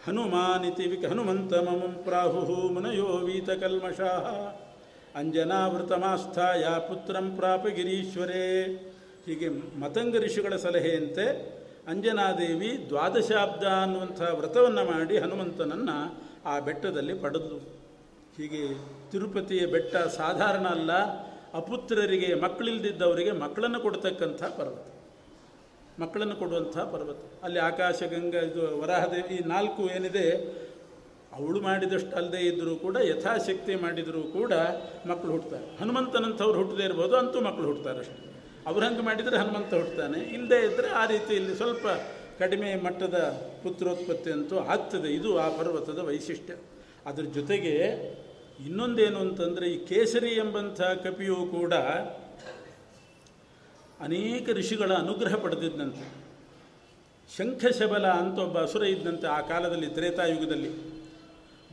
ಹನುಮಾನಿತಿ 0.07 0.85
ವಿಕ 0.91 1.05
ಹನುಮಂತ 1.13 1.53
ಮಮಂ 1.69 1.95
ಪ್ರಾಹು 2.05 2.41
ಮುನಯೋ 2.75 3.09
ವೀತಕಲ್ಮಷಾ 3.27 4.13
ಅಂಜನಾವೃತಮಾಸ್ಥಾಯ 5.21 6.65
ಪುತ್ರಂ 6.89 7.27
ಪ್ರಾಪ 7.37 7.65
ಗಿರೀಶ್ವರೇ. 7.79 8.45
ಹೀಗೆ 9.27 9.49
ಮತಂಗ 9.81 10.15
ಋಷಿಗಳ 10.25 10.55
ಸಲಹೆಯಂತೆ 10.57 11.27
ಅಂಜನಾದೇವಿ 11.91 12.71
ದ್ವಾದಶಾಬ್ದ 12.91 13.65
ಅನ್ನುವಂಥ 13.83 14.21
ವ್ರತವನ್ನು 14.39 14.85
ಮಾಡಿ 14.91 15.19
ಹನುಮಂತನನ್ನು 15.19 15.97
ಆ 16.51 16.55
ಬೆಟ್ಟದಲ್ಲಿ 16.59 17.15
ಪಡೆದು. 17.15 17.59
ಹೀಗೆ 18.37 18.63
ತಿರುಪತಿಯ 19.11 19.67
ಬೆಟ್ಟ 19.67 19.97
ಸಾಧಾರಣ 19.97 20.67
ಅಲ್ಲ, 20.67 20.93
ಅಪುತ್ರರಿಗೆ, 21.55 22.35
ಮಕ್ಕಳಿಲ್ದಿದ್ದವರಿಗೆ 22.35 23.31
ಮಕ್ಕಳನ್ನು 23.31 23.81
ಕೊಡ್ತಕ್ಕಂಥ 23.81 24.43
ಪರ್ವತ. 24.43 24.87
ಮಕ್ಕಳನ್ನು 26.01 26.37
ಕೊಡುವಂಥ 26.37 26.79
ಪರ್ವತ. 26.79 27.19
ಅಲ್ಲಿ 27.45 27.59
ಆಕಾಶ, 27.59 28.03
ಗಂಗಾ, 28.03 28.41
ಇದು 28.41 28.81
ವರಾಹದೇವಿ, 28.81 29.35
ಈ 29.37 29.45
ನಾಲ್ಕು 29.45 29.83
ಏನಿದೆ, 29.97 30.27
ಅವಳು 31.33 31.61
ಮಾಡಿದಷ್ಟು 31.61 32.17
ಅಲ್ಲದೆ 32.17 32.41
ಇದ್ದರೂ 32.41 32.77
ಕೂಡ, 32.77 32.97
ಯಥಾಶಕ್ತಿ 33.09 33.75
ಮಾಡಿದರೂ 33.75 34.23
ಕೂಡ 34.23 34.53
ಮಕ್ಕಳು 35.07 35.31
ಹುಟ್ಟುತ್ತಾರೆ 35.33 35.77
ಹನುಮಂತನಂಥವ್ರು 35.81 36.59
ಹುಟ್ಟದೇ 36.59 36.83
ಇರ್ಬೋದು, 36.83 37.17
ಅಂತೂ 37.17 37.41
ಮಕ್ಕಳು 37.41 37.67
ಹುಟ್ಟುತ್ತಾರೆ 37.67 37.99
ಅಷ್ಟೇ. 37.99 38.30
ಅವ್ರು 38.67 38.87
ಹಂಗೆ 38.87 39.03
ಮಾಡಿದರೆ 39.03 39.37
ಹನುಮಂತ 39.37 39.75
ಹುಟ್ಟುತ್ತಾನೆ 39.75 40.19
ಇಲ್ಲದೇ 40.19 40.73
ಇದ್ದರೆ 40.73 40.91
ಆ 40.91 41.07
ರೀತಿಯಲ್ಲಿ 41.07 41.57
ಸ್ವಲ್ಪ 41.57 41.87
ಕಡಿಮೆ 42.39 42.75
ಮಟ್ಟದ 42.75 43.19
ಪುತ್ರೋತ್ಪತ್ತಿ 43.63 44.33
ಅಂತೂ 44.33 44.57
ಆಗ್ತದೆ. 44.59 45.15
ಇದು 45.15 45.39
ಆ 45.39 45.57
ಪರ್ವತದ 45.57 45.99
ವೈಶಿಷ್ಟ್ಯ. 45.99 46.55
ಅದ್ರ 47.07 47.25
ಜೊತೆಗೆ 47.25 47.77
ಇನ್ನೊಂದೇನು 48.67 49.19
ಅಂತಂದರೆ 49.19 49.69
ಈ 49.69 49.87
ಕೇಸರಿ 49.87 50.29
ಎಂಬಂಥ 50.29 50.81
ಕಪಿಯು 50.81 51.35
ಕೂಡ 51.35 51.75
ಅನೇಕ 54.01 54.49
ಋಷಿಗಳ 54.49 54.93
ಅನುಗ್ರಹ 54.93 55.35
ಪಡೆದಿದ್ದಂತೆ. 55.35 56.21
ಶಂಖಶಬಲ 57.37 58.07
ಅಂತ 58.07 58.39
ಒಬ್ಬ 58.39 58.63
ಅಸುರ 58.63 58.85
ಇದ್ದಂತೆ 58.85 59.27
ಆ 59.27 59.41
ಕಾಲದಲ್ಲಿ 59.41 59.87
ತ್ರೇತಾಯುಗದಲ್ಲಿ. 59.87 60.69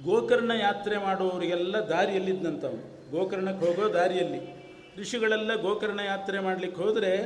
ಗೋಕರ್ಣ 0.04 0.52
ಯಾತ್ರೆ 0.52 0.97
ಮಾಡುವವರಿಗೆಲ್ಲ 0.97 1.78
ದಾರಿಯಲ್ಲಿದ್ದಂಥವನು. 1.78 3.12
ಗೋಕರ್ಣಕ್ಕೆ 3.12 3.65
ಹೋಗೋ 3.65 3.93
ದಾರಿಯಲ್ಲಿ. 3.93 4.57
ಋಷಿಗಳೆಲ್ಲ 5.00 5.56
ಗೋಕರ್ಣ 5.56 6.00
ಯಾತ್ರೆ 6.00 6.40
ಮಾಡಲಿಕ್ಕೆ 6.40 6.82
ಹೋದರೆ 6.82 7.18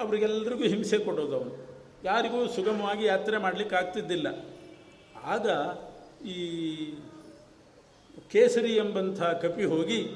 ಅವರಿಗೆಲ್ಲರಿಗೂ 0.00 0.62
ಹಿಂಸೆ 0.62 0.98
ಕೊಡೋದು 0.98 1.36
ಅವನು. 1.36 1.66
ಯಾರಿಗೂ 2.04 2.46
ಸುಗಮವಾಗಿ 2.46 3.04
ಯಾತ್ರೆ 3.04 3.38
ಮಾಡಲಿಕ್ಕೆ 3.38 3.76
ಆಗ್ತಿದ್ದಿಲ್ಲ. 3.76 4.26
ಆಗ 5.24 5.50
ಈ 6.26 6.76
ಕೇಸರಿ 8.32 8.76
ಎಂಬಂಥ 8.76 9.22
ಕಪಿ 9.22 9.64
ಹೋಗಿ 9.64 10.08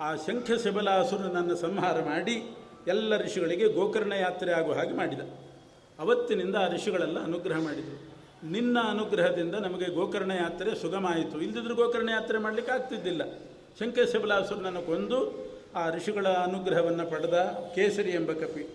ಆ 0.00 0.14
ಶಂಖಶಬಲಾಸುರನನ್ನು 0.14 1.56
ಸಂಹಾರ 1.56 2.02
ಮಾಡಿ 2.02 2.56
ಎಲ್ಲ 2.86 3.16
ಋಷಿಗಳಿಗೆ 3.16 3.68
ಗೋಕರ್ಣ 3.68 4.12
ಯಾತ್ರೆ 4.12 4.52
ಆಗುವ 4.52 4.74
ಹಾಗೆ 4.74 4.92
ಮಾಡಿದ. 4.92 5.20
ಅವತ್ತಿನಿಂದ 5.98 6.56
ಆ 6.56 6.68
ಋಷಿಗಳೆಲ್ಲ 6.68 7.24
ಅನುಗ್ರಹ 7.24 7.58
ಮಾಡಿದರು. 7.58 8.14
ನಿನ್ನ 8.50 8.78
ಅನುಗ್ರಹದಿಂದ 8.80 9.54
ನಮಗೆ 9.54 9.94
ಗೋಕರ್ಣ 9.94 10.30
ಯಾತ್ರೆ 10.30 10.74
ಸುಗಮ 10.74 11.06
ಆಯಿತು. 11.06 11.40
ಇಲ್ಲದಿದ್ರೂ 11.40 11.74
ಗೋಕರ್ಣ 11.74 12.08
ಯಾತ್ರೆ 12.08 12.38
ಮಾಡಲಿಕ್ಕೆ 12.38 12.72
ಆಗ್ತಿದ್ದಿಲ್ಲ. 12.72 13.22
ಶಂಖಶಬಲಾಸುರನನ್ನು 13.80 14.82
ಕೊಂದು 14.82 15.53
ಆ 15.74 15.90
ಋಷಿಗಳ 15.90 16.28
ಅನುಗ್ರಹವನ್ನು 16.28 17.10
ಪಡೆದ 17.10 17.34
ಕೇಸರಿ 17.74 18.10
ಎಂಬ 18.10 18.32
ಕಪಿ 18.32 18.68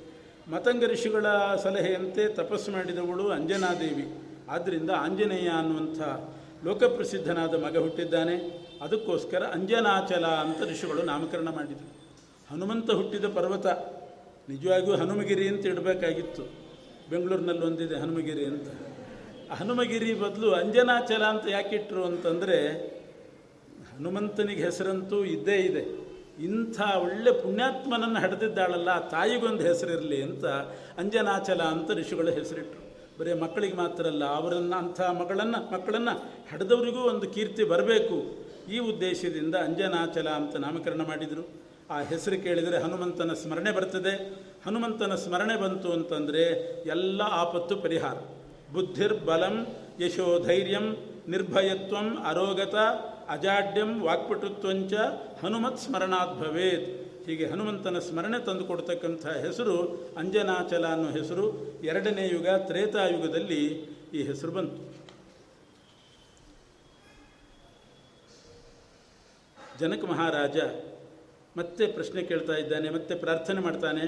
ಮತಂಗ 0.52 0.84
ಋಷಿಗಳ 0.86 1.26
ಸಲಹೆಯಂತೆ 1.64 2.28
ತಪಸ್ಸು 2.28 2.72
ಮಾಡಿದವಳು 2.72 3.30
ಅಂಜನಾದೇವಿ. 3.30 4.08
ಆದ್ದರಿಂದ 4.50 4.90
ಆಂಜನೇಯ 4.90 5.50
ಅನ್ನುವಂಥ 5.50 6.00
ಲೋಕಪ್ರಸಿದ್ಧನಾದ 6.66 7.54
ಮಗ 7.54 7.78
ಹುಟ್ಟಿದ್ದಾನೆ. 7.78 8.36
ಅದಕ್ಕೋಸ್ಕರ 8.82 9.44
ಅಂಜನಾಚಲ 9.44 10.26
ಅಂತ 10.26 10.62
ಋಷಿಗಳು 10.62 11.04
ನಾಮಕರಣ 11.04 11.50
ಮಾಡಿದರು. 11.50 12.00
ಹನುಮಂತ 12.52 12.92
ಹುಟ್ಟಿದ 12.92 13.26
ಪರ್ವತ 13.26 13.66
ನಿಜವಾಗಿಯೂ 14.50 14.96
ಹನುಮಗಿರಿ 14.96 15.48
ಅಂತ 15.48 15.66
ಇಡಬೇಕಾಗಿತ್ತು. 15.66 16.44
ಬೆಂಗಳೂರಿನಲ್ಲಿ 17.10 17.66
ಒಂದಿದೆ 17.66 17.96
ಹನುಮಗಿರಿ 17.96 18.46
ಅಂತ. 18.46 18.68
ಹನುಮಗಿರಿ 19.52 20.14
ಬದಲು 20.14 20.52
ಅಂಜನಾಚಲ 20.52 21.24
ಅಂತ 21.24 21.44
ಯಾಕಿಟ್ರು 21.50 22.06
ಅಂತಂದರೆ 22.06 22.88
ಹನುಮಂತನಿಗೆ 23.96 24.64
ಹೆಸರಂತೂ 24.64 25.26
ಇದ್ದೇ 25.26 25.56
ಇದೆ. 25.56 26.09
ಇಂಥ 26.40 26.82
ಒಳ್ಳೆ 26.82 27.32
ಪುಣ್ಯಾತ್ಮನನ್ನು 27.32 28.20
ಹಡೆದಿದ್ದಾಳಲ್ಲ 28.20 29.10
ತಾಯಿಗೊಂದು 29.10 29.64
ಹೆಸರಿರಲಿ 29.64 30.22
ಅಂತ 30.22 30.46
ಅಂಜನಾಚಲ 30.98 31.62
ಅಂತ 31.62 31.92
ಋಷಿಗಳು 31.92 32.32
ಹೆಸರಿಟ್ಟರು 32.32 32.90
ಬರೀ 33.20 33.34
ಮಕ್ಕಳಿಗೆ 33.34 33.76
ಮಾತ್ರ 33.76 34.06
ಅಲ್ಲ, 34.06 34.26
ಅವರನ್ನು, 34.26 34.76
ಅಂಥ 34.76 35.02
ಮಗಳನ್ನು, 35.02 35.74
ಮಕ್ಕಳನ್ನು 35.74 36.14
ಹಡೆದವರಿಗೂ 36.52 37.00
ಒಂದು 37.00 37.30
ಕೀರ್ತಿ 37.30 37.64
ಬರಬೇಕು. 37.64 38.18
ಈ 38.72 38.80
ಉದ್ದೇಶದಿಂದ 38.80 39.56
ಅಂಜನಾಚಲ 39.56 40.28
ಅಂತ 40.30 40.56
ನಾಮಕರಣ 40.56 41.02
ಮಾಡಿದರು. 41.02 41.50
ಆ 41.90 42.02
ಹೆಸರು 42.02 42.44
ಕೇಳಿದರೆ 42.44 42.78
ಹನುಮಂತನ 42.78 43.34
ಸ್ಮರಣೆ 43.34 43.72
ಬರ್ತದೆ. 43.72 44.14
ಹನುಮಂತನ 44.66 45.16
ಸ್ಮರಣೆ 45.16 45.56
ಬಂತು 45.56 45.92
ಅಂತಂದರೆ 45.92 46.44
ಎಲ್ಲ 46.88 47.22
ಆಪತ್ತು 47.22 47.76
ಪರಿಹಾರ. 47.76 48.18
ಬುದ್ಧಿರ್ಬಲಂ 48.74 49.68
ಯಶೋಧೈರ್ಯಂ 50.00 50.98
ನಿರ್ಭಯತ್ವಂ 51.28 52.18
ಅರೋಗತ 52.26 52.76
ಅಜಾಡ್ಯಂ 53.30 53.92
ವಾಕ್ಪಟುತ್ವಂಚ 54.06 54.94
ಹನುಮತ್ 55.42 55.80
ಸ್ಮರಣಾತ್ 55.80 56.36
ಭವೇತ್. 56.40 56.88
ಹೀಗೆ 57.26 57.46
ಹನುಮಂತನ 57.46 58.00
ಸ್ಮರಣೆ 58.00 58.38
ತಂದುಕೊಡ್ತಕ್ಕಂಥ 58.46 59.26
ಹೆಸರು 59.46 59.76
ಅಂಜನಾಚಲ 60.18 60.86
ಅನ್ನೋ 60.88 61.10
ಹೆಸರು. 61.10 61.46
ಎರಡನೇ 61.84 62.24
ಯುಗ 62.28 62.48
ತ್ರೇತಾಯುಗದಲ್ಲಿ 62.70 63.62
ಈ 64.14 64.22
ಹೆಸರು 64.30 64.52
ಬಂತು. 64.52 64.82
ಜನಕ 69.80 70.04
ಮಹಾರಾಜ 70.06 70.58
ಮತ್ತೆ 71.58 71.86
ಪ್ರಶ್ನೆ 71.88 72.22
ಕೇಳ್ತಾ 72.24 72.56
ಇದ್ದಾನೆ, 72.56 72.90
ಮತ್ತೆ 72.90 73.16
ಪ್ರಾರ್ಥನೆ 73.16 73.62
ಮಾಡ್ತಾನೆ. 73.62 74.06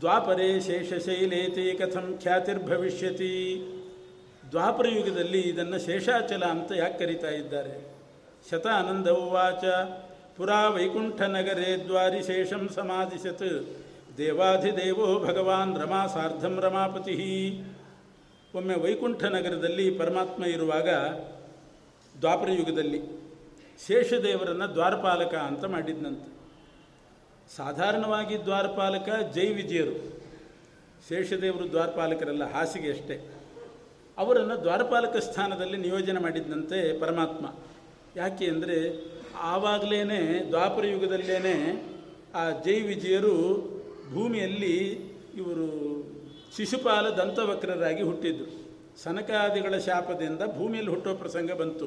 ದ್ವಾಪರೇ 0.00 0.60
ಶೇಷಶೈಲೇತಿ 0.60 1.64
ಕಥಂ 1.78 2.06
ಖ್ಯಾತಿರ್ಭವಿಷ್ಯತಿ. 2.22 3.32
ದ್ವಾಪರ 4.50 4.86
ಯುಗದಲ್ಲಿ 4.88 5.40
ಇದನ್ನು 5.40 5.78
ಶೇಷಾಚಲ 5.78 6.44
ಅಂತ 6.44 6.72
ಯಾಕೆ 6.72 6.98
ಕರೀತಾ 6.98 7.30
ಇದ್ದಾರೆ? 7.30 7.96
ಶತ 8.50 8.66
ಆನಂದ 8.66 9.08
ಉವಾಚ, 9.08 9.64
ಪುರಾ 10.36 10.68
ವೈಕುಂಠ 10.68 11.20
ನಗರೇ 11.22 11.84
ದ್ವಾರಿ 11.86 12.22
ಶೇಷಂ 12.22 12.68
ಸಮಾಧಿಸತ್. 12.68 13.68
ದೇವಾಧಿದೇವೋ 14.16 15.24
ಭಗವಾನ್ 15.24 15.78
ರಮಾ 15.78 16.06
ಸಾರ್ಧಂ 16.06 16.60
ರಮಾಪತಿ. 16.60 17.14
ಒಮ್ಮೆ 18.54 18.74
ವೈಕುಂಠ 18.74 19.24
ನಗರದಲ್ಲಿ 19.24 19.90
ಪರಮಾತ್ಮ 19.90 20.44
ಇರುವಾಗ 20.44 20.88
ದ್ವಾಪರ 22.20 22.50
ಯುಗದಲ್ಲಿ 22.50 23.02
ಶೇಷದೇವರನ್ನು 23.86 24.74
ದ್ವಾರಪಾಲಕ 24.74 25.34
ಅಂತ 25.34 25.64
ಮಾಡಿದ್ನಂತೆ. 25.64 26.36
ಸಾಧಾರಣವಾಗಿ 27.56 28.44
ದ್ವಾರಪಾಲಕ 28.44 29.08
ಜೈ 29.34 29.46
ವಿಜಯರು. 29.46 30.22
ಶೇಷದೇವರು 31.08 31.70
ದ್ವಾರಪಾಲಕರಲ್ಲ 31.70 32.52
ಹಾಸಿಗೆ 32.52 32.90
ಅಷ್ಟೇ. 32.90 33.35
ಅವರನ್ನು 34.18 34.62
ದ್ವಾರಪಾಲಕ 34.62 35.16
ಸ್ಥಾನದಲ್ಲಿ 35.16 35.76
ನಿಯೋಜನೆ 35.76 36.20
ಮಾಡಿದ್ದಂತೆ 36.20 37.00
ಪರಮಾತ್ಮ. 37.00 37.46
ಯಾಕೆ 38.16 38.46
ಅಂದರೆ 38.46 38.76
ಆವಾಗಲೇ 39.40 40.00
ದ್ವಾಪರ 40.50 40.84
ಯುಗದಲ್ಲೇ 40.86 41.56
ಆ 42.34 42.50
ಜೈ 42.50 42.80
ವಿಜಯರು 42.80 43.34
ಭೂಮಿಯಲ್ಲಿ 44.14 44.76
ಇವರು 45.36 45.66
ಶಿಶುಪಾಲ 46.56 47.06
ದಂತವಕ್ರರಾಗಿ 47.10 48.02
ಹುಟ್ಟಿದ್ರು. 48.02 48.50
ಸನಕಾದಿಗಳ 49.02 49.78
ಶಾಪದಿಂದ 49.78 50.42
ಭೂಮಿಯಲ್ಲಿ 50.58 50.90
ಹುಟ್ಟೋ 50.90 51.14
ಪ್ರಸಂಗ 51.14 51.52
ಬಂತು. 51.52 51.86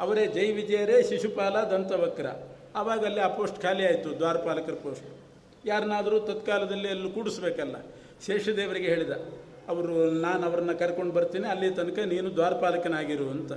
ಅವರೇ 0.00 0.26
ಜೈ 0.26 0.52
ವಿಜಯರೇ 0.52 1.02
ಶಿಶುಪಾಲ 1.02 1.56
ದಂತವಕ್ರ. 1.64 2.26
ಆವಾಗ 2.76 3.04
ಅಲ್ಲಿ 3.04 3.20
ಆ 3.20 3.28
ಪೋಸ್ಟ್ 3.28 3.62
ಖಾಲಿ 3.62 3.86
ಆಯಿತು, 3.86 4.18
ದ್ವಾರಪಾಲಕರ 4.18 4.72
ಪೋಸ್ಟ್. 4.72 5.08
ಯಾರನ್ನಾದರೂ 5.66 6.18
ತತ್ಕಾಲದಲ್ಲಿ 6.20 6.88
ಅಲ್ಲಿ 6.88 7.10
ಕೂಡಿಸ್ಬೇಕಲ್ಲ. 7.10 7.76
ಶೇಷದೇವರಿಗೆ 8.26 8.88
ಹೇಳಿದ 8.88 9.10
ಅವರು, 9.72 9.94
ನಾನು 10.26 10.42
ಅವರನ್ನು 10.48 10.74
ಕರ್ಕೊಂಡು 10.82 11.12
ಬರ್ತೀನಿ, 11.18 11.46
ಅಲ್ಲಿ 11.54 11.68
ತನಕ 11.78 11.98
ನೀನು 12.12 12.28
ದ್ವಾರಪಾಲಕನಾಗಿರು 12.38 13.26
ಅಂತ. 13.36 13.52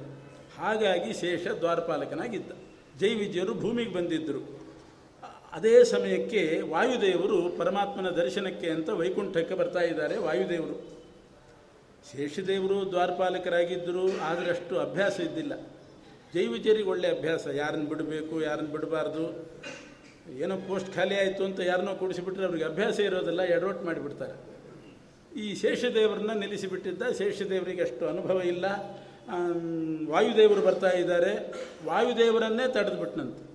ಹಾಗಾಗಿ 0.59 1.11
ಶೇಷ 1.21 1.45
ದ್ವಾರಪಾಲಕನಾಗಿದ್ದ. 1.63 2.51
ಜೈ 3.01 3.11
ವಿಜಯರು 3.21 3.53
ಭೂಮಿಗೆ 3.63 3.93
ಬಂದಿದ್ದರು 3.99 4.41
ಅದೇ 5.57 5.73
ಸಮಯಕ್ಕೆ 5.91 6.41
ವಾಯುದೇವರು 6.73 7.37
ಪರಮಾತ್ಮನ 7.57 8.09
ದರ್ಶನಕ್ಕೆ 8.19 8.67
ಅಂತ 8.75 8.89
ವೈಕುಂಠಕ್ಕೆ 8.99 9.55
ಬರ್ತಾ 9.59 9.81
ಇದ್ದಾರೆ 9.89 10.15
ವಾಯುದೇವರು. 10.25 10.75
ಶೇಷದೇವರು 12.09 12.77
ದ್ವಾರಪಾಲಕರಾಗಿದ್ದರು, 12.93 14.05
ಆದರೆ 14.29 14.49
ಅಷ್ಟು 14.55 14.73
ಅಭ್ಯಾಸ 14.85 15.15
ಇದ್ದಿಲ್ಲ. 15.27 15.53
ಜೈ 16.33 16.45
ವಿಜಯರಿಗೆ 16.53 16.89
ಒಳ್ಳೆ 16.93 17.07
ಅಭ್ಯಾಸ, 17.15 17.43
ಯಾರನ್ನು 17.61 17.87
ಬಿಡಬೇಕು, 17.91 18.35
ಯಾರನ್ನು 18.47 18.71
ಬಿಡಬಾರ್ದು. 18.75 19.25
ಏನೋ 20.43 20.55
ಪೋಸ್ಟ್ 20.69 20.89
ಖಾಲಿ 20.95 21.15
ಆಯಿತು 21.21 21.43
ಅಂತ 21.49 21.59
ಯಾರನ್ನೋ 21.69 21.93
ಕೂಡಿಸಿಬಿಟ್ರೆ 22.01 22.45
ಅವ್ರಿಗೆ 22.49 22.65
ಅಭ್ಯಾಸ 22.71 22.97
ಇರೋದಿಲ್ಲ 23.09 23.41
ಎಡವಟ್ಟು 23.55 23.85
ಮಾಡಿಬಿಡ್ತಾರೆ. 23.89 24.35
ಈ 25.35 25.55
ಶೇಷದೇವರನ್ನ 25.55 26.31
ನಿಲ್ಲಿಸಿಬಿಟ್ಟಿದ್ದ. 26.33 27.01
ಶೇಷದೇವರಿಗೆ 27.17 27.81
ಅಷ್ಟು 27.81 28.07
ಅನುಭವ 28.07 28.41
ಇಲ್ಲ. 28.41 28.65
ವಾಯುದೇವರು 30.09 30.61
ಬರ್ತಾ 30.61 30.89
ಇದ್ದಾರೆ. 30.89 31.53
ವಾಯುದೇವರನ್ನೇ 31.85 32.71
ತಡೆದುಬಿಟ್ನಂತೆ. 32.71 33.53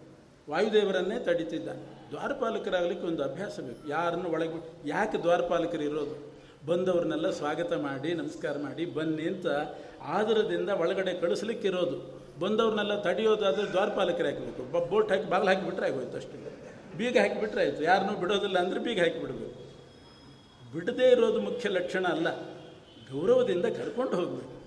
ವಾಯುದೇವರನ್ನೇ 0.51 1.19
ತಡಿತಿದ್ದ. 1.19 1.69
ದ್ವಾರಪಾಲಕರಾಗಲಿಕ್ಕೆ 2.11 3.07
ಒಂದು 3.07 3.23
ಅಭ್ಯಾಸ 3.23 3.61
ಬೇಕು. 3.61 3.89
ಯಾರನ್ನು 3.89 4.29
ಒಳಗೆ, 4.31 4.89
ಯಾಕೆ 4.89 5.19
ದ್ವಾರಪಾಲಕರು 5.19 5.83
ಇರೋದು? 5.83 6.33
ಬಂದವ್ರನ್ನೆಲ್ಲ 6.67 7.31
ಸ್ವಾಗತ 7.31 7.73
ಮಾಡಿ, 7.73 8.15
ನಮಸ್ಕಾರ 8.15 8.59
ಮಾಡಿ, 8.59 8.87
ಬನ್ನಿ 8.87 9.23
ಅಂತ 9.23 9.47
ಆದರದಿಂದ 10.03 10.69
ಒಳಗಡೆ 10.69 11.21
ಕಳಿಸ್ಲಿಕ್ಕಿರೋದು. 11.21 12.21
ಬಂದವ್ರನ್ನೆಲ್ಲ 12.41 13.03
ತಡೆಯೋದಾದರೆ 13.03 13.71
ದ್ವಾರಪಾಲಕರೇ 13.71 14.29
ಹಾಕಬೇಕು 14.29 14.89
ಬೋಟ್ 14.91 15.11
ಹಾಕಿ 15.11 15.29
ಬಾಗಿಲು 15.31 15.55
ಹಾಕಿಬಿಟ್ರೆ 15.55 15.87
ಆಗೋಯ್ತು 15.87 16.17
ಅಷ್ಟೇ. 16.17 16.61
ಬೀಗ 16.99 17.19
ಹಾಕಿಬಿಟ್ರೆ 17.19 17.61
ಆಯಿತು. 17.63 17.83
ಯಾರನ್ನೂ 17.85 18.19
ಬಿಡೋದಿಲ್ಲ 18.19 18.59
ಅಂದರೆ 18.59 18.81
ಬೀಗ 18.81 19.01
ಹಾಕಿಬಿಡಬೇಕು. 19.01 19.48
ಬಿಡದೇ 20.75 21.11
ಇರೋದು 21.11 21.41
ಮುಖ್ಯ 21.41 21.69
ಲಕ್ಷಣ 21.69 22.07
ಅಲ್ಲ. 22.07 22.43
ಗೌರವದಿಂದ 23.13 23.65
ಕರ್ಕೊಂಡು 23.65 24.17
ಹೋಗಬೇಕು. 24.17 24.59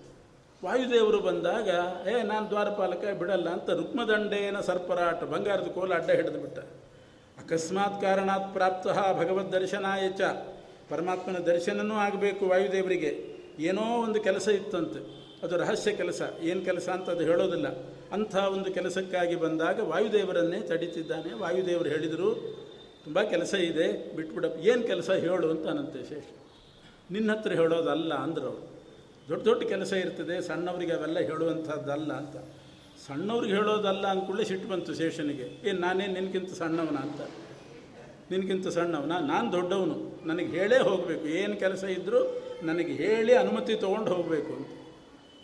ವಾಯುದೇವರು 0.66 1.20
ಬಂದಾಗ, 1.20 1.70
ಏ, 2.08 2.24
ನಾನು 2.24 2.50
ದ್ವಾರಪಾಲಕ, 2.50 3.04
ಬಿಡಲ್ಲ 3.20 3.50
ಅಂತ 3.50 3.70
ರುಕ್ಮದಂಡೇನ 3.70 4.60
ಸರ್ಪರಾಟ, 4.60 5.24
ಬಂಗಾರದ 5.24 5.68
ಕೋಲ 5.68 5.94
ಅಡ್ಡ 5.94 6.12
ಹಿಡಿದು 6.12 6.40
ಬಿಟ್ಟ. 6.40 6.60
ಅಕಸ್ಮಾತ್ 7.38 8.02
ಕಾರಣಾತ್ 8.02 8.54
ಪ್ರಾಪ್ತ 8.54 8.88
ಭಗವದ್ 9.20 9.52
ದರ್ಶನಾಯಚ 9.52 10.22
ಪರಮಾತ್ಮನ 10.90 11.38
ದರ್ಶನನೂ 11.38 11.96
ಆಗಬೇಕು 11.96 12.46
ವಾಯುದೇವರಿಗೆ. 12.46 13.38
ಏನೋ 13.60 13.82
ಒಂದು 13.82 14.22
ಕೆಲಸ 14.22 14.48
ಇತ್ತಂತೆ. 14.48 15.22
ಅದು 15.44 15.58
ರಹಸ್ಯ 15.58 15.92
ಕೆಲಸ. 15.92 16.22
ಏನು 16.42 16.62
ಕೆಲಸ 16.62 16.90
ಅಂತ 16.90 17.10
ಅದು 17.10 17.24
ಹೇಳೋದಿಲ್ಲ. 17.24 17.68
ಅಂಥ 18.12 18.36
ಒಂದು 18.36 18.74
ಕೆಲಸಕ್ಕಾಗಿ 18.74 19.36
ಬಂದಾಗ 19.36 19.80
ವಾಯುದೇವರನ್ನೇ 19.80 20.60
ತಡೀತಿದ್ದಾನೆ. 20.62 21.34
ವಾಯುದೇವರು 21.34 21.90
ಹೇಳಿದರು 21.90 22.62
ತುಂಬ 23.04 23.22
ಕೆಲಸ 23.22 23.54
ಇದೆ, 23.54 24.16
ಬಿಟ್ಬಿಡಪ್ಪ. 24.16 24.58
ಏನು 24.60 24.84
ಕೆಲಸ 24.84 25.10
ಹೇಳು 25.10 25.50
ಅಂತ 25.50 25.68
ಅನಂತೆ 25.68 26.10
ಶೇಷ 26.10 26.24
ನಿನ್ನ 27.12 27.32
ಹತ್ರ 27.32 27.52
ಹೇಳೋದಲ್ಲ 27.52 28.14
ಅಂದ್ರೆ 28.14 28.46
ಅವರು. 28.46 28.68
ದೊಡ್ಡ 29.30 29.44
ದೊಡ್ಡ 29.46 29.64
ಕೆಲಸ 29.64 29.92
ಇರ್ತದೆ, 29.94 30.42
ಸಣ್ಣವರಿಗೆ 30.42 30.94
ಅವೆಲ್ಲ 30.94 31.20
ಹೇಳುವಂಥದ್ದಲ್ಲ 31.20 32.14
ಅಂತ. 32.14 32.36
ಸಣ್ಣವ್ರಿಗೆ 33.08 33.54
ಹೇಳೋದಲ್ಲ 33.54 34.08
ಅಂದ್ಕೊಳ್ಳಿ 34.08 34.46
ಸಿಟ್ಟು 34.46 34.68
ಬಂತು 34.68 34.94
ಶೇಷನಿಗೆ 34.94 35.70
ಏ 35.70 35.72
ನಾನೇ 35.72 36.08
ನಿನಗಿಂತ 36.08 36.54
ಸಣ್ಣವನ 36.54 36.98
ಅಂತ? 36.98 37.22
ನಿನಗಿಂತ 38.32 38.68
ಸಣ್ಣವನ? 38.68 39.14
ನಾನು 39.26 39.52
ದೊಡ್ಡವನು. 39.52 40.22
ನನಗೆ 40.26 40.58
ಹೇಳೇ 40.58 40.78
ಹೋಗಬೇಕು. 40.78 41.28
ಏನು 41.28 41.56
ಕೆಲಸ 41.56 41.84
ಇದ್ದರೂ 41.84 42.42
ನನಗೆ 42.64 42.94
ಹೇಳಿ 42.94 43.34
ಅನುಮತಿ 43.34 43.76
ತೊಗೊಂಡು 43.76 44.14
ಹೋಗಬೇಕು 44.16 44.54
ಅಂತ. 44.54 44.68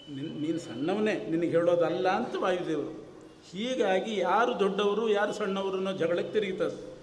ನಿನ್, 0.09 0.41
ನೀನು 0.41 0.59
ಸಣ್ಣವನೇ, 0.59 1.27
ನಿನಗೆ 1.29 1.49
ಹೇಳೋದಲ್ಲ 1.49 2.07
ಅಂತ 2.09 2.35
ವಾಯುದೇವರು. 2.39 3.07
ಹೀಗಾಗಿ 3.51 4.19
ಯಾರು 4.19 4.59
ದೊಡ್ಡವರು, 4.59 5.09
ಯಾರು 5.09 5.33
ಸಣ್ಣವರು 5.33 5.77
ಅನ್ನೋ 5.77 5.91
ಜಗಳಕ್ಕೆ 5.91 6.33
ತಿರುಗಿತದೆ. 6.33 6.96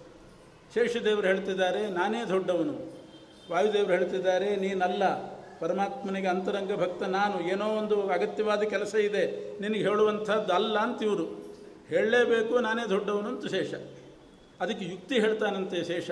ಶೇಷದೇವರು 0.75 1.27
ಹೇಳ್ತಿದ್ದಾರೆ, 1.27 1.91
ನಾನೇ 1.91 2.25
ದೊಡ್ಡವನು. 2.29 2.95
ವಾಯುದೇವರು 3.51 3.91
ಹೇಳ್ತಿದ್ದಾರೆ, 3.91 4.57
ನೀನಲ್ಲ. 4.57 5.35
ಪರಮಾತ್ಮನಿಗೆ 5.59 6.27
ಅಂತರಂಗ 6.27 6.81
ಭಕ್ತ 6.81 7.03
ನಾನು. 7.03 7.41
ಏನೋ 7.41 7.67
ಒಂದು 7.67 8.09
ಅಗತ್ಯವಾದ 8.09 8.63
ಕೆಲಸ 8.63 8.95
ಇದೆ. 8.95 9.55
ನಿನಗೆ 9.61 9.81
ಹೇಳುವಂಥದ್ದು 9.81 10.53
ಅಲ್ಲ 10.53 10.79
ಅಂತ 10.79 11.03
ಇವರು 11.03 11.27
ಹೇಳಲೇಬೇಕು, 11.89 12.59
ನಾನೇ 12.59 12.89
ದೊಡ್ಡವನು 12.89 13.29
ಅಂತ 13.29 13.47
ಶೇಷ. 13.47 13.75
ಅದಕ್ಕೆ 14.61 14.85
ಯುಕ್ತಿ 14.85 15.21
ಹೇಳ್ತಾನಂತೆ 15.21 15.85
ಶೇಷ. 15.85 16.11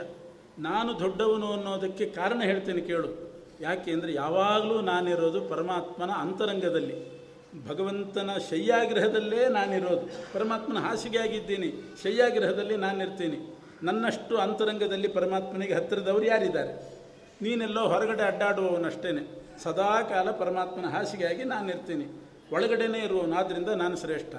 ನಾನು 0.59 1.01
ದೊಡ್ಡವನು 1.01 1.53
ಅನ್ನೋದಕ್ಕೆ 1.53 2.07
ಕಾರಣ 2.07 2.43
ಹೇಳ್ತೇನೆ 2.43 2.81
ಕೇಳು. 2.81 3.33
ಯಾಕೆ 3.61 3.91
ಅಂದರೆ 3.91 4.13
ಯಾವಾಗಲೂ 4.13 4.81
ನಾನಿರೋದು 4.81 5.41
ಪರಮಾತ್ಮನ 5.41 6.11
ಅಂತರಂಗದಲ್ಲಿ. 6.11 7.23
ಭಗವಂತನ 7.69 8.31
ಶಯ್ಯಾಗ್ರಹದಲ್ಲೇ 8.51 9.49
ನಾನಿರೋದು. 9.49 10.35
ಪರಮಾತ್ಮನ 10.35 10.79
ಹಾಸಿಗೆ 10.79 11.19
ಆಗಿದ್ದೀನಿ 11.19 11.73
ಶಯ್ಯಾಗ್ರಹದಲ್ಲಿ 12.03 12.77
ನಾನಿರ್ತೀನಿ. 12.77 13.52
ನನ್ನಷ್ಟು 13.83 14.39
ಅಂತರಂಗದಲ್ಲಿ 14.39 15.09
ಪರಮಾತ್ಮನಿಗೆ 15.09 15.75
ಹತ್ತಿರದವರು 15.75 16.25
ಯಾರಿದ್ದಾರೆ? 16.25 16.99
ನೀನೆಲ್ಲೋ 17.43 17.81
ಹೊರಗಡೆ 17.81 18.23
ಅಡ್ಡಾಡುವವನಷ್ಟೇ 18.23 19.43
ಸದಾ 19.63 20.03
ಕಾಲ 20.03 20.31
ಪರಮಾತ್ಮನ 20.31 20.87
ಹಾಸಿಗೆಯಾಗಿ 20.87 21.45
ನಾನು 21.45 21.69
ಇರ್ತೀನಿ 21.69 22.07
ಒಳಗಡೆನೇ 22.53 22.99
ಇರುವವನು 22.99 23.37
ಆದ್ದರಿಂದ 23.37 23.69
ನಾನು 23.69 23.97
ಶ್ರೇಷ್ಠ 23.97 24.35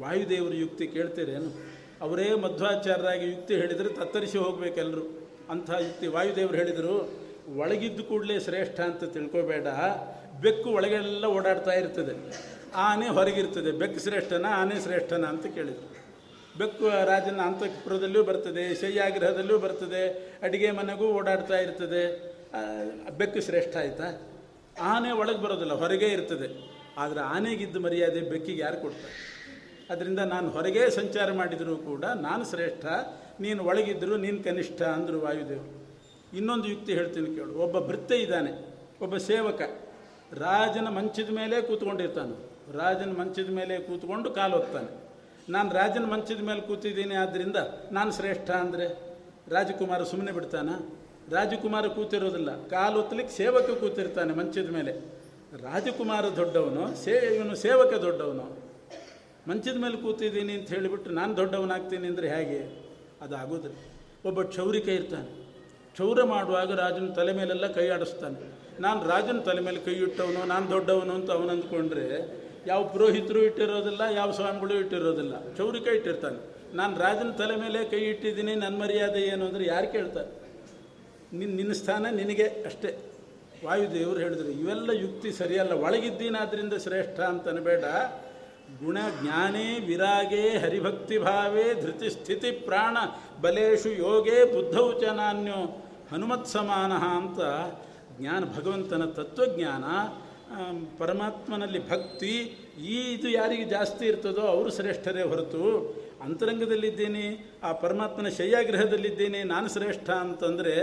ವಾಯುದೇವರು 0.00 0.54
ಯುಕ್ತಿ 0.54 0.86
ಕೇಳ್ತೀರೇನು? 0.86 1.78
ಅವರೇ 2.00 2.34
ಮಧ್ವಾಚಾರ್ಯರಾಗಿ 2.34 3.30
ಯುಕ್ತಿ 3.30 3.54
ಹೇಳಿದರೆ 3.54 3.94
ತತ್ತರಿಸಿ 3.94 4.38
ಹೋಗಬೇಕೆಲ್ಲರೂ 4.38 5.28
ಅಂಥ 5.50 5.70
ಯುಕ್ತಿ 5.70 6.06
ವಾಯುದೇವರು 6.06 6.54
ಹೇಳಿದರು, 6.54 7.12
ಒಳಗಿದ್ದು 7.56 8.04
ಕೂಡಲೇ 8.04 8.40
ಶ್ರೇಷ್ಠ 8.40 8.80
ಅಂತ 8.80 9.04
ತಿಳ್ಕೊಬೇಡ. 9.04 9.66
ಬೆಕ್ಕು 10.40 10.70
ಒಳಗೆಲ್ಲ 10.70 11.24
ಓಡಾಡ್ತಾ 11.24 11.70
ಇರ್ತದೆ. 11.70 12.36
ಆನೆ 12.74 13.08
ಹೊರಗಿರ್ತದೆ. 13.08 13.72
ಬೆಕ್ಕು 13.72 14.00
ಶ್ರೇಷ್ಠನ, 14.00 14.46
ಆನೆ 14.48 14.82
ಶ್ರೇಷ್ಠನ? 14.82 15.24
ಅಂತ 15.24 15.46
ಕೇಳಿದರು. 15.46 15.97
ಬೆಕ್ಕು 16.58 16.86
ರಾಜನ 17.10 17.40
ಅಂತಃಪುರದಲ್ಲೂ 17.48 18.20
ಬರ್ತದೆ 18.24 18.64
ಶಯ್ಯಾಗ್ರಹದಲ್ಲೂ 18.80 19.56
ಬರ್ತದೆ, 19.58 20.02
ಅಡಿಗೆ 20.42 20.70
ಮನೆಗೂ 20.70 21.06
ಓಡಾಡ್ತಾ 21.18 21.56
ಇರ್ತದೆ. 21.58 22.02
ಬೆಕ್ಕು 23.20 23.40
ಶ್ರೇಷ್ಠ 23.46 23.74
ಆಯಿತಾ? 23.76 24.08
ಆನೆ 24.92 25.10
ಒಳಗೆ 25.12 25.40
ಬರೋದಿಲ್ಲ, 25.42 25.72
ಹೊರಗೆ 25.72 26.08
ಇರ್ತದೆ. 26.16 26.48
ಆದರೆ 27.02 27.20
ಆನೆಗಿದ್ದ 27.34 27.76
ಮರ್ಯಾದೆ 27.76 28.20
ಬೆಕ್ಕಿಗೆ 28.30 28.60
ಯಾರು 28.62 28.78
ಕೊಡ್ತಾರೆ? 28.84 29.16
ಅದರಿಂದ 29.92 30.18
ನಾನು 30.18 30.48
ಹೊರಗೆ 30.50 30.82
ಸಂಚಾರ 30.90 31.32
ಮಾಡಿದರೂ 31.32 31.76
ಕೂಡ 31.76 32.04
ನಾನು 32.04 32.44
ಶ್ರೇಷ್ಠ, 32.50 32.84
ನೀನು 33.40 33.60
ಒಳಗಿದ್ದರೂ 33.64 34.14
ನೀನು 34.16 34.38
ಕನಿಷ್ಠ 34.42 34.80
ಅಂದರು 34.82 35.18
ವಾಯುದೇವರು. 35.20 35.74
ಇನ್ನೊಂದು 36.38 36.66
ಯುಕ್ತಿ 36.68 36.92
ಹೇಳ್ತೀನಿ 36.98 37.28
ಕೇಳು. 37.36 37.52
ಒಬ್ಬ 37.64 37.78
ಭೃತ್ಯ 37.88 38.16
ಇದ್ದಾನೆ, 38.16 38.52
ಒಬ್ಬ 39.04 39.16
ಸೇವಕ. 39.30 39.60
ರಾಜನ 40.46 40.88
ಮಂಚದ 40.96 41.30
ಮೇಲೆ 41.40 41.56
ಕೂತ್ಕೊಂಡಿರ್ತಾನೆ. 41.68 42.34
ರಾಜನ 42.78 43.10
ಮಂಚದ 43.20 43.50
ಮೇಲೆ 43.50 43.74
ಕೂತ್ಕೊಂಡು 43.78 44.30
ಕಾಲು 44.30 44.54
ಹೋಗ್ತಾನೆ. 44.56 45.07
ನಾನು 45.54 45.68
ರಾಜನ 45.78 46.04
ಮಂಚದ 46.12 46.42
ಮೇಲೆ 46.48 46.62
ಕೂತಿದ್ದೀನಿ 46.68 47.14
ಆದ್ದರಿಂದ 47.24 47.58
ನಾನು 47.92 48.10
ಶ್ರೇಷ್ಠ 48.16 48.48
ಅಂದರೆ 48.64 48.86
ರಾಜಕುಮಾರ 49.54 50.02
ಸುಮ್ಮನೆ 50.10 50.32
ಬಿಡ್ತಾನ? 50.38 50.70
ರಾಜಕುಮಾರ 51.34 51.86
ಕೂತಿರೋದಿಲ್ಲ, 51.96 52.50
ಕಾಲು 52.72 52.96
ಒತ್ತಲಿಕ್ಕೆ 53.00 53.34
ಸೇವಕ 53.40 53.70
ಕೂತಿರ್ತಾನೆ 53.80 54.32
ಮಂಚದ 54.40 54.70
ಮೇಲೆ. 54.76 54.92
ರಾಜಕುಮಾರ 55.64 56.24
ದೊಡ್ಡವನು, 56.40 56.82
ಸೇ, 57.02 57.14
ಇವನು 57.36 57.54
ಸೇವಕ 57.64 57.92
ದೊಡ್ಡವನು? 58.06 58.46
ಮಂಚದ 59.48 59.76
ಮೇಲೆ 59.84 59.96
ಕೂತಿದ್ದೀನಿ 60.04 60.52
ಅಂತ 60.58 60.68
ಹೇಳಿಬಿಟ್ಟು 60.76 61.10
ನಾನು 61.18 61.32
ದೊಡ್ಡವನಾಗ್ತೀನಿ 61.36 62.06
ಅಂದರೆ 62.12 62.28
ಹೇಗೆ? 62.36 62.60
ಅದು 63.24 63.70
ಒಬ್ಬ 64.28 64.38
ಕ್ಷೌರಿಕ 64.52 64.88
ಇರ್ತಾನೆ. 64.98 65.28
ಕ್ಷೌರ 65.92 66.22
ಮಾಡುವಾಗ 66.32 66.70
ರಾಜನ 66.80 67.06
ತಲೆ 67.18 67.32
ಮೇಲೆಲ್ಲ 67.38 67.66
ಕೈ 67.76 67.86
ಆಡಿಸ್ತಾನೆ. 67.94 68.38
ನಾನು 68.84 69.00
ರಾಜನ 69.10 69.38
ತಲೆ 69.48 69.60
ಮೇಲೆ 69.68 69.80
ಕೈ 69.86 69.94
ಇಟ್ಟವನು, 70.06 70.40
ನಾನು 70.52 70.64
ದೊಡ್ಡವನು 70.70 71.12
ಅಂತ 71.18 71.30
ಅವನು 71.30 71.50
ಅಂದ್ಕೊಂಡ್ರೆ 71.56 72.06
ಯಾವ 72.70 72.80
ಪುರೋಹಿತರು 72.92 73.40
ಇಟ್ಟಿರೋದಿಲ್ಲ, 73.48 74.02
ಯಾವ 74.20 74.28
ಸ್ವಾಮಿಗಳು 74.38 74.74
ಇಟ್ಟಿರೋದಿಲ್ಲ. 74.82 75.34
ಚೌರಿಕ 75.58 75.86
ಇಟ್ಟಿರ್ತಾನೆ. 75.98 76.38
ನಾನು 76.78 76.94
ರಾಜನ 77.02 77.30
ತಲೆ 77.40 77.54
ಮೇಲೆ 77.64 77.80
ಕೈ 77.92 78.02
ಇಟ್ಟಿದ್ದೀನಿ 78.12 78.54
ನನ್ನ 78.62 78.74
ಮರ್ಯಾದೆ 78.82 79.20
ಏನು 79.32 79.42
ಅಂದರೆ 79.48 79.64
ಯಾರು 79.74 79.88
ಕೇಳ್ತಾರೆ? 79.96 80.30
ನಿನ್ನ 81.38 81.52
ನಿನ್ನ 81.60 81.72
ಸ್ಥಾನ 81.80 82.06
ನಿನಗೆ 82.20 82.46
ಅಷ್ಟೇ. 82.68 82.90
ವಾಯುದೇವರು 83.64 84.18
ಹೇಳಿದ್ರು, 84.24 84.50
ಇವೆಲ್ಲ 84.62 84.90
ಯುಕ್ತಿ 85.04 85.30
ಸರಿಯಲ್ಲ, 85.38 85.72
ಒಳಗಿದ್ದೀನಾದ್ರಿಂದ 85.86 86.74
ಶ್ರೇಷ್ಠ 86.86 87.18
ಅಂತ 87.32 87.46
ಬೇಡ. 87.68 87.84
ಗುಣ 88.80 88.98
ಜ್ಞಾನೇ 89.18 89.66
ವಿರಾಗೇ 89.88 90.42
ಹರಿಭಕ್ತಿ 90.62 91.16
ಭಾವೇ 91.26 91.66
ಧೃತಿ 91.82 92.08
ಸ್ಥಿತಿ 92.16 92.50
ಪ್ರಾಣ 92.66 92.96
ಬಲೇಶು 93.44 93.90
ಯೋಗೇ 94.06 94.38
ಬುದ್ಧವು 94.54 94.90
ಚ 95.00 95.12
ನಾನ್ಯೋ 95.20 95.60
ಹನುಮತ್ 96.10 96.50
ಸಮಾನ 96.54 96.92
ಅಂತ 97.18 97.40
ಜ್ಞಾನ, 98.18 98.42
ಭಗವಂತನ 98.56 99.04
ತತ್ವಜ್ಞಾನ 99.18 99.84
ಪರಮಾತ್ಮನಲ್ಲಿ 100.98 101.80
ಭಕ್ತಿ, 101.90 102.32
ಈ 102.94 102.96
ಇದು 103.14 103.28
ಯಾರಿಗೆ 103.28 103.64
ಜಾಸ್ತಿ 103.64 104.04
ಇರ್ತದೋ 104.06 104.44
ಅವರು 104.54 104.70
ಶ್ರೇಷ್ಠರೇ 104.76 105.22
ಹೊರತು 105.22 105.62
ಅಂತರಂಗದಲ್ಲಿದ್ದೀನಿ, 106.26 107.26
ಆ 107.62 107.70
ಪರಮಾತ್ಮನ 107.82 108.28
ಶಯ್ಯಾಗ್ರಹದಲ್ಲಿದ್ದೀನಿ, 108.38 109.40
ನಾನು 109.52 109.68
ಶ್ರೇಷ್ಠ 109.74 110.08
ಅಂತಂದರೆ 110.24 110.74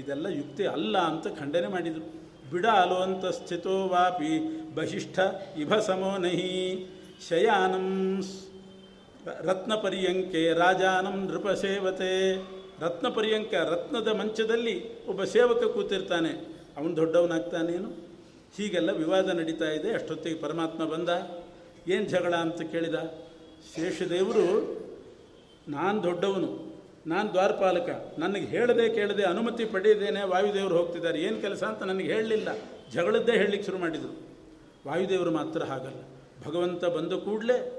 ಇದೆಲ್ಲ 0.00 0.26
ಯುಕ್ತಿ 0.40 0.64
ಅಲ್ಲ 0.66 0.94
ಅಂತ 1.10 1.26
ಖಂಡನೆ 1.40 1.68
ಮಾಡಿದರು. 1.74 2.06
ಬಿಡ 2.52 2.66
ಅಲೋಂತ 2.84 3.24
ಸ್ಥಿತೋ 3.40 3.76
ವಾಪಿ 3.92 4.32
ಬಹಿಷ್ಠ 4.76 5.18
ಇಭ 5.62 5.74
ಸಮೋ 5.88 6.12
ನಹಿ. 6.24 6.50
ಶಯಾನಂ 7.28 7.86
ರತ್ನಪರ್ಯಂಕೆ 9.48 10.42
ರಾಜಾನಂ 10.62 11.16
ನೃಪಸೇವತೆ 11.26 12.14
ರತ್ನಪರ್ಯಂಕ 12.82 13.52
ರತ್ನದ 13.72 14.08
ಮಂಚದಲ್ಲಿ 14.20 14.74
ಒಬ್ಬ 15.10 15.24
ಸೇವಕ 15.34 15.62
ಕೂತಿರ್ತಾನೆ. 15.74 16.32
ಅವನು 16.78 16.92
ದೊಡ್ಡವನಾಗ್ತಾನೇನು? 17.00 17.90
ಹೀಗೆಲ್ಲ 18.56 18.90
ವಿವಾದ 18.90 19.28
ನಡೀತಾ 19.28 19.70
ಇದೆ, 19.70 19.94
ಅಷ್ಟೊತ್ತಿಗೆ 19.94 20.34
ಪರಮಾತ್ಮ 20.34 20.84
ಬಂದ. 20.84 21.08
ಏನು 21.88 22.04
ಜಗಳ 22.04 22.34
ಅಂತ 22.34 22.62
ಕೇಳಿದ? 22.62 22.94
ಶೇಷದೇವರು, 23.76 24.78
ನಾನು 25.68 26.02
ದೊಡ್ಡವನು, 26.02 26.72
ನಾನು 27.06 27.32
ದ್ವಾರಪಾಲಕ, 27.32 28.14
ನನಗೆ 28.18 28.46
ಹೇಳದೆ 28.46 28.88
ಕೇಳದೆ 28.88 29.22
ಅನುಮತಿ 29.22 29.64
ಪಡೆಯದೇನೆ 29.64 30.22
ವಾಯುದೇವರು 30.22 30.76
ಹೋಗ್ತಿದ್ದಾರೆ. 30.76 31.22
ಏನು 31.22 31.40
ಕೆಲಸ 31.40 31.64
ಅಂತ 31.64 31.82
ನನಗೆ 31.82 32.12
ಹೇಳಲಿಲ್ಲ. 32.12 32.48
ಜಗಳದ್ದೇ 32.92 33.32
ಹೇಳಲಿಕ್ಕೆ 33.32 33.62
ಶುರು 33.62 33.78
ಮಾಡಿದರು. 33.78 34.20
ವಾಯುದೇವರು 34.86 35.30
ಮಾತ್ರ 35.30 35.62
ಹಾಗಲ್ಲ. 35.62 36.02
ಭಗವಂತ 36.46 36.84
ಬಂದ 36.84 37.12
ಕೂಡಲೇ, 37.12 37.78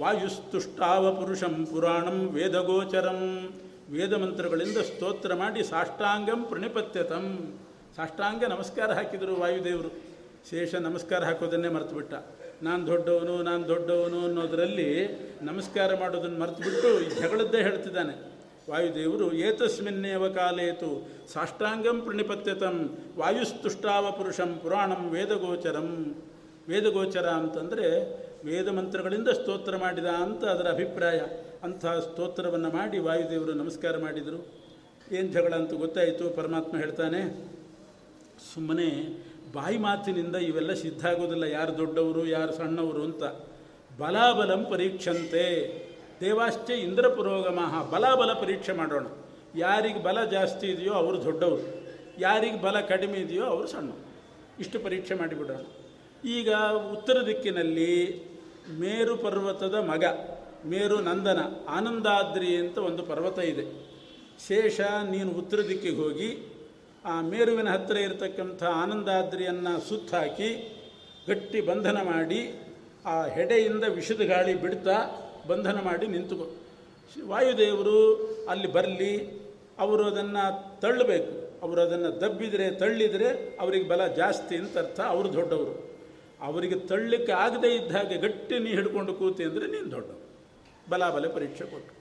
ವಾಯುಸ್ತುಷ್ಟಾವ 0.00 1.14
ಪುರುಷಂ 1.14 1.66
ಪುರಾಣಂ 1.66 2.28
ವೇದಗೋಚರಂ. 2.28 3.50
ವೇದ 3.90 4.12
ಮಂತ್ರಗಳಿಂದ 4.12 4.78
ಸ್ತೋತ್ರ 4.78 5.34
ಮಾಡಿ 5.34 5.64
ಸಾಷ್ಟಾಂಗಂ 5.64 6.44
ಪ್ರಣಿಪತ್ಯತಂ. 6.44 7.58
ಸಾಷ್ಟಾಂಗ 7.96 8.44
ನಮಸ್ಕಾರ 8.44 8.92
ಹಾಕಿದರು 8.92 9.40
ವಾಯುದೇವರು. 9.40 10.09
ಶೇಷ 10.48 10.74
ನಮಸ್ಕಾರ 10.74 11.20
ಹಾಕೋದನ್ನೇ 11.24 11.68
ಮರೆತುಬಿಟ್ಟ. 11.68 12.14
ನಾನು 12.62 12.86
ದೊಡ್ಡವನು 12.86 13.42
ನಾನು 13.42 13.62
ದೊಡ್ಡವನು 13.68 14.18
ಅನ್ನೋದರಲ್ಲಿ 14.24 14.88
ನಮಸ್ಕಾರ 15.42 15.94
ಮಾಡೋದನ್ನು 15.94 16.38
ಮರೆತುಬಿಟ್ಟು 16.40 16.90
ಜಗಳದ್ದೇ 17.20 17.60
ಹೇಳ್ತಿದ್ದಾನೆ. 17.62 18.14
ವಾಯುದೇವರು, 18.70 19.26
ಏತಸ್ಮಿನ್ನೇವ 19.34 20.24
ಕಾಲೇತು, 20.28 20.90
ಸಾಷ್ಟಾಂಗಂ 21.32 22.00
ಪ್ರಣಿಪತ್ಯತಂ, 22.00 22.76
ವಾಯುಸ್ತುಷ್ಟಾವ 23.16 24.12
ಪುರುಷಂ 24.12 24.50
ಪುರಾಣಂ 24.62 25.02
ವೇದಗೋಚರಂ. 25.10 25.88
ವೇದಗೋಚರ 26.68 27.26
ಅಂತಂದರೆ 27.26 27.86
ವೇದ 28.44 28.68
ಮಂತ್ರಗಳಿಂದ 28.68 29.28
ಸ್ತೋತ್ರ 29.28 29.76
ಮಾಡಿದ 29.76 30.10
ಅಂತ 30.24 30.44
ಅದರ 30.44 30.68
ಅಭಿಪ್ರಾಯ. 30.68 31.20
ಅಂತಹ 31.62 31.94
ಸ್ತೋತ್ರವನ್ನು 32.00 32.70
ಮಾಡಿ 32.70 32.98
ವಾಯುದೇವರು 32.98 33.54
ನಮಸ್ಕಾರ 33.54 33.96
ಮಾಡಿದರು. 33.96 34.38
ಏನು 35.12 35.28
ಜಗಳ 35.28 35.54
ಅಂತ 35.54 35.72
ಗೊತ್ತಾಯಿತು? 35.74 36.24
ಪರಮಾತ್ಮ 36.30 36.76
ಹೇಳ್ತಾನೆ, 36.76 37.20
ಸುಮ್ಮನೆ 38.54 38.88
ಬಾಯಿ 39.52 39.78
ಮಾತಿನಿಂದ 39.78 40.36
ಇವೆಲ್ಲ 40.36 40.72
ಸಿದ್ಧ 40.72 41.06
ಆಗೋದಿಲ್ಲ. 41.06 41.44
ಯಾರು 41.44 41.76
ದೊಡ್ಡವರು, 41.76 42.26
ಯಾರು 42.26 42.52
ಸಣ್ಣವರು 42.52 43.02
ಅಂತ. 43.02 43.22
ಬಲಾಬಲಂ 43.98 44.66
ಪರೀಕ್ಷಂತೆ. 44.70 45.44
ದೇವಾಶ್ಚ 46.20 46.70
ಇಂದ್ರ 46.70 47.08
ಪುರೋಗಮಃ 47.08 47.90
ಬಲಾಬಲ 47.90 48.32
ಪರೀಕ್ಷೆ 48.32 48.72
ಮಾಡೋಣ. 48.72 49.06
ಯಾರಿಗೆ 49.56 50.02
ಬಲ 50.02 50.24
ಜಾಸ್ತಿ 50.24 50.66
ಇದೆಯೋ 50.66 50.92
ಅವರು 50.92 51.24
ದೊಡ್ಡವರು. 51.24 51.84
ಯಾರಿಗೆ 52.18 52.62
ಬಲ 52.62 52.80
ಕಡಿಮೆ 52.80 53.18
ಇದೆಯೋ 53.18 53.44
ಅವರು 53.44 53.66
ಸಣ್ಣ 53.66 53.92
ಇಷ್ಟು 54.60 54.80
ಪರೀಕ್ಷೆ 54.80 55.14
ಮಾಡಿಬಿಡೋಣ. 55.14 55.60
ಈಗ 56.28 56.54
ಉತ್ತರ 56.92 57.26
ದಿಕ್ಕಿನಲ್ಲಿ 57.26 58.22
ಮೇರು 58.78 59.16
ಪರ್ವತದ 59.16 59.74
ಮಗ, 59.74 60.04
ಮೇರು 60.66 61.00
ನಂದನ, 61.00 61.38
ಆನಂದಾದ್ರಿ 61.68 62.56
ಅಂತ 62.56 62.78
ಒಂದು 62.78 63.02
ಪರ್ವತ 63.02 63.38
ಇದೆ. 63.38 63.64
ಶೇಷ, 64.48 64.80
ನೀನು 64.80 65.30
ಉತ್ತರ 65.30 65.60
ದಿಕ್ಕಿಗೆ 65.68 65.96
ಹೋಗಿ 65.96 66.49
ಆ 67.04 67.14
ಮೇರುವಿನ 67.30 67.68
ಹತ್ತಿರ 67.74 67.98
ಇರತಕ್ಕಂಥ 68.06 68.62
ಆನಂದಾದ್ರಿಯನ್ನು 68.82 69.74
ಸುತ್ತಾಕಿ 69.88 70.50
ಗಟ್ಟಿ 71.28 71.60
ಬಂಧನ 71.68 71.98
ಮಾಡಿ 72.12 72.40
ಆ 73.12 73.14
ಹೆಡೆಯಿಂದ 73.36 73.84
ವಿಷದ 73.98 74.22
ಗಾಳಿ 74.32 74.54
ಬಿಡ್ತಾ 74.62 74.96
ಬಂಧನ 75.48 75.78
ಮಾಡಿ 75.84 76.06
ನಿಂತುಕೋ, 76.06 76.46
ವಾಯುದೇವರು 77.30 78.00
ಅಲ್ಲಿ 78.52 78.68
ಬರಲಿ, 78.72 79.12
ಅವರು 79.78 80.02
ಅದನ್ನು 80.10 80.44
ತಳ್ಳಬೇಕು, 80.82 81.32
ಅವರು 81.64 81.80
ಅದನ್ನು 81.82 82.10
ದಬ್ಬಿದರೆ, 82.20 82.66
ತಳ್ಳಿದರೆ 82.82 83.28
ಅವರಿಗೆ 83.62 83.86
ಬಲ 83.92 84.02
ಜಾಸ್ತಿ 84.20 84.54
ಅಂತ 84.56 84.76
ಅರ್ಥ 84.78 85.00
ಅವರು 85.14 85.28
ದೊಡ್ಡವರು. 85.38 85.74
ಅವರಿಗೆ 86.48 86.76
ತಳ್ಳಿಕ್ಕೆ 86.90 87.32
ಆಗದೇ 87.44 87.70
ಇದ್ದ 87.78 87.92
ಹಾಗೆ 87.96 88.16
ಗಟ್ಟಿ 88.16 88.58
ನೀ 88.64 88.70
ಹಿಡ್ಕೊಂಡು 88.78 89.14
ಕೂತಿ 89.14 89.42
ಅಂದರೆ 89.44 89.66
ನೀನು 89.66 89.88
ದೊಡ್ಡವರು 89.96 90.26
ಬಲಾಬಲ 90.90 91.26
ಪರೀಕ್ಷೆ 91.36 91.66
ಕೊಟ್ಟು. 91.72 91.94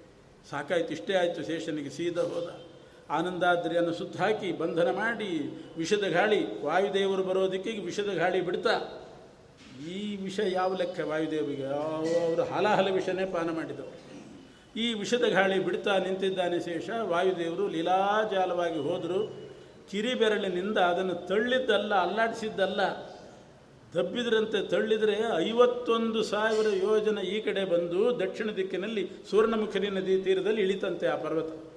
ಸಾಕಾಯ್ತು, 0.52 0.92
ಇಷ್ಟೇ 0.98 1.14
ಆಯಿತು, 1.22 1.42
ಶೇಷನಿಗೆ 1.48 1.92
ಸೀದಾ 1.98 2.24
ಹೋದ. 2.34 2.50
ಆನಂದಾದ್ರಿಯನ್ನು 3.10 3.94
ಸುತ್ತ 3.94 4.18
ಹಾಕಿ 4.18 4.52
ಬಂಧನ 4.52 4.92
ಮಾಡಿ 4.92 5.62
ವಿಷದ 5.78 6.04
ಗಾಳಿ 6.12 6.64
ವಾಯುದೇವರು 6.64 7.24
ಬರೋದಕ್ಕೆ 7.24 7.72
ವಿಷದ 7.72 8.10
ಗಾಳಿ 8.16 8.42
ಬಿಡ್ತಾ. 8.42 9.06
ಈ 9.90 10.16
ವಿಷ 10.16 10.40
ಯಾವ 10.40 10.76
ಲೆಕ್ಕ 10.76 11.00
ವಾಯುದೇವರಿಗೆ? 11.00 11.66
ಅವರು 11.66 12.44
ಹಲಹಲ 12.44 12.92
ವಿಷನೇ 12.92 13.26
ಪಾನ 13.26 13.52
ಮಾಡಿದವರು. 13.52 14.20
ಈ 14.80 14.94
ವಿಷದ 14.94 15.24
ಗಾಳಿ 15.32 15.60
ಬಿಡ್ತಾ 15.60 15.98
ನಿಂತಿದ್ದಾನೆ 15.98 16.60
ಶೇಷ. 16.60 16.90
ವಾಯುದೇವರು 16.90 17.68
ಲೀಲಾಜಾಲವಾಗಿ 17.68 18.80
ಹೋದರು. 18.80 19.50
ಕಿರಿಬೆರಳಿನಿಂದ 19.92 20.78
ಅದನ್ನು 20.78 21.14
ತಳ್ಳಿದ್ದಲ್ಲ, 21.14 21.96
ಅಲ್ಲಾಡಿಸಿದ್ದಲ್ಲ. 21.96 22.82
ದಬ್ಬಿದ್ರಂತೆ 23.96 24.68
ತಳ್ಳಿದರೆ 24.68 25.48
ಐವತ್ತೊಂದು 25.50 26.24
ಸಾವಿರ 26.24 26.68
ಯೋಜನೆ 26.84 27.22
ಈ 27.22 27.42
ಕಡೆ 27.42 27.66
ಬಂದು 27.66 28.20
ದಕ್ಷಿಣ 28.20 28.50
ದಿಕ್ಕಿನಲ್ಲಿ 28.52 29.10
ಸುವರ್ಣಮುಖಿ 29.30 29.80
ನದಿ 29.80 30.22
ತೀರದಲ್ಲಿ 30.22 30.62
ಇಳಿತಂತೆ 30.62 31.08
ಆ 31.08 31.16
ಪರ್ವತ. 31.16 31.69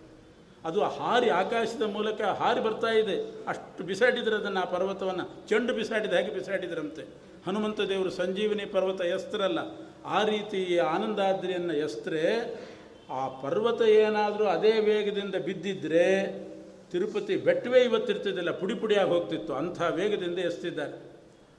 ಅದು 0.65 0.81
ಹಾರಿ 0.97 1.29
ಆಕಾಶದ 1.29 1.83
ಮೂಲಕ 1.83 2.21
ಹಾರಿ 2.41 2.61
ಬರ್ತಾ 2.61 2.91
ಇದೆ. 2.93 3.17
ಅಷ್ಟು 3.49 3.85
ಬಿಸಾಡಿದ್ರೆ 3.85 4.35
ಅದನ್ನು 4.35 4.61
ಆ 4.61 4.65
ಪರ್ವತವನ್ನು. 4.65 5.25
ಚೆಂಡು 5.49 5.73
ಬಿಸಾಡಿದ, 5.75 6.13
ಹಾಗೆ 6.13 6.35
ಬಿಸಾಡಿದ್ರಂತೆ? 6.35 7.03
ಹನುಮಂತ 7.47 7.81
ದೇವರು 7.81 8.11
ಸಂಜೀವಿನಿ 8.11 8.67
ಪರ್ವತ 8.67 9.01
ಎಸ್ತ್ರಲ್ಲ, 9.01 9.59
ಆ 10.07 10.25
ರೀತಿ 10.25 10.79
ಆನಂದಾದ್ರಿಯನ್ನು 10.79 11.75
ಎಸ್ತ್ರೆ, 11.75 12.23
ಆ 13.11 13.29
ಪರ್ವತ 13.29 13.83
ಏನಾದರೂ 13.83 14.45
ಅದೇ 14.45 14.73
ವೇಗದಿಂದ 14.81 15.35
ಬಿದ್ದಿದ್ರೆ 15.35 16.07
ತಿರುಪತಿ 16.93 17.37
ಬೆಟ್ಟವೇ 17.37 17.81
ಇವತ್ತಿರ್ತಿದ್ದಿಲ್ಲ 17.81 18.51
ಪುಡಿ 18.51 18.75
ಪುಡಿಯಾಗಿ 18.75 19.11
ಹೋಗ್ತಿತ್ತು, 19.11 19.53
ಅಂಥ 19.55 19.83
ವೇಗದಿಂದ 19.83 20.39
ಎಸ್ತಿದ್ದಾರೆ. 20.39 20.97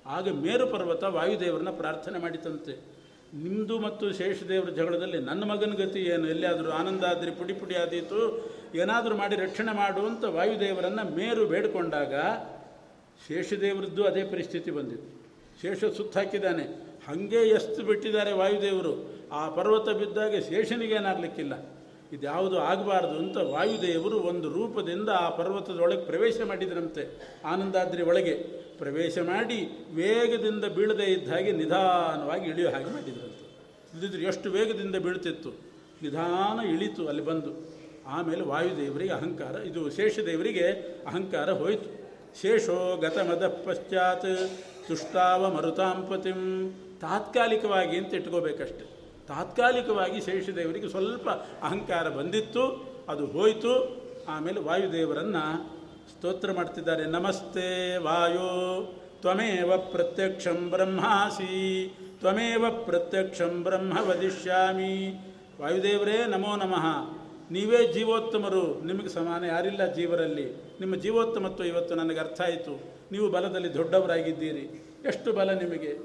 ಆಗ 0.05 0.29
ಮೇರು 0.29 0.67
ಪರ್ವತ 0.67 1.03
ವಾಯುದೇವರನ್ನ 1.03 1.69
ಪ್ರಾರ್ಥನೆ 1.69 2.19
ಮಾಡಿತಂತೆ. 2.19 2.73
ನಿಮ್ಮದು 3.33 3.79
ಮತ್ತು 3.79 4.05
ಶೇಷದೇವರ 4.11 4.69
ಜಗಳದಲ್ಲಿ 4.69 5.19
ನನ್ನ 5.19 5.43
ಮಗನ 5.51 5.73
ಗತಿ 5.73 5.99
ಏನು? 5.99 6.27
ಎಲ್ಲಿಯಾದರೂ 6.27 6.71
ಆನಂದಾದ್ರಿ, 6.71 7.31
ಪುಡಿ 7.31 7.53
ಪುಡಿ 7.53 7.75
ಆದೀತು 7.75 8.19
ಏನಾದರೂ 8.77 9.15
ಮಾಡಿ 9.15 9.35
ರಕ್ಷಣೆ 9.35 9.75
ಮಾಡುವಂಥ 9.75 10.23
ವಾಯುದೇವರನ್ನು 10.23 11.15
ಮೇರು 11.15 11.45
ಬೇಡಿಕೊಂಡಾಗ 11.45 12.13
ಶೇಷದೇವರದ್ದು 13.27 14.03
ಅದೇ 14.03 14.23
ಪರಿಸ್ಥಿತಿ 14.23 14.71
ಬಂದಿತ್ತು. 14.71 15.23
ಶೇಷ 15.61 15.97
ಸುತ್ತಾಕಿದ್ದಾನೆ 15.97 16.63
ಹಾಗೆ 17.07 17.35
ಎಷ್ಟು 17.35 17.83
ಬಿಟ್ಟಿದ್ದಾರೆ 17.83 18.31
ವಾಯುದೇವರು. 18.31 19.09
ಆ 19.31 19.49
ಪರ್ವತ 19.49 19.89
ಬಿದ್ದಾಗ 19.89 20.35
ಶೇಷನಿಗೇನಾಗಲಿಕ್ಕಿಲ್ಲ 20.39 21.53
ಇದ್ಯಾವುದು 22.13 22.57
ಆಗಬಾರ್ದು 22.59 23.15
ಅಂತ 23.17 23.37
ವಾಯುದೇವರು 23.37 24.19
ಒಂದು 24.19 24.53
ರೂಪದಿಂದ 24.53 25.09
ಆ 25.09 25.29
ಪರ್ವತದೊಳಗೆ 25.29 26.05
ಪ್ರವೇಶ 26.05 26.41
ಮಾಡಿದ್ರಂತೆ. 26.45 27.21
ಆನಂದಾದ್ರಿ 27.45 28.03
ಒಳಗೆ 28.03 28.33
ಪ್ರವೇಶ 28.77 29.17
ಮಾಡಿ 29.17 29.87
ವೇಗದಿಂದ 29.95 30.65
ಬೀಳದೇ 30.65 31.03
ಇದ್ದ 31.03 31.31
ಹಾಗೆ 31.31 31.51
ನಿಧಾನವಾಗಿ 31.51 32.49
ಇಳಿಯೋ 32.49 32.69
ಹಾಗೆ 32.69 32.85
ಮಾಡಿದ್ರಂತೆ. 32.85 33.43
ಇದ್ದಿದ್ರೆ 33.93 34.23
ಎಷ್ಟು 34.23 34.51
ವೇಗದಿಂದ 34.51 34.95
ಬೀಳ್ತಿತ್ತು. 34.95 35.49
ನಿಧಾನ 36.01 36.67
ಇಳಿತು, 36.67 37.07
ಅಲ್ಲಿ 37.07 37.25
ಬಂದು. 37.25 37.72
ಆಮೇಲೆ 38.07 38.41
ವಾಯುದೇವರಿಗೆ 38.41 39.13
ಅಹಂಕಾರ, 39.13 39.55
ಇದು 39.55 39.89
ಶೇಷದೇವರಿಗೆ 39.89 40.67
ಅಹಂಕಾರ 41.07 41.51
ಹೋಯಿತು. 41.51 42.03
ಶೇಷೋ 42.41 42.97
ಗತಮದ 42.97 43.47
ಪಶ್ಚಾತ್ 43.47 44.49
ತುಷ್ಟಾವ 44.87 45.53
ಮರುತಾಂಪತಿಂ 45.53 46.71
ತಾತ್ಕಾಲಿಕವಾಗಿ 47.01 47.97
ಅಂತ 47.97 48.13
ಇಟ್ಕೋಬೇಕಷ್ಟೆ. 48.13 48.85
ತಾತ್ಕಾಲಿಕವಾಗಿ 49.27 50.21
ಶೇಷದೇವರಿಗೆ 50.21 50.89
ಸ್ವಲ್ಪ 50.89 51.29
ಅಹಂಕಾರ 51.61 52.09
ಬಂದಿತ್ತು, 52.09 52.93
ಅದು 53.09 53.25
ಹೋಯಿತು. 53.25 54.03
ಆಮೇಲೆ 54.27 54.59
ವಾಯುದೇವರನ್ನು 54.59 55.69
ಸ್ತೋತ್ರ 56.09 56.51
ಮಾಡ್ತಿದ್ದಾರೆ, 56.51 57.05
ನಮಸ್ತೆ 57.05 57.97
ವಾಯೋ, 57.97 58.93
ತ್ವಮೇವ 59.21 59.77
ಪ್ರತ್ಯಕ್ಷಂ 59.77 60.71
ಬ್ರಹ್ಮಾಸಿ, 60.71 61.87
ತ್ವಮೇವ 62.19 62.69
ಪ್ರತ್ಯಕ್ಷಂ 62.85 63.63
ಬ್ರಹ್ಮ 63.63 63.97
ವದಿಷ್ಯಾಮಿ. 64.09 65.13
ವಾಯುದೇವರೇ 65.61 66.25
ನಮೋ 66.27 66.55
ನಮಃ. 66.55 67.22
ನೀವೇ 67.53 67.93
ಜೀವೋತ್ತಮರು, 67.93 68.81
ನಿಮಗೆ 68.83 69.09
ಸಮಾನ 69.09 69.43
ಯಾರಿಲ್ಲ 69.43 69.93
ಜೀವರಲ್ಲಿ. 69.93 70.45
ನಿಮ್ಮ 70.79 70.95
ಜೀವೋತ್ತಮತ್ವ 70.95 71.63
ಇವತ್ತು 71.63 71.95
ನನಗೆ 71.95 72.19
ಅರ್ಥ 72.19 72.41
ಆಯಿತು. 72.41 72.83
ನೀವು 73.11 73.29
ಬಲದಲ್ಲಿ 73.29 73.73
ದೊಡ್ಡವರಾಗಿದ್ದೀರಿ. 73.73 74.93
ಎಷ್ಟು 75.05 75.33
ಬಲ 75.33 75.51
ನಿಮಗೆ? 75.51 75.97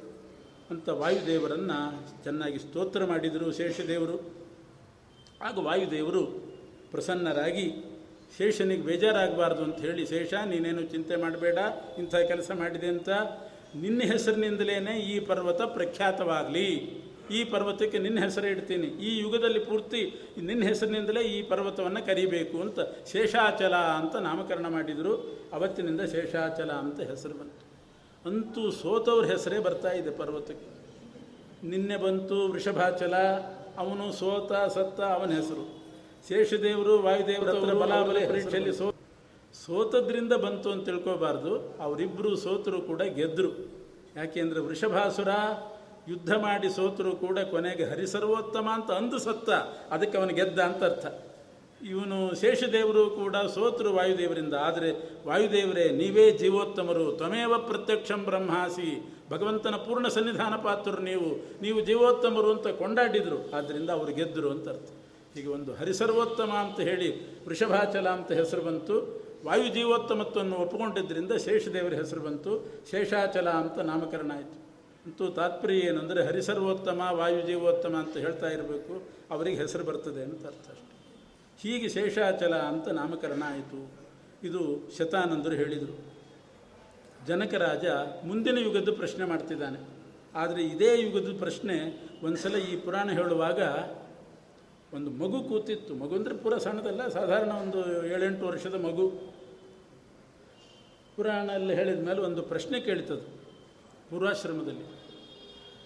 ಅಂತ 0.70 0.88
ವಾಯುದೇವರನ್ನು 0.88 1.78
ಚೆನ್ನಾಗಿ 2.24 2.58
ಸ್ತೋತ್ರ 2.58 3.04
ಮಾಡಿದರು 3.04 3.52
ಶೇಷದೇವರು. 3.52 4.34
ಆಗ 5.42 5.58
ವಾಯುದೇವರು 5.58 6.24
ಪ್ರಸನ್ನರಾಗಿ, 6.90 7.72
ಶೇಷನಿಗೆ 8.38 8.82
ಬೇಜಾರಾಗಬಾರ್ದು 8.82 9.62
ಅಂತ 9.62 9.76
ಹೇಳಿ, 9.76 10.06
ಶೇಷ, 10.06 10.34
ನೀನೇನು 10.34 10.82
ಚಿಂತೆ 10.82 11.16
ಮಾಡಬೇಡ, 11.16 11.58
ಇಂಥ 11.98 12.14
ಕೆಲಸ 12.14 12.50
ಮಾಡಿದೆ 12.54 12.87
ಅಂತ. 12.87 13.08
ನಿನ್ನ 13.74 14.02
ಹೆಸರಿನಿಂದಲೇ 14.02 14.98
ಈ 14.98 15.20
ಪರ್ವತ 15.20 15.62
ಪ್ರಖ್ಯಾತವಾಗಲಿ. 15.62 16.98
ಈ 17.31 17.45
ಪರ್ವತಕ್ಕೆ 17.45 17.99
ನಿನ್ನ 17.99 18.19
ಹೆಸರು 18.19 18.47
ಇಡ್ತೀನಿ. 18.47 18.87
ಈ 18.87 19.19
ಯುಗದಲ್ಲಿ 19.19 19.59
ಪೂರ್ತಿ 19.59 20.33
ನಿನ್ನ 20.43 20.62
ಹೆಸರಿನಿಂದಲೇ 20.62 21.21
ಈ 21.21 21.43
ಪರ್ವತವನ್ನು 21.43 22.07
ಕರಿಬೇಕು 22.07 22.61
ಅಂತ 22.61 22.81
ಶೇಷಾಚಲ 23.12 23.75
ಅಂತ 23.75 24.17
ನಾಮಕರಣ 24.17 24.67
ಮಾಡಿದರು. 24.69 25.41
ಅವತ್ತಿನಿಂದ 25.53 26.01
ಶೇಷಾಚಲ 26.01 26.71
ಅಂತ 26.73 27.01
ಹೆಸರು 27.01 27.35
ಬಂತು. 27.35 27.64
ಅಂತೂ 28.29 28.71
ಸೋತವ್ರ 28.71 29.25
ಹೆಸರೇ 29.25 29.59
ಬರ್ತಾ 29.59 29.91
ಇದೆ 29.93 30.11
ಪರ್ವತಕ್ಕೆ. 30.11 30.79
ನಿನ್ನೆ 31.69 31.97
ಬಂತು 31.97 32.49
ವೃಷಭಾಚಲ 32.49 33.14
ಅವನು 33.79 34.12
ಸೋತ 34.12 34.53
ಸತ್ತ 34.53 35.01
ಅವನ 35.01 35.31
ಹೆಸರು. 35.31 35.79
ಶೇಷದೇವರು 36.29 36.99
ವಾಯುದೇವರ 36.99 37.53
ಬಲಾಬಲ 37.53 38.29
ಪರೀಕ್ಷೆಯಲ್ಲಿ 38.29 38.73
ಸೋ 38.73 38.95
ಸೋತದ್ರಿಂದ 39.67 40.33
ಬಂತು 40.33 40.71
ಅಂತ 40.71 40.85
ತಿಳ್ಕೋಬಾರ್ದು. 40.85 41.77
ಅವರಿಬ್ಬರು 41.81 42.37
ಸೋತರು 42.37 42.81
ಕೂಡ 42.81 43.03
ಗೆದ್ದರು 43.03 43.51
ಯಾಕೆಂದರೆ 44.17 44.61
ವೃಷಭಾಸುರ 44.61 45.29
ಯುದ್ಧ 46.09 46.35
ಮಾಡಿ 46.35 46.71
ಸೋತರೂ 46.71 47.12
ಕೂಡ 47.12 47.38
ಕೊನೆಗೆ 47.38 47.85
ಹರಿಸರ್ವೋತ್ತಮ 47.85 48.68
ಅಂತ 48.73 48.90
ಅಂದು 48.90 49.18
ಸತ್ತ. 49.18 49.51
ಅದಕ್ಕೆ 49.90 50.18
ಅವನು 50.18 50.35
ಗೆದ್ದ 50.35 50.59
ಅಂತ 50.59 50.85
ಅರ್ಥ. 50.85 51.07
ಇವನು 51.85 52.40
ಶೇಷದೇವರು 52.40 53.11
ಕೂಡ 53.11 53.37
ಸೋತರು 53.37 53.94
ವಾಯುದೇವರಿಂದ. 53.94 54.55
ಆದರೆ 54.55 54.90
ವಾಯುದೇವರೇ, 55.27 55.88
ನೀವೇ 55.88 56.31
ಜೀವೋತ್ತಮರು. 56.31 57.12
ತ್ವಮೇವ 57.12 57.59
ಪ್ರತ್ಯಕ್ಷಂ 57.59 58.25
ಬ್ರಹ್ಮಾಸಿ. 58.25 59.14
ಭಗವಂತನ 59.31 59.77
ಪೂರ್ಣ 59.77 60.09
ಸನ್ನಿಧಾನ 60.09 60.57
ಪಾತ್ರರು 60.57 61.03
ನೀವು. 61.03 61.61
ನೀವು 61.62 61.81
ಜೀವೋತ್ತಮರು 61.81 62.53
ಅಂತ 62.53 62.66
ಕೊಂಡಾಡಿದರು. 62.66 63.57
ಆದ್ದರಿಂದ 63.57 63.90
ಅವರು 63.90 64.14
ಗೆದ್ದರು 64.14 64.51
ಅಂತ 64.51 64.68
ಅರ್ಥ. 64.68 64.90
ಹೀಗೆ 65.35 65.49
ಒಂದು 65.49 65.75
ಹರಿಸರ್ವೋತ್ತಮ 65.75 66.51
ಅಂತ 66.51 66.81
ಹೇಳಿ 66.81 67.38
ವೃಷಭಾಚಲ 67.44 68.09
ಅಂತ 68.09 68.33
ಹೆಸರು 68.33 68.61
ಬಂತು. 68.61 69.25
ವಾಯು 69.44 69.68
ಜೀವೋತ್ತಮತ್ವವನ್ನು 69.68 70.57
ಒಪ್ಪಿಕೊಂಡಿದ್ದರಿಂದ 70.57 71.33
ಶೇಷದೇವರ 71.33 71.92
ಹೆಸರು 71.92 72.21
ಬಂತು. 72.21 72.64
ಶೇಷಾಚಲ 72.90 73.49
ಅಂತ 73.51 73.79
ನಾಮಕರಣ 73.79 74.33
ಆಯಿತು. 74.35 74.68
ಅಂತೂ 75.09 75.30
ತಾತ್ಪರ್ಯ 75.30 75.74
ಏನಂದರೆ 75.74 76.26
ಹರಿಸರ್ವೋತ್ತಮ, 76.26 77.00
ವಾಯುಜೀವೋತ್ತಮ 77.11 77.94
ಅಂತ 77.96 78.16
ಹೇಳ್ತಾ 78.16 78.48
ಇರಬೇಕು, 78.50 78.94
ಅವರಿಗೆ 79.30 79.56
ಹೆಸರು 79.56 79.84
ಬರ್ತದೆ 79.84 80.22
ಅಂತ 80.22 80.46
ಅರ್ಥ 80.46 80.66
ಅಷ್ಟೆ. 80.70 80.94
ಹೀಗೆ 81.62 81.88
ಶೇಷಾಚಲ 81.88 82.54
ಅಂತ 82.54 82.88
ನಾಮಕರಣ 82.88 83.42
ಆಯಿತು. 83.46 83.78
ಇದು 84.42 84.90
ಶತಾನಂದರು 84.98 85.54
ಹೇಳಿದರು. 85.54 85.94
ಜನಕರಾಜ 87.26 87.86
ಮುಂದಿನ 88.24 88.59
ಯುಗದ 88.59 88.90
ಪ್ರಶ್ನೆ 88.96 89.24
ಮಾಡ್ತಿದ್ದಾನೆ. 89.24 89.80
ಆದರೆ 90.34 90.62
ಇದೇ 90.62 91.00
ಯುಗದ 91.02 91.38
ಪ್ರಶ್ನೆ 91.38 91.76
ಒಂದ್ಸಲ 92.24 92.56
ಈ 92.56 92.76
ಪುರಾಣ 92.76 93.09
ಹೇಳುವಾಗ 93.11 93.61
ಒಂದು 94.94 95.11
ಮಗು 95.11 95.40
ಕೂತಿತ್ತು. 95.48 95.94
ಮಗು 95.94 96.14
ಅಂದರೆ 96.14 96.36
ಪುರ 96.36 96.59
ಸಣ್ಣದಲ್ಲ, 96.59 97.09
ಸಾಧಾರಣ 97.09 97.50
ಒಂದು 97.64 98.06
ಏಳೆಂಟು 98.06 98.46
ವರ್ಷದ 98.46 98.74
ಮಗು. 98.74 99.09
ಪುರಾಣ 101.16 101.50
ಅಲ್ಲಿ 101.50 101.74
ಹೇಳಿದ 101.74 102.00
ಮೇಲೆ 102.09 102.20
ಒಂದು 102.20 102.42
ಪ್ರಶ್ನೆ 102.42 102.80
ಕೇಳಿತದು 102.80 103.26
ಪೂರ್ವಾಶ್ರಮದಲ್ಲಿ. 104.11 104.97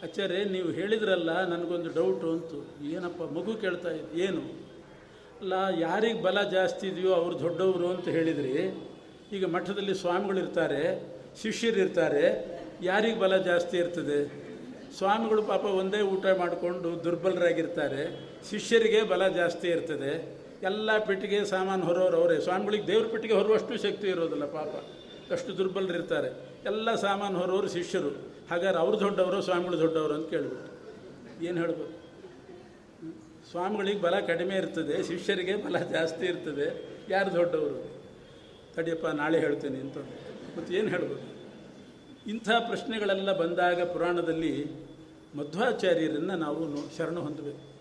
ಆಚಾರ್ಯ 0.05 0.44
ನೀವು 0.44 0.68
ಹೇಳಿದ್ರಲ್ಲ, 0.68 1.30
ನನಗೊಂದು 1.46 1.90
ಡೌಟು 1.94 2.32
ಅಂತು 2.32 2.59
ಏನಪ್ಪ, 2.94 3.22
ಮಗು 3.22 3.53
ಕೇಳ್ತಾ 3.55 3.90
ಇದ್ದು 3.90 4.18
ಏನು? 4.22 4.42
ಅಲ್ಲ, 5.40 5.53
ಯಾರಿಗೆ 5.78 6.22
ಬಲ 6.22 6.42
ಜಾಸ್ತಿ 6.42 6.88
ಇದೆಯೋ 6.88 7.12
ಅವರು 7.12 7.40
ದೊಡ್ಡವರು 7.40 7.86
ಅಂತ 7.88 8.09
ಹೇಳಿದ್ರಿ. 8.09 8.55
ಈಗ 9.32 9.44
ಮಠದಲ್ಲಿ 9.44 9.94
ಸ್ವಾಮಿಗಳಿರ್ತಾರೆ 9.94 10.82
ಶಿಷ್ಯರಿರ್ತಾರೆ 11.42 12.24
ಯಾರಿಗೆ 12.82 13.20
ಬಲ 13.20 13.36
ಜಾಸ್ತಿ 13.36 13.76
ಇರ್ತದೆ? 13.76 14.18
ಸ್ವಾಮಿಗಳು 14.98 15.42
ಪಾಪ 15.42 15.64
ಒಂದೇ 15.64 16.00
ಊಟ 16.00 16.26
ಮಾಡಿಕೊಂಡು 16.38 17.05
ದುರ್ಬಲರಾಗಿರ್ತಾರೆ. 17.05 18.03
ಶಿಷ್ಯರಿಗೆ 18.50 19.03
ಬಲ 19.03 19.28
ಜಾಸ್ತಿ 19.28 19.68
ಇರ್ತದೆ. 19.68 20.12
ಎಲ್ಲ 20.62 20.98
ಪೆಟ್ಟಿಗೆ 20.98 21.44
ಸಾಮಾನು 21.44 21.84
ಹೊರೋರು 21.84 22.16
ಅವರೇ 22.16 22.40
ಸ್ವಾಮಿಗಳಿಗೆ 22.40 22.86
ದೇವ್ರ 22.86 23.07
ಪೆಟ್ಟಿಗೆ 23.07 23.34
ಹೊರುವಷ್ಟು 23.34 23.76
ಶಕ್ತಿ 23.82 24.09
ಇರೋದಿಲ್ಲ 24.09 24.44
ಪಾಪ. 24.44 24.74
ಅಷ್ಟು 25.32 25.59
ದುರ್ಬಲರಿರ್ತಾರೆ. 25.59 26.51
ಎಲ್ಲ 26.64 26.94
ಸಾಮಾನು 26.94 27.38
ಹೊರವರು 27.38 27.68
ಶಿಷ್ಯರು. 27.68 28.08
ಹಾಗಾದ್ರೆ 28.50 28.78
ಅವ್ರು 28.78 29.00
ದೊಡ್ಡವರು, 29.00 29.42
ಸ್ವಾಮಿಗಳು 29.42 29.78
ದೊಡ್ಡವರು 29.78 30.14
ಅಂತ 30.14 30.30
ಕೇಳ್ಬಿಟ್ಟು. 30.30 31.44
ಏನು 31.44 31.60
ಹೇಳ್ಬೋದು? 31.60 32.02
ಸ್ವಾಮಿಗಳಿಗೆ 33.50 34.00
ಬಲ 34.00 34.20
ಕಡಿಮೆ 34.26 34.54
ಇರ್ತದೆ, 34.54 35.02
ಶಿಷ್ಯರಿಗೆ 35.02 35.56
ಬಲ 35.56 35.78
ಜಾಸ್ತಿ 35.78 36.26
ಇರ್ತದೆ. 36.26 36.88
ಯಾರು 37.08 37.32
ದೊಡ್ಡವರು? 37.32 38.02
ತಡಿಯಪ್ಪ, 38.74 39.06
ನಾಳೆ 39.06 39.38
ಹೇಳ್ತೇನೆ 39.40 39.80
ಅಂತ 39.80 39.98
ಮತ್ತು 40.58 40.74
ಏನು 40.74 40.88
ಹೇಳ್ಬೋದು? 40.88 41.32
ಇಂಥ 42.30 42.48
ಪ್ರಶ್ನೆಗಳೆಲ್ಲ 42.48 43.32
ಬಂದಾಗ 43.32 43.92
ಪುರಾಣದಲ್ಲಿ 43.92 44.66
ಮಧ್ವಾಚಾರ್ಯರನ್ನು 45.34 46.36
ನಾವು 46.36 46.96
ಶರಣ 46.96 47.18
ಹೊಂದಬೇಕು. 47.18 47.72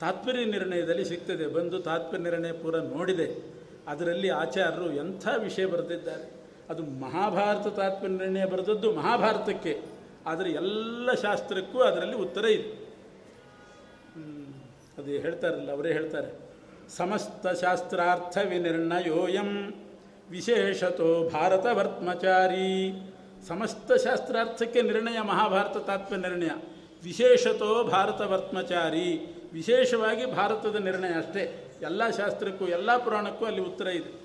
ತಾತ್ಪರ್ಯ 0.00 0.44
ನಿರ್ಣಯದಲ್ಲಿ 0.44 1.04
ಸಿಗ್ತದೆ. 1.04 1.46
ಬಂದು 1.46 1.78
ತಾತ್ಪರ್ಯ 1.78 2.22
ನಿರ್ಣಯ 2.22 2.52
ಪೂರ 2.52 2.76
ನೋಡಿದೆ. 2.78 3.44
ಅದರಲ್ಲಿ 3.88 4.28
ಆಚಾರ್ಯರು 4.28 4.92
ಎಂಥ 4.92 5.28
ವಿಷಯ 5.38 5.66
ಬರೆದಿದ್ದಾರೆ? 5.66 6.33
ಅದು 6.70 6.82
ಮಹಾಭಾರತ 6.82 7.66
ತಾತ್ಪರ್ಯ 7.66 8.44
ಬರೆದದ್ದು 8.46 8.92
ಮಹಾಭಾರತಕ್ಕೆ. 8.92 9.82
ಆದರೆ 10.26 10.50
ಎಲ್ಲ 10.50 11.12
ಶಾಸ್ತ್ರಕ್ಕೂ 11.12 11.78
ಅದರಲ್ಲಿ 11.80 12.14
ಉತ್ತರ 12.14 12.44
ಇದೆ. 12.44 12.70
ಅದು 14.98 15.10
ಹೇಳ್ತಾರಲ್ಲ, 15.10 15.72
ಅವರೇ 15.72 15.92
ಹೇಳ್ತಾರೆ. 15.92 16.30
ಸಮಸ್ತ 16.96 17.46
ಶಾಸ್ತ್ರಾರ್ಥ 17.46 18.38
ವಿನಿರ್ಣಯೋಯಂ 18.48 19.74
ವಿಶೇಷತೋ 20.30 21.28
ಭಾರತ 21.28 21.66
ವರ್ತ್ಮಚಾರಿ 21.72 22.92
ಸಮಸ್ತ 23.48 23.92
ಶಾಸ್ತ್ರಾರ್ಥಕ್ಕೆ 23.92 24.82
ನಿರ್ಣಯ 24.82 25.20
ಮಹಾಭಾರತ 25.20 25.76
ತಾತ್ವ 25.76 26.16
ನಿರ್ಣಯ 26.16 26.52
ವಿಶೇಷತೋ 27.04 27.84
ಭಾರತ 27.84 28.20
ವರ್ತ್ಮಚಾರಿ 28.20 29.08
ವಿಶೇಷವಾಗಿ 29.52 30.24
ಭಾರತದ 30.26 30.76
ನಿರ್ಣಯ 30.76 31.08
ಅಷ್ಟೇ. 31.08 31.42
ಎಲ್ಲ 31.82 32.10
ಶಾಸ್ತ್ರಕ್ಕೂ, 32.10 32.66
ಎಲ್ಲ 32.66 32.96
ಪುರಾಣಕ್ಕೂ 32.96 33.44
ಅಲ್ಲಿ 33.44 33.60
ಉತ್ತರ 33.60 33.86
ಇದೆ. 33.86 34.23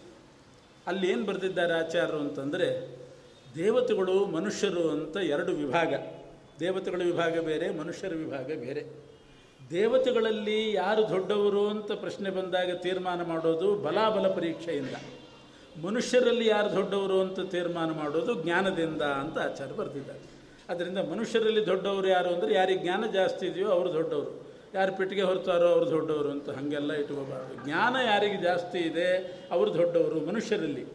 ಅಲ್ಲಿ 0.87 1.11
ಏನು 1.11 1.25
ಬರೆದಿದ್ದಾರೆ 1.25 1.73
ಆಚಾರ್ಯರು 1.73 2.17
ಅಂತಂದರೆ, 2.17 2.99
ದೇವತೆಗಳು 3.55 4.25
ಮನುಷ್ಯರು 4.25 4.89
ಅಂತ 4.89 5.17
ಎರಡು 5.17 5.51
ವಿಭಾಗ. 5.51 5.93
ದೇವತೆಗಳ 6.59 7.01
ವಿಭಾಗ 7.05 7.39
ಬೇರೆ, 7.39 7.77
ಮನುಷ್ಯರ 7.77 8.13
ವಿಭಾಗ 8.13 8.45
ಬೇರೆ. 8.45 9.09
ದೇವತೆಗಳಲ್ಲಿ 9.69 10.73
ಯಾರು 10.73 11.09
ದೊಡ್ಡವರು 11.09 11.69
ಅಂತ 11.69 11.91
ಪ್ರಶ್ನೆ 11.91 12.29
ಬಂದಾಗ 12.29 12.75
ತೀರ್ಮಾನ 12.75 13.23
ಮಾಡೋದು 13.23 13.75
ಬಲಾಬಲ 13.75 14.27
ಪರೀಕ್ಷೆಯಿಂದ. 14.27 14.95
ಮನುಷ್ಯರಲ್ಲಿ 15.85 16.47
ಯಾರು 16.47 16.71
ದೊಡ್ಡವರು 16.71 17.21
ಅಂತ 17.21 17.39
ತೀರ್ಮಾನ 17.39 17.91
ಮಾಡೋದು 17.91 18.43
ಜ್ಞಾನದಿಂದ 18.43 19.01
ಅಂತ 19.01 19.39
ಆಚಾರ್ಯ 19.39 19.73
ಬರೆದಿದ್ದಾರೆ. 19.73 20.19
ಅದರಿಂದ 20.69 20.97
ಮನುಷ್ಯರಲ್ಲಿ 20.97 21.65
ದೊಡ್ಡವರು 21.65 22.07
ಯಾರು 22.07 22.29
ಅಂದರೆ, 22.29 22.53
ಯಾರಿಗೆ 22.53 22.81
ಜ್ಞಾನ 22.81 23.05
ಜಾಸ್ತಿ 23.13 23.45
ಇದೆಯೋ 23.47 23.67
ಅವರು 23.67 23.93
ದೊಡ್ಡವರು. 23.93 24.48
ಯಾರು 24.73 24.91
ಪೆಟ್ಟಿಗೆ 24.97 25.21
ಹೊರತಾರೋ 25.21 25.67
ಅವರು 25.67 25.89
ದೊಡ್ಡವರು 25.89 26.29
ಅಂತ 26.31 26.49
ಹಾಗೆಲ್ಲ 26.49 26.91
ಇಟ್ಕೋಬಾರ್ದು. 26.93 27.65
ಜ್ಞಾನ 27.65 27.95
ಯಾರಿಗೆ 28.05 28.37
ಜಾಸ್ತಿ 28.37 28.79
ಇದೆ, 28.79 29.39
ಅವರು 29.51 29.73
ದೊಡ್ಡವರು, 29.73 30.19
ಮನುಷ್ಯರಲ್ಲಿ. 30.19 30.85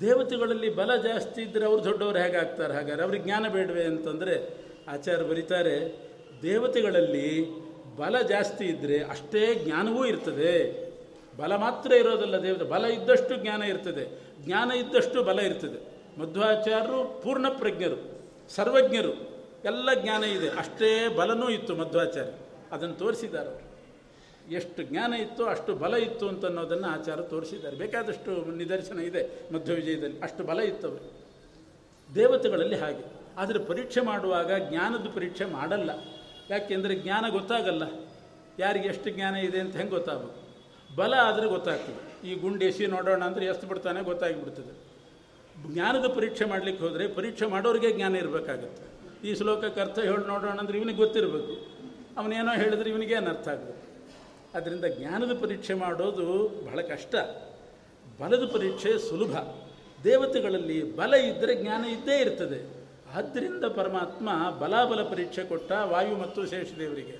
ದೇವತೆಗಳಲ್ಲಿ 0.00 0.74
ಬಲ 0.74 0.96
ಜಾಸ್ತಿ 0.96 1.42
ಇದ್ದರೆ 1.42 1.64
ಅವರು 1.66 1.84
ದೊಡ್ಡವರು 1.84 2.18
ಹೇಗಾಗ್ತಾರೆ 2.18 2.74
ಹಾಗಾದ್ರೆ? 2.74 3.02
ಅವ್ರಿಗೆ 3.02 3.24
ಜ್ಞಾನ 3.24 3.48
ಬೇಡವೆ 3.48 3.84
ಅಂತಂದರೆ 3.84 4.34
ಆಚಾರ್ಯ 4.88 5.24
ಬರೀತಾರೆ, 5.24 6.06
ದೇವತೆಗಳಲ್ಲಿ 6.42 7.26
ಬಲ 7.96 8.20
ಜಾಸ್ತಿ 8.20 8.64
ಇದ್ದರೆ 8.64 9.04
ಅಷ್ಟೇ 9.04 9.54
ಜ್ಞಾನವೂ 9.54 10.04
ಇರ್ತದೆ. 10.06 10.54
ಬಲ 11.36 11.56
ಮಾತ್ರ 11.56 11.92
ಇರೋದಲ್ಲ 11.92 12.42
ದೇವತೆ, 12.42 12.64
ಬಲ 12.64 12.84
ಇದ್ದಷ್ಟು 12.84 13.36
ಜ್ಞಾನ 13.36 13.62
ಇರ್ತದೆ. 13.62 14.04
ಜ್ಞಾನ 14.44 14.72
ಇದ್ದಷ್ಟು 14.72 15.22
ಬಲ 15.22 15.40
ಇರ್ತದೆ. 15.40 15.78
ಮಧ್ವಾಚಾರ್ಯರು 16.20 17.20
ಪೂರ್ಣ 17.22 17.48
ಪ್ರಜ್ಞರು, 17.48 17.98
ಸರ್ವಜ್ಞರು, 18.54 19.12
ಎಲ್ಲ 19.64 19.88
ಜ್ಞಾನ 19.94 20.24
ಇದೆ. 20.24 20.48
ಅಷ್ಟೇ 20.48 21.08
ಬಲನೂ 21.08 21.48
ಇತ್ತು 21.48 21.74
ಮಧ್ವಾಚಾರ್ಯ. 21.76 22.32
ಅದನ್ನು 22.72 22.94
ತೋರಿಸಿದ್ದಾರೆ 22.94 23.48
ಅವರು. 23.48 23.76
ಎಷ್ಟು 24.50 24.82
ಜ್ಞಾನ 24.82 25.14
ಇತ್ತು 25.14 25.44
ಅಷ್ಟು 25.44 25.74
ಬಲ 25.74 25.94
ಇತ್ತು 25.94 26.28
ಅಂತ 26.28 26.44
ಅನ್ನೋದನ್ನು 26.44 26.88
ಆಚಾರ 26.88 27.20
ತೋರಿಸಿದ್ದಾರೆ. 27.20 27.76
ಬೇಕಾದಷ್ಟು 27.76 28.56
ನಿದರ್ಶನ 28.56 28.98
ಇದೆ 28.98 29.52
ಮಧ್ಯ 29.52 29.74
ವಿಜಯದಲ್ಲಿ. 29.74 30.20
ಅಷ್ಟು 30.20 30.44
ಬಲ 30.44 30.60
ಇತ್ತು 30.60 30.88
ಅವರು 30.88 31.26
ದೇವತೆಗಳಲ್ಲಿ 32.14 32.76
ಹಾಗೆ. 32.76 33.16
ಆದರೆ 33.38 33.58
ಪರೀಕ್ಷೆ 33.58 34.00
ಮಾಡುವಾಗ 34.00 34.68
ಜ್ಞಾನದ 34.68 35.06
ಪರೀಕ್ಷೆ 35.14 35.44
ಮಾಡಲ್ಲ. 35.44 35.90
ಯಾಕೆಂದರೆ 36.50 36.94
ಜ್ಞಾನ 36.94 37.24
ಗೊತ್ತಾಗಲ್ಲ. 37.30 37.82
ಯಾರಿಗೆ 38.58 38.88
ಎಷ್ಟು 38.88 39.10
ಜ್ಞಾನ 39.10 39.36
ಇದೆ 39.36 39.60
ಅಂತ 39.60 39.76
ಹೆಂಗೆ 39.76 39.92
ಗೊತ್ತಾಗಬೇಕು? 39.92 40.46
ಬಲ 40.96 41.14
ಆದರೆ 41.14 41.46
ಗೊತ್ತಾಗ್ತದೆ. 41.46 42.28
ಈ 42.30 42.34
ಗುಂಡು 42.34 42.64
ಎಸಿ 42.64 42.86
ನೋಡೋಣ 42.86 43.24
ಅಂದರೆ 43.24 43.46
ಎಷ್ಟು 43.46 43.66
ಬಿಡ್ತಾನೆ 43.66 44.02
ಗೊತ್ತಾಗಿಬಿಡ್ತದೆ. 44.02 44.96
ಜ್ಞಾನದ 45.72 46.06
ಪರೀಕ್ಷೆ 46.06 46.44
ಮಾಡಲಿಕ್ಕೆ 46.44 46.84
ಹೋದರೆ 46.84 47.08
ಪರೀಕ್ಷೆ 47.08 47.46
ಮಾಡೋರಿಗೆ 47.46 47.92
ಜ್ಞಾನ 47.92 48.16
ಇರಬೇಕಾಗತ್ತೆ. 48.16 48.96
ಈ 49.28 49.34
ಶ್ಲೋಕಕ್ಕೆ 49.34 49.80
ಅರ್ಥ 49.80 49.98
ಹೇಳಿ 49.98 50.26
ನೋಡೋಣ 50.26 50.58
ಅಂದರೆ 50.58 50.78
ಇವನಿಗೆ 50.78 50.98
ಗೊತ್ತಿರಬೇಕು. 50.98 51.75
ಅವನೇನೋ 52.16 52.52
ಹೇಳಿದ್ರೆ 52.52 52.90
ಇವನಿಗೆ 52.90 53.14
ಅರ್ಥ 53.14 53.48
ಆಗಬೇಕು 53.48 53.86
ಅದರಿಂದ 54.54 54.84
ಜ್ಞಾನದ 54.84 55.40
ಪರೀಕ್ಷೆ 55.40 55.74
ಮಾಡೋದು 55.74 56.48
ಬಹಳ 56.66 56.80
ಕಷ್ಟ. 56.80 57.14
ಬಲದ 58.20 58.46
ಪರೀಕ್ಷೆ 58.52 58.98
ಸುಲಭ. 58.98 59.38
ದೇವತೆಗಳಲ್ಲಿ 60.04 60.96
ಬಲ 60.96 61.14
ಇದ್ದರೆ 61.14 61.54
ಜ್ಞಾನ 61.54 61.84
ಇದ್ದೇ 61.84 62.18
ಇರ್ತದೆ. 62.18 62.86
ಆದ್ದರಿಂದ 63.14 63.64
ಪರಮಾತ್ಮ 63.64 64.50
ಬಲಾಬಲ 64.50 65.02
ಪರೀಕ್ಷೆ 65.02 65.44
ಕೊಟ್ಟ 65.44 65.72
ವಾಯು 65.72 66.16
ಮತ್ತು 66.16 66.46
ಶೇಷದೇವರಿಗೆ. 66.46 67.18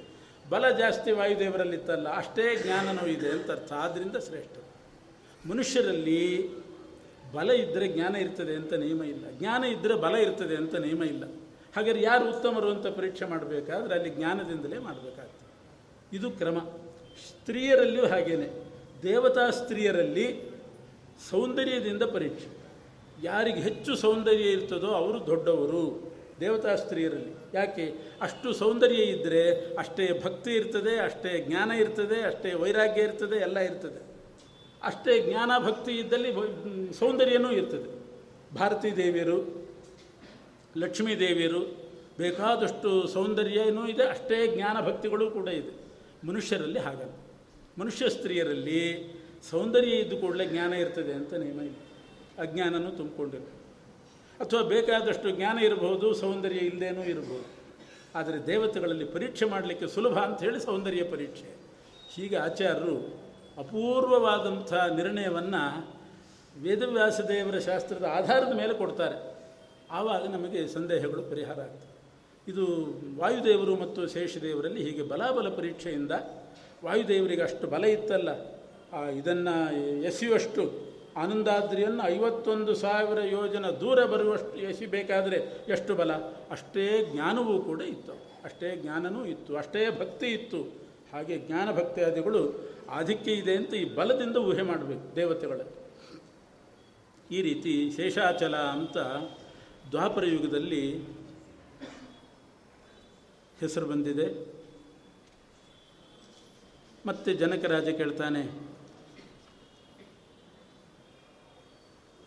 ಬಲ 0.50 0.70
ಜಾಸ್ತಿ 0.70 1.10
ವಾಯುದೇವರಲ್ಲಿತ್ತಲ್ಲ, 1.10 2.08
ಅಷ್ಟೇ 2.16 2.56
ಜ್ಞಾನನೂ 2.62 3.06
ಇದೆ 3.06 3.28
ಅಂತ 3.28 3.50
ಅರ್ಥ. 3.50 3.72
ಆದ್ದರಿಂದ 3.72 4.16
ಶ್ರೇಷ್ಠ. 4.16 4.58
ಮನುಷ್ಯರಲ್ಲಿ 5.48 6.50
ಬಲ 7.32 7.50
ಇದ್ದರೆ 7.50 7.88
ಜ್ಞಾನ 7.88 8.16
ಇರ್ತದೆ 8.16 8.54
ಅಂತ 8.54 8.72
ನಿಯಮ 8.72 9.02
ಇಲ್ಲ. 9.02 9.30
ಜ್ಞಾನ 9.30 9.64
ಇದ್ದರೆ 9.64 9.94
ಬಲ 9.94 10.14
ಇರ್ತದೆ 10.16 10.56
ಅಂತ 10.56 10.74
ನಿಯಮ 10.74 11.02
ಇಲ್ಲ. 11.02 11.24
ಹಾಗಾದ್ರೆ 11.76 12.02
ಯಾರು 12.02 12.36
ಉತ್ತಮರು 12.36 12.70
ಅಂತ 12.70 12.86
ಪರೀಕ್ಷೆ 12.86 13.24
ಮಾಡಬೇಕಾದ್ರೆ 13.24 13.94
ಅಲ್ಲಿ 13.94 14.10
ಜ್ಞಾನದಿಂದಲೇ 14.10 14.78
ಮಾಡಬೇಕಾಗ್ತದೆ. 14.78 16.16
ಇದು 16.16 16.30
ಕ್ರಮ. 16.30 16.58
ಸ್ತ್ರೀಯರಲ್ಲಿಯೂ 17.28 18.06
ಹಾಗೇನೆ. 18.06 18.48
ದೇವತಾ 19.02 19.50
ಸ್ತ್ರೀಯರಲ್ಲಿ 19.50 20.56
ಸೌಂದರ್ಯದಿಂದ 21.30 22.02
ಪರೀಕ್ಷೆ. 22.02 22.46
ಯಾರಿಗೆ 23.22 23.60
ಹೆಚ್ಚು 23.60 23.96
ಸೌಂದರ್ಯ 23.96 24.44
ಇರ್ತದೋ 24.44 24.86
ಅವರು 24.86 25.26
ದೊಡ್ಡವರು 25.26 26.12
ದೇವತಾ 26.40 26.74
ಸ್ತ್ರೀಯರಲ್ಲಿ. 26.76 27.36
ಯಾಕೆ? 27.54 27.94
ಅಷ್ಟು 28.20 28.52
ಸೌಂದರ್ಯ 28.52 29.02
ಇದ್ದರೆ 29.02 29.74
ಅಷ್ಟೇ 29.74 30.22
ಭಕ್ತಿ 30.24 30.50
ಇರ್ತದೆ, 30.52 30.98
ಅಷ್ಟೇ 30.98 31.44
ಜ್ಞಾನ 31.48 31.72
ಇರ್ತದೆ, 31.72 32.22
ಅಷ್ಟೇ 32.22 32.54
ವೈರಾಗ್ಯ 32.54 33.02
ಇರ್ತದೆ, 33.02 33.36
ಎಲ್ಲ 33.36 33.58
ಇರ್ತದೆ. 33.58 34.06
ಅಷ್ಟೇ 34.82 35.20
ಜ್ಞಾನ 35.20 35.50
ಭಕ್ತಿ 35.58 35.92
ಇದ್ದಲ್ಲಿ 35.92 36.32
ಸೌಂದರ್ಯನೂ 36.94 37.50
ಇರ್ತದೆ. 37.50 38.06
ಭಾರತೀ 38.54 38.90
ದೇವಿಯರು 38.90 39.65
ಲಕ್ಷ್ಮೀ 40.76 41.16
ದೇವಿಯರು 41.16 41.86
ಬೇಕಾದಷ್ಟು 42.18 43.08
ಸೌಂದರ್ಯನೂ 43.08 43.88
ಇದೆ, 43.88 44.02
ಅಷ್ಟೇ 44.02 44.56
ಜ್ಞಾನ 44.56 44.86
ಭಕ್ತಿಗಳು 44.86 45.30
ಕೂಡ 45.30 45.48
ಇದೆ. 45.48 45.86
ಮನುಷ್ಯರಲ್ಲಿ 46.26 46.78
ಹಾಗಲ್ಲ. 46.78 47.12
ಮನುಷ್ಯ 47.78 48.08
ಸ್ತ್ರೀಯರಲ್ಲಿ 48.08 49.12
ಸೌಂದರ್ಯ 49.50 49.90
ಇದ್ದು 49.90 50.16
ಕೂಡಲೇ 50.16 50.46
ಜ್ಞಾನ 50.46 50.72
ಇರ್ತದೆ 50.72 51.12
ಅಂತ 51.12 51.34
ನಿಯಮ 51.34 51.60
ಇದೆ 51.60 51.86
ಅಜ್ಞಾನನೂ 52.38 52.90
ತುಂಬಿಕೊಂಡಿರುತ್ತೆ 52.90 53.56
ಅಥವಾ 54.44 54.62
ಬೇಕಾದಷ್ಟು 54.62 55.30
ಜ್ಞಾನ 55.30 55.58
ಇರಬಹುದು, 55.58 56.14
ಸೌಂದರ್ಯ 56.14 56.56
ಇಲ್ಲದೇನೂ 56.56 57.04
ಇರಬಹುದು. 57.04 57.56
ಆದರೆ 58.14 58.46
ದೇವತೆಗಳಲ್ಲಿ 58.46 59.04
ಪರೀಕ್ಷೆ 59.04 59.44
ಮಾಡಲಿಕ್ಕೆ 59.44 59.86
ಸುಲಭ 59.86 60.18
ಅಂತ 60.18 60.40
ಹೇಳಿ 60.40 60.60
ಸೌಂದರ್ಯ 60.60 61.04
ಪರೀಕ್ಷೆ. 61.04 61.56
ಹೀಗೆ 62.14 62.36
ಆಚಾರ್ಯರು 62.36 63.26
ಅಪೂರ್ವವಾದಂಥ 63.58 64.72
ನಿರ್ಣಯವನ್ನು 64.72 65.94
ವೇದವ್ಯಾಸ 66.62 67.20
ದೇವರ 67.20 67.58
ಶಾಸ್ತ್ರದ 67.58 68.04
ಆಧಾರದ 68.04 68.56
ಮೇಲೆ 68.56 68.74
ಕೊಡ್ತಾರೆ. 68.74 69.35
ಆವಾಗ 69.90 70.26
ನಮಗೆ 70.26 70.68
ಸಂದೇಹಗಳು 70.68 71.22
ಪರಿಹಾರ 71.22 71.60
ಆಗ್ತವೆ 71.60 71.96
ಇದು 72.48 72.64
ವಾಯುದೇವರು 73.18 73.76
ಮತ್ತು 73.76 74.06
ಶೇಷದೇವರಲ್ಲಿ 74.06 74.84
ಹೀಗೆ 74.84 75.02
ಬಲಾಬಲ 75.02 75.48
ಪರೀಕ್ಷೆಯಿಂದ 75.48 76.12
ವಾಯುದೇವರಿಗೆ 76.84 77.42
ಅಷ್ಟು 77.42 77.66
ಬಲ 77.66 77.84
ಇತ್ತಲ್ಲ 77.84 78.28
ಇದನ್ನು 79.10 79.74
ಎಸೆಯುವಷ್ಟು 80.02 80.86
ಆನಂದಾದ್ರಿಯನ್ನು 81.16 82.02
ಐವತ್ತೊಂದು 82.08 82.74
ಸಾವಿರ 82.74 83.18
ಯೋಜನ 83.18 83.66
ದೂರ 83.70 84.04
ಬರುವಷ್ಟು 84.04 84.56
ಎಸಿಬೇಕಾದರೆ 84.56 85.64
ಎಷ್ಟು 85.68 85.94
ಬಲ? 85.94 86.12
ಅಷ್ಟೇ 86.50 87.10
ಜ್ಞಾನವೂ 87.12 87.58
ಕೂಡ 87.58 87.80
ಇತ್ತು. 87.82 88.12
ಅಷ್ಟೇ 88.44 88.76
ಜ್ಞಾನನೂ 88.76 89.24
ಇತ್ತು. 89.24 89.56
ಅಷ್ಟೇ 89.56 89.90
ಭಕ್ತಿ 89.90 90.26
ಇತ್ತು. 90.26 90.62
ಹಾಗೆ 91.12 91.38
ಜ್ಞಾನ 91.38 91.72
ಭಕ್ತಿಯಾದಿಗಳು 91.72 92.60
ಆಧಿಕ್ಯ 92.90 93.32
ಇದೆ 93.32 93.56
ಅಂತ 93.56 93.74
ಈ 93.74 93.94
ಬಲದಿಂದ 93.94 94.36
ಊಹೆ 94.36 94.62
ಮಾಡಬೇಕು 94.62 95.16
ದೇವತೆಗಳಲ್ಲಿ. 95.16 95.72
ಈ 97.30 97.42
ರೀತಿ 97.42 97.90
ಶೇಷಾಚಲ 97.96 98.56
ಅಂತ 98.56 98.96
ದ್ವಾಪರ 99.90 100.24
ಯುಗದಲ್ಲಿ 100.24 100.82
ಹೆಸರು 103.60 103.86
ಬಂದಿದೆ. 103.86 104.26
ಮತ್ತೆ 107.06 107.30
ಜನಕರಾಜ 107.34 107.88
ಕೇಳ್ತಾನೆ, 107.88 108.42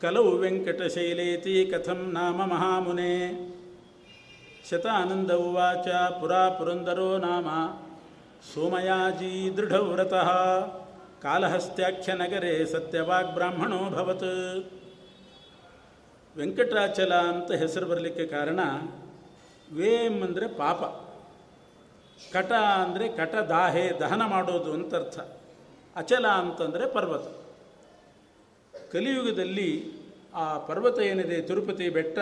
ಕಲವು 0.01 0.32
ವೆಂಕಟಶೈಲೇತಿ 0.38 1.55
ಕಥಂ 1.66 2.01
ನಾಮ 2.12 2.39
ಮಹಾಮುನೆ, 2.45 3.14
ಶತಾನಂದ 4.70 5.32
ಉವಾಚ 5.47 5.88
ಪುರಾ 6.20 6.43
ಪುರಂದರೋ 6.49 7.10
ನಾಮ, 7.18 7.47
ಸೋಮಯಾಜಿ 8.53 9.34
ದೃಢವ್ರತಃ 9.57 10.30
ಕಾಲಹಸ್ತ್ಯಾಖ್ಯನಗರೆ 11.22 12.53
ಸತ್ಯವಾಗ್ಬ್ರಾಹ್ಮಣೋ 12.66 13.82
ಭವತ್. 13.89 14.30
ವೆಂಕಟಾಚಲ 16.36 17.13
ಅಂತ 17.32 17.51
ಹೆಸರು 17.51 17.86
ಬರಲಿಕ್ಕೆ 17.88 18.25
ಕಾರಣ, 18.25 18.59
ವೇಮ್ 19.73 20.23
ಅಂದರೆ 20.23 20.47
ಪಾಪ, 20.47 20.82
ಕಟ 22.34 22.51
ಅಂದರೆ 22.51 23.05
ಕಟ 23.09 23.36
ದಾಹೆ, 23.49 23.86
ದಹನ 23.99 24.23
ಮಾಡೋದು 24.25 24.71
ಅಂತ 24.73 24.93
ಅರ್ಥ, 24.95 25.19
ಅಚಲ 25.95 26.25
ಅಂತಂದರೆ 26.27 26.86
ಪರ್ವತ. 26.88 27.27
ಕಲಿಯುಗದಲ್ಲಿ 28.91 29.69
ಆ 30.36 30.45
ಪರ್ವತ 30.57 30.99
ಏನಿದೆ, 30.99 31.41
ತಿರುಪತಿ 31.41 31.89
ಬೆಟ್ಟ, 31.89 32.19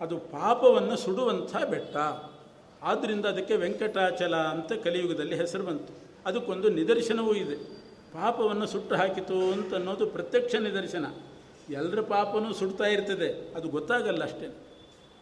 ಅದು 0.00 0.18
ಪಾಪವನ್ನು 0.18 0.96
ಸುಡುವಂಥ 0.96 1.52
ಬೆಟ್ಟ. 1.70 1.96
ಆದ್ದರಿಂದ 2.82 3.24
ಅದಕ್ಕೆ 3.26 3.56
ವೆಂಕಟಾಚಲ 3.56 4.36
ಅಂತ 4.54 4.72
ಕಲಿಯುಗದಲ್ಲಿ 4.72 5.36
ಹೆಸರು 5.36 5.64
ಬಂತು. 5.64 5.92
ಅದಕ್ಕೊಂದು 6.26 6.68
ನಿದರ್ಶನವೂ 6.68 7.34
ಇದೆ. 7.34 7.56
ಪಾಪವನ್ನು 8.14 8.66
ಸುಟ್ಟು 8.66 8.94
ಹಾಕಿತು 8.94 9.38
ಅಂತ 9.52 9.72
ಅನ್ನೋದು 9.74 10.06
ಪ್ರತ್ಯಕ್ಷ 10.06 10.54
ನಿದರ್ಶನ. 10.54 11.06
ಎಲ್ಲರ 11.72 12.00
ಪಾಪನೂ 12.00 12.52
ಸುಡ್ತಾ 12.52 12.84
ಇರ್ತದೆ. 12.84 13.54
ಅದು 13.54 13.68
ಗೊತ್ತಾಗಲ್ಲ 13.68 14.24
ಅಷ್ಟೇ. 14.24 14.54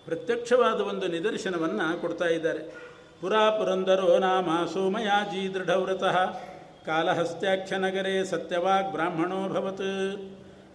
ಪ್ರತ್ಯಕ್ಷವಾದ 0.04 0.80
ಒಂದು 0.80 1.08
ನಿದರ್ಶನವನ್ನು 1.08 2.00
ಕೊಡ್ತಾ 2.00 2.24
ಇದ್ದಾರೆ. 2.24 2.90
ಪುರಾ 3.20 3.50
ಪುರಂದರೋ 3.50 4.18
ನಾಮ 4.18 4.66
ಸೋಮಯಾಜಿ 4.66 5.54
ದೃಢವ್ರತಃ. 5.54 6.26
ಕಾಲಹಸ್ತ್ಯಾಖ್ಯ 6.86 7.76
ನಗರೇ 7.76 8.24
ಸತ್ಯವಾಗ್ 8.24 8.92
ಬ್ರಾಹ್ಮಣೋ 8.92 9.48
ಭವತ್. 9.48 9.80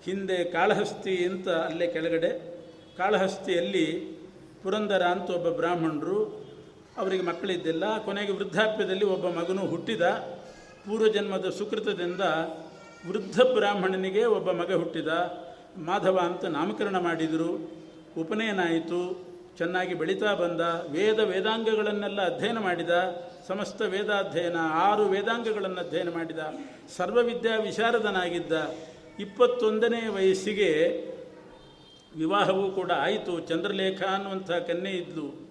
ಹಿಂದೆ 0.03 0.43
ಕಾಳಹಸ್ತಿ 0.43 1.25
ಅಂತ 1.25 1.49
ಅಲ್ಲೇ 1.49 1.87
ಕೆಳಗಡೆ. 1.87 2.55
ಕಾಳಹಸ್ತಿಯಲ್ಲಿ 2.97 3.85
ಪುರಂದರ 4.63 5.01
ಅಂತ 5.01 5.29
ಒಬ್ಬ 5.29 5.49
ಬ್ರಾಹ್ಮಣರು. 5.49 6.45
ಅವರಿಗೆ 6.97 7.23
ಮಕ್ಕಳಿದ್ದಿಲ್ಲ. 7.23 7.97
ಕೊನೆಗೆ 8.05 8.31
ವೃದ್ಧಾಪ್ಯದಲ್ಲಿ 8.31 9.05
ಒಬ್ಬ 9.05 9.29
ಮಗನು 9.39 9.61
ಹುಟ್ಟಿದ. 9.61 10.01
ಪೂರ್ವಜನ್ಮದ 10.85 11.49
ಸುಕೃತದಿಂದ 11.49 12.21
ವೃದ್ಧ 13.09 13.41
ಬ್ರಾಹ್ಮಣನಿಗೆ 13.41 14.25
ಒಬ್ಬ 14.25 14.51
ಮಗ 14.51 14.73
ಹುಟ್ಟಿದ. 14.73 15.07
ಮಾಧವ 15.77 16.17
ಅಂತ 16.17 16.45
ನಾಮಕರಣ 16.45 16.97
ಮಾಡಿದರು. 16.97 17.71
ಉಪನಯನ 18.17 18.59
ಆಯಿತು 18.69 19.25
ಚೆನ್ನಾಗಿ 19.57 19.93
ಬೆಳೀತಾ 19.93 20.33
ಬಂದ. 20.33 20.61
ವೇದ 20.91 21.19
ವೇದಾಂಗಗಳನ್ನೆಲ್ಲ 21.19 22.35
ಅಧ್ಯಯನ 22.35 22.59
ಮಾಡಿದ. 22.59 22.89
ಸಮಸ್ತ 23.47 23.81
ವೇದಾಧ್ಯಯನ, 23.81 24.55
ಆರು 24.59 25.05
ವೇದಾಂಗಗಳನ್ನು 25.05 25.79
ಅಧ್ಯಯನ 25.79 26.09
ಮಾಡಿದ. 26.09 26.39
ಸರ್ವವಿದ್ಯಾ 26.97 27.57
ವಿಶಾರದನಾಗಿದ್ದ. 27.57 28.75
ಇಪ್ಪತ್ತೊಂದನೇ 29.19 30.07
ವಯಸ್ಸಿಗೆ 30.07 31.01
ವಿವಾಹವೂ 32.17 32.71
ಕೂಡ 32.71 32.91
ಆಯಿತು. 32.91 33.39
ಚಂದ್ರಲೇಖ 33.39 34.03
ಅನ್ನುವಂಥ 34.03 34.51
ಕನ್ಯೆ 34.51 34.93
ಇದ್ಲು. 34.93 35.49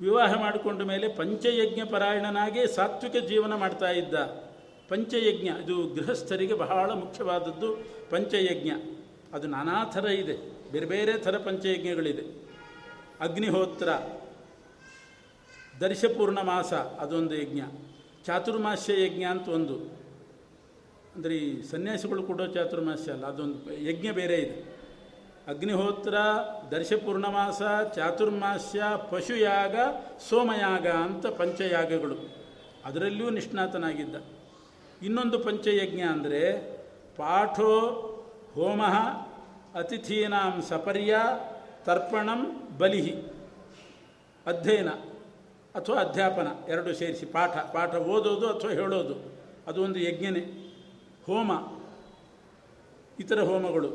ವಿವಾಹ 0.00 0.40
ಮಾಡಿಕೊಂಡ 0.40 0.82
ಮೇಲೆ 0.82 1.08
ಪಂಚಯಜ್ಞ 1.08 1.82
ಪರಾಯಣನಾಗಿ 1.90 2.74
ಸಾತ್ವಿಕ 2.74 3.24
ಜೀವನ 3.24 3.54
ಮಾಡ್ತಾ 3.54 3.90
ಇದ್ದ. 3.90 4.14
ಪಂಚಯಜ್ಞ 4.88 5.48
ಇದು 5.64 5.94
ಗೃಹಸ್ಥರಿಗೆ 5.94 6.54
ಬಹಳ 6.54 6.90
ಮುಖ್ಯವಾದದ್ದು 6.90 7.84
ಪಂಚಯಜ್ಞ. 8.10 8.95
ಅದು 9.36 9.46
ನಾನಾ 9.46 9.78
ಥರ 9.94 10.06
ಇದೆ. 10.22 10.36
ಬೇರೆ 10.72 10.86
ಬೇರೆ 10.86 11.12
ಥರ 11.18 11.36
ಪಂಚಯಜ್ಞಗಳಿದೆ. 11.38 12.24
ಅಗ್ನಿಹೋತ್ರ 13.20 13.88
ದರ್ಶಪೂರ್ಣ 15.80 16.38
ಮಾಸ 16.42 16.72
ಅದೊಂದು 16.72 17.34
ಯಜ್ಞ. 17.34 17.62
ಚಾತುರ್ಮಾಸ್ಯ 18.26 18.94
ಯಜ್ಞ 19.04 19.24
ಅಂತ 19.24 19.46
ಒಂದು. 19.48 19.76
ಅಂದರೆ 21.14 21.34
ಈ 21.38 21.50
ಸನ್ಯಾಸಿಗಳು 21.62 22.22
ಕೊಡೋ 22.22 22.46
ಚಾತುರ್ಮಾಸ್ಯ 22.46 23.12
ಅಲ್ಲ, 23.12 23.26
ಅದೊಂದು 23.26 23.74
ಯಜ್ಞ 23.88 24.08
ಬೇರೆ 24.10 24.36
ಇದೆ. 24.36 24.56
ಅಗ್ನಿಹೋತ್ರ 25.48 26.14
ದರ್ಶಪೂರ್ಣಮಾಸ 26.70 27.62
ಚಾತುರ್ಮಾಸ್ಯ, 27.94 28.82
ಪಶುಯಾಗ, 29.10 29.76
ಸೋಮಯಾಗ 30.28 30.86
ಅಂತ 31.04 31.26
ಪಂಚಯಾಗಗಳು. 31.26 32.16
ಅದರಲ್ಲಿಯೂ 32.84 33.30
ನಿಷ್ಣಾತನಾಗಿದ್ದ. 33.30 34.16
ಇನ್ನೊಂದು 35.02 35.38
ಪಂಚಯಜ್ಞ 35.38 36.00
ಅಂದರೆ 36.00 36.42
ಪಾಠೋ 37.16 37.72
ಹೋಮ 38.54 38.82
ಅತಿಥೀನಾಂ 39.76 40.62
ಸಪರ್ಯ 40.62 41.16
ತರ್ಪಣಂ 41.84 42.68
ಬಲಿಹಿ. 42.78 43.14
ಅಧ್ಯಯನ 44.46 44.88
ಅಥವಾ 45.74 45.96
ಅಧ್ಯಾಪನ, 45.96 46.46
ಎರಡು 46.68 46.94
ಸೇರಿಸಿ 46.94 47.26
ಪಾಠ. 47.26 47.50
ಪಾಠ 47.50 47.94
ಓದೋದು 47.94 48.58
ಅಥವಾ 48.58 48.70
ಹೇಳೋದು. 48.70 49.32
ಅದು 49.66 49.82
ಒಂದು 49.82 49.98
ಯಜ್ಞನೇ. 49.98 50.74
ಹೋಮ. 51.26 51.52
ಇತರ 53.20 53.40
ಹೋಮಗಳು. 53.40 53.88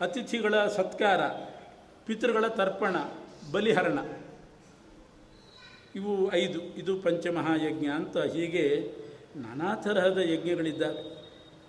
ಅತಿಥಿಗಳ 0.00 0.66
ಸತ್ಕಾರ, 0.66 1.26
ಪಿತೃಗಳ 2.06 2.46
ತರ್ಪಣ, 2.46 2.96
ಬಲಿಹರಣ. 3.52 3.98
ಇವು 5.94 6.34
ಐದು. 6.34 6.60
ಇದು 6.60 6.98
ಪಂಚಮಹಾಯಜ್ಞ 6.98 7.86
ಅಂತ 7.86 8.18
ಹೀಗೆ 8.18 8.92
ನಾನಾ 9.36 9.74
ತರಹದ 9.74 10.18
ಯಜ್ಞಗಳಿದ್ದಾವೆ. 10.18 11.22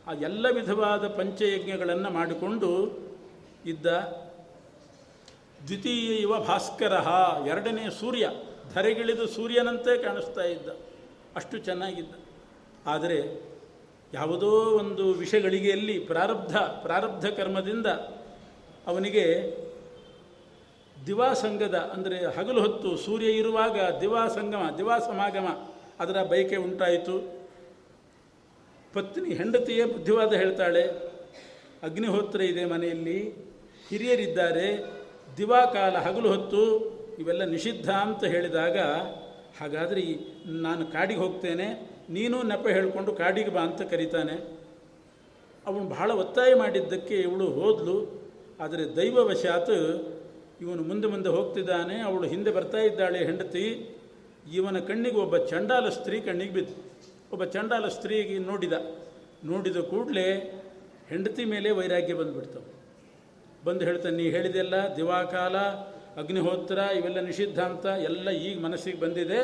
ಆ 0.08 0.14
ಎಲ್ಲ 0.14 0.50
ವಿಧವಾದ 0.50 1.08
ಪಂಚಯಜ್ಞಗಳನ್ನು 1.08 2.10
ಮಾಡಿಕೊಂಡು 2.10 3.03
ಇದ್ದ 3.66 3.88
ದ್ವಿತೀಯ 5.68 6.16
ಇವ 6.26 6.38
ಭಾಸ್ಕರ, 6.40 6.94
ಎರಡನೇ 7.48 7.86
ಸೂರ್ಯ. 8.00 8.26
ಧರೆಗಿಳಿದು 8.74 9.26
ಸೂರ್ಯನಂತೆ 9.28 9.92
ಕಾಣಿಸ್ತಾ 10.04 10.44
ಇದ್ದ. 10.44 10.70
ಅಷ್ಟು 11.36 11.58
ಚೆನ್ನಾಗಿದ್ದ. 11.58 12.14
ಆದರೆ 12.86 13.20
ಯಾವುದೋ 14.14 14.50
ಒಂದು 14.80 15.06
ವಿಷಗಳಿಗೆಯಲ್ಲಿ 15.14 15.96
ಪ್ರಾರಬ್ಧ 16.00 16.56
ಪ್ರಾರಬ್ಧ 16.56 17.26
ಕರ್ಮದಿಂದ 17.26 17.88
ಅವನಿಗೆ 18.88 19.26
ದಿವಾಸಂಗದ 21.08 21.78
ಅಂದರೆ 21.94 22.18
ಹಗಲು 22.36 22.60
ಹೊತ್ತು 22.62 22.90
ಸೂರ್ಯ 22.98 23.30
ಇರುವಾಗ 23.32 23.78
ದಿವಾಸಂಗಮ 24.02 24.64
ದಿವಾಸಮಾಗಮ 24.78 25.48
ಅದರ 26.00 26.18
ಬಯಕೆ 26.24 26.56
ಉಂಟಾಯಿತು. 26.56 27.16
ಪತ್ನಿ 28.94 29.32
ಹೆಂಡತಿಯೇ 29.34 29.86
ಬುದ್ಧಿವಾದ 29.86 30.32
ಹೇಳ್ತಾಳೆ, 30.34 30.84
ಅಗ್ನಿಹೋತ್ರ 31.84 32.42
ಇದೆ 32.42 32.66
ಮನೆಯಲ್ಲಿ 32.66 33.20
ಹಿರಿಯರಿದ್ದಾರೆ. 33.90 34.68
ದಿವಾಕಾಲ 35.38 35.96
ಹಗಲು 36.06 36.28
ಹೊತ್ತು 36.34 36.62
ಇವೆಲ್ಲ 37.22 37.44
ನಿಷಿದ್ಧ 37.56 37.90
ಅಂತ 38.06 38.24
ಹೇಳಿದಾಗ, 38.34 38.78
ಹಾಗಾದರೆ 39.60 40.04
ನಾನು 40.66 40.84
ಕಾಡಿಗೆ 40.94 41.22
ಹೋಗ್ತೇನೆ, 41.24 41.68
ನೀನು 42.16 42.38
ನೆಪ 42.52 42.66
ಹೇಳಿಕೊಂಡು 42.76 43.12
ಕಾಡಿಗೆ 43.22 43.52
ಬಾ 43.56 43.62
ಅಂತ 43.70 43.82
ಕರೀತಾನೆ. 43.94 44.36
ಅವನು 45.66 45.84
ಬಹಳ 45.96 46.12
ಒತ್ತಾಯ 46.24 46.52
ಮಾಡಿದ್ದಕ್ಕೆ 46.62 47.16
ಇವಳು 47.28 47.46
ಹೋದ್ಲು. 47.60 47.98
ಆದರೆ 48.64 48.84
ದೈವವಶಾತ್ 48.98 49.76
ಇವನು 50.64 50.82
ಮುಂದೆ 50.90 51.08
ಮುಂದೆ 51.14 51.30
ಹೋಗ್ತಿದ್ದಾನೆ, 51.36 51.96
ಅವಳು 52.10 52.26
ಹಿಂದೆ 52.34 52.52
ಬರ್ತಾ 52.58 52.82
ಇದ್ದಾಳೆ 52.90 53.20
ಹೆಂಡತಿ. 53.30 53.66
ಇವನ 54.58 54.78
ಕಣ್ಣಿಗೆ 54.90 55.20
ಒಬ್ಬ 55.26 55.36
ಚಂಡಾಲ 55.52 55.86
ಸ್ತ್ರೀ 55.98 56.18
ಕಣ್ಣಿಗೆ 56.28 56.54
ಬಿದ್ದು 56.58 56.76
ಒಬ್ಬ 57.34 57.44
ಚಂಡಾಲ 57.56 57.86
ಸ್ತ್ರೀಗೆ 57.98 58.38
ನೋಡಿದ. 58.50 58.76
ನೋಡಿದ 59.52 59.80
ಕೂಡಲೇ 59.92 60.28
ಹೆಂಡತಿ 61.12 61.44
ಮೇಲೆ 61.54 61.70
ವೈರಾಗ್ಯ 61.80 62.14
ಬಂದುಬಿಡ್ತವೆ 62.20 62.70
ಬಂದು 63.66 63.84
ಹೇಳ್ತಾನೆ, 63.90 64.16
ನೀ 64.22 64.26
ಹೇಳಿದೆಲ್ಲ 64.36 64.76
ದಿವಾಕಾಲ, 64.98 65.56
ಅಗ್ನಿಹೋತ್ರ, 66.22 66.80
ಇವೆಲ್ಲ 66.98 67.20
ನಿಷಿದ್ಧ 67.30 67.60
ಅಂತ 67.70 67.86
ಎಲ್ಲ 68.10 68.30
ಈಗ 68.48 68.56
ಮನಸ್ಸಿಗೆ 68.66 69.00
ಬಂದಿದೆ. 69.04 69.40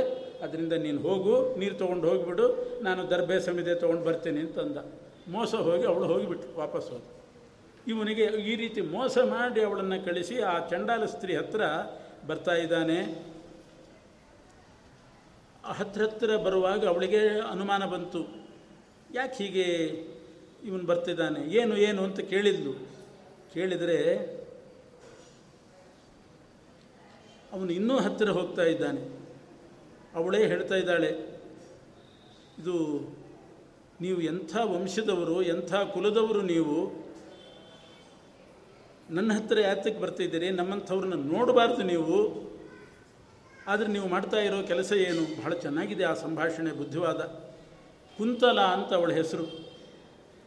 ಅದರಿಂದ 0.46 0.74
ನೀನು 0.86 1.00
ಹೋಗು, 1.08 1.36
ನೀರು 1.60 1.76
ತೊಗೊಂಡು 1.84 2.06
ಹೋಗಿಬಿಡು, 2.10 2.48
ನಾನು 2.88 3.02
ದರ್ಭೆ 3.14 3.38
ಸಮಿದೆ 3.48 3.74
ತೊಗೊಂಡು 3.84 4.04
ಬರ್ತೀನಿ 4.10 4.42
ಅಂತಂದ. 4.48 4.80
ಮೋಸ 5.36 5.54
ಹೋಗಿ 5.68 5.86
ಅವಳು 5.92 6.06
ಹೋಗಿಬಿಟ್ಟು 6.12 6.48
ವಾಪಸ್ 6.60 6.90
ಹೋದ. 6.92 7.02
ಇವನಿಗೆ 7.92 8.26
ಈ 8.52 8.54
ರೀತಿ 8.62 8.82
ಮೋಸ 8.94 9.18
ಮಾಡಿ 9.34 9.62
ಅವಳನ್ನು 9.68 9.98
ಕಳಿಸಿ 10.06 10.36
ಆ 10.52 10.54
ಚಂಡಾಲ 10.72 11.04
ಸ್ತ್ರೀ 11.16 11.34
ಹತ್ರ 11.40 11.62
ಬರ್ತಾ 12.30 12.56
ಇದ್ದಾನೆ. 12.64 13.00
ಹತ್ರ 15.80 16.02
ಹತ್ರ 16.08 16.30
ಬರುವಾಗ 16.46 16.82
ಅವಳಿಗೆ 16.92 17.22
ಅನುಮಾನ 17.54 17.84
ಬಂತು. 17.94 18.22
ಯಾಕೆ 19.18 19.36
ಹೀಗೆ 19.44 19.68
ಇವನು 20.68 20.86
ಬರ್ತಿದ್ದಾನೆ? 20.92 21.42
ಏನು 21.60 21.74
ಏನು 21.88 22.02
ಅಂತ 22.08 22.20
ಕೇಳಿದ್ಲು. 22.34 22.74
ಕೇಳಿದರೆ 23.54 23.98
ಅವನು 27.52 27.74
ಇನ್ನೂ 27.74 28.00
ಹತ್ತಿರ 28.00 28.30
ಹೋಗ್ತಾ 28.30 28.64
ಇದ್ದಾನೆ. 28.64 29.20
ಅವಳೇ 30.16 30.48
ಹೇಳ್ತಾ 30.48 30.76
ಇದ್ದಾಳೆ, 30.76 31.08
ಇದು 32.60 32.76
ನೀವು 34.02 34.22
ಎಂಥ 34.22 34.56
ವಂಶದವರು, 34.64 35.42
ಎಂಥ 35.42 35.74
ಕುಲದವರು 35.74 36.42
ನೀವು? 36.42 37.10
ನನ್ನ 39.10 39.34
ಹತ್ತಿರ 39.34 39.60
ಯಾತಕ್ಕೆ 39.60 40.00
ಬರ್ತಿದ್ದೀರಿ 40.00 40.50
ನಮ್ಮಂಥವ್ರನ್ನ 40.50 41.14
ನೋಡಬಾರ್ದು 41.14 41.84
ನೀವು. 41.84 42.50
ಆದರೆ 43.68 43.88
ನೀವು 43.88 44.08
ಮಾಡ್ತಾ 44.08 44.38
ಇರೋ 44.38 44.64
ಕೆಲಸ 44.64 44.92
ಏನು? 44.92 45.42
ಬಹಳ 45.42 45.54
ಚೆನ್ನಾಗಿದೆ 45.54 46.04
ಆ 46.04 46.14
ಸಂಭಾಷಣೆ, 46.14 46.72
ಬುದ್ಧಿವಾದ. 46.72 47.22
ಕುಂತಲ 48.18 48.60
ಅಂತ 48.62 48.94
ಅವಳ 48.94 49.12
ಹೆಸರು. 49.12 49.46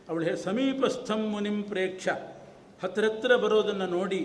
ಅವಳ 0.08 0.24
ಹೆ, 0.24 0.36
ಸಮೀಪಸ್ಥಂ 0.36 1.28
ಮುನಿಂ 1.28 1.62
ಪ್ರೇಕ್ಷ. 1.62 2.08
ಹತ್ರ 2.82 3.36
ಬರೋದನ್ನು 3.36 3.86
ನೋಡಿ, 3.86 4.20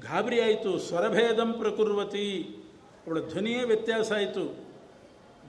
ಗಾಬರಿ 0.00 0.40
ಆಯಿತು, 0.40 0.78
ಸ್ವರಭೇದಂ 0.78 1.52
ಪ್ರಕುರ್ವತಿ. 1.52 2.26
ಅವಳ 3.06 3.20
ಧ್ವನಿಯೇ 3.20 3.64
ವ್ಯತ್ಯಾಸ 3.64 4.12
ಆಯಿತು. 4.12 4.64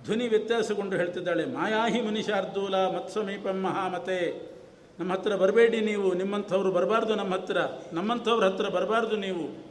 ಧ್ವನಿ 0.03 0.27
ವ್ಯತ್ಯಾಸಗೊಂಡು 0.27 0.95
ಹೇಳ್ತಿದ್ದಾಳೆ, 0.95 1.45
ಮಾಯಾಹಿ 1.45 2.01
ಮನುಷ್ಯಾರ್ಧೂಲ 2.01 2.75
ಮತ್ಸಮೀಪಂ 2.75 3.61
ಮಹಾಮತೆ. 3.61 4.51
ನಮ್ಮ 4.99 5.13
ಹತ್ರ 5.13 5.35
ಬರಬೇಡಿ 5.35 5.81
ನೀವು, 5.81 6.13
ನಿಮ್ಮಂಥವ್ರು 6.13 6.71
ಬರಬಾರ್ದು 6.71 7.15
ನಮ್ಮ 7.15 7.33
ಹತ್ರ. 7.33 7.57
ನಮ್ಮಂಥವ್ರ 7.93 8.45
ಹತ್ರ 8.45 8.67
ಬರಬಾರ್ದು 8.67 9.15
ನೀವು. 9.15 9.65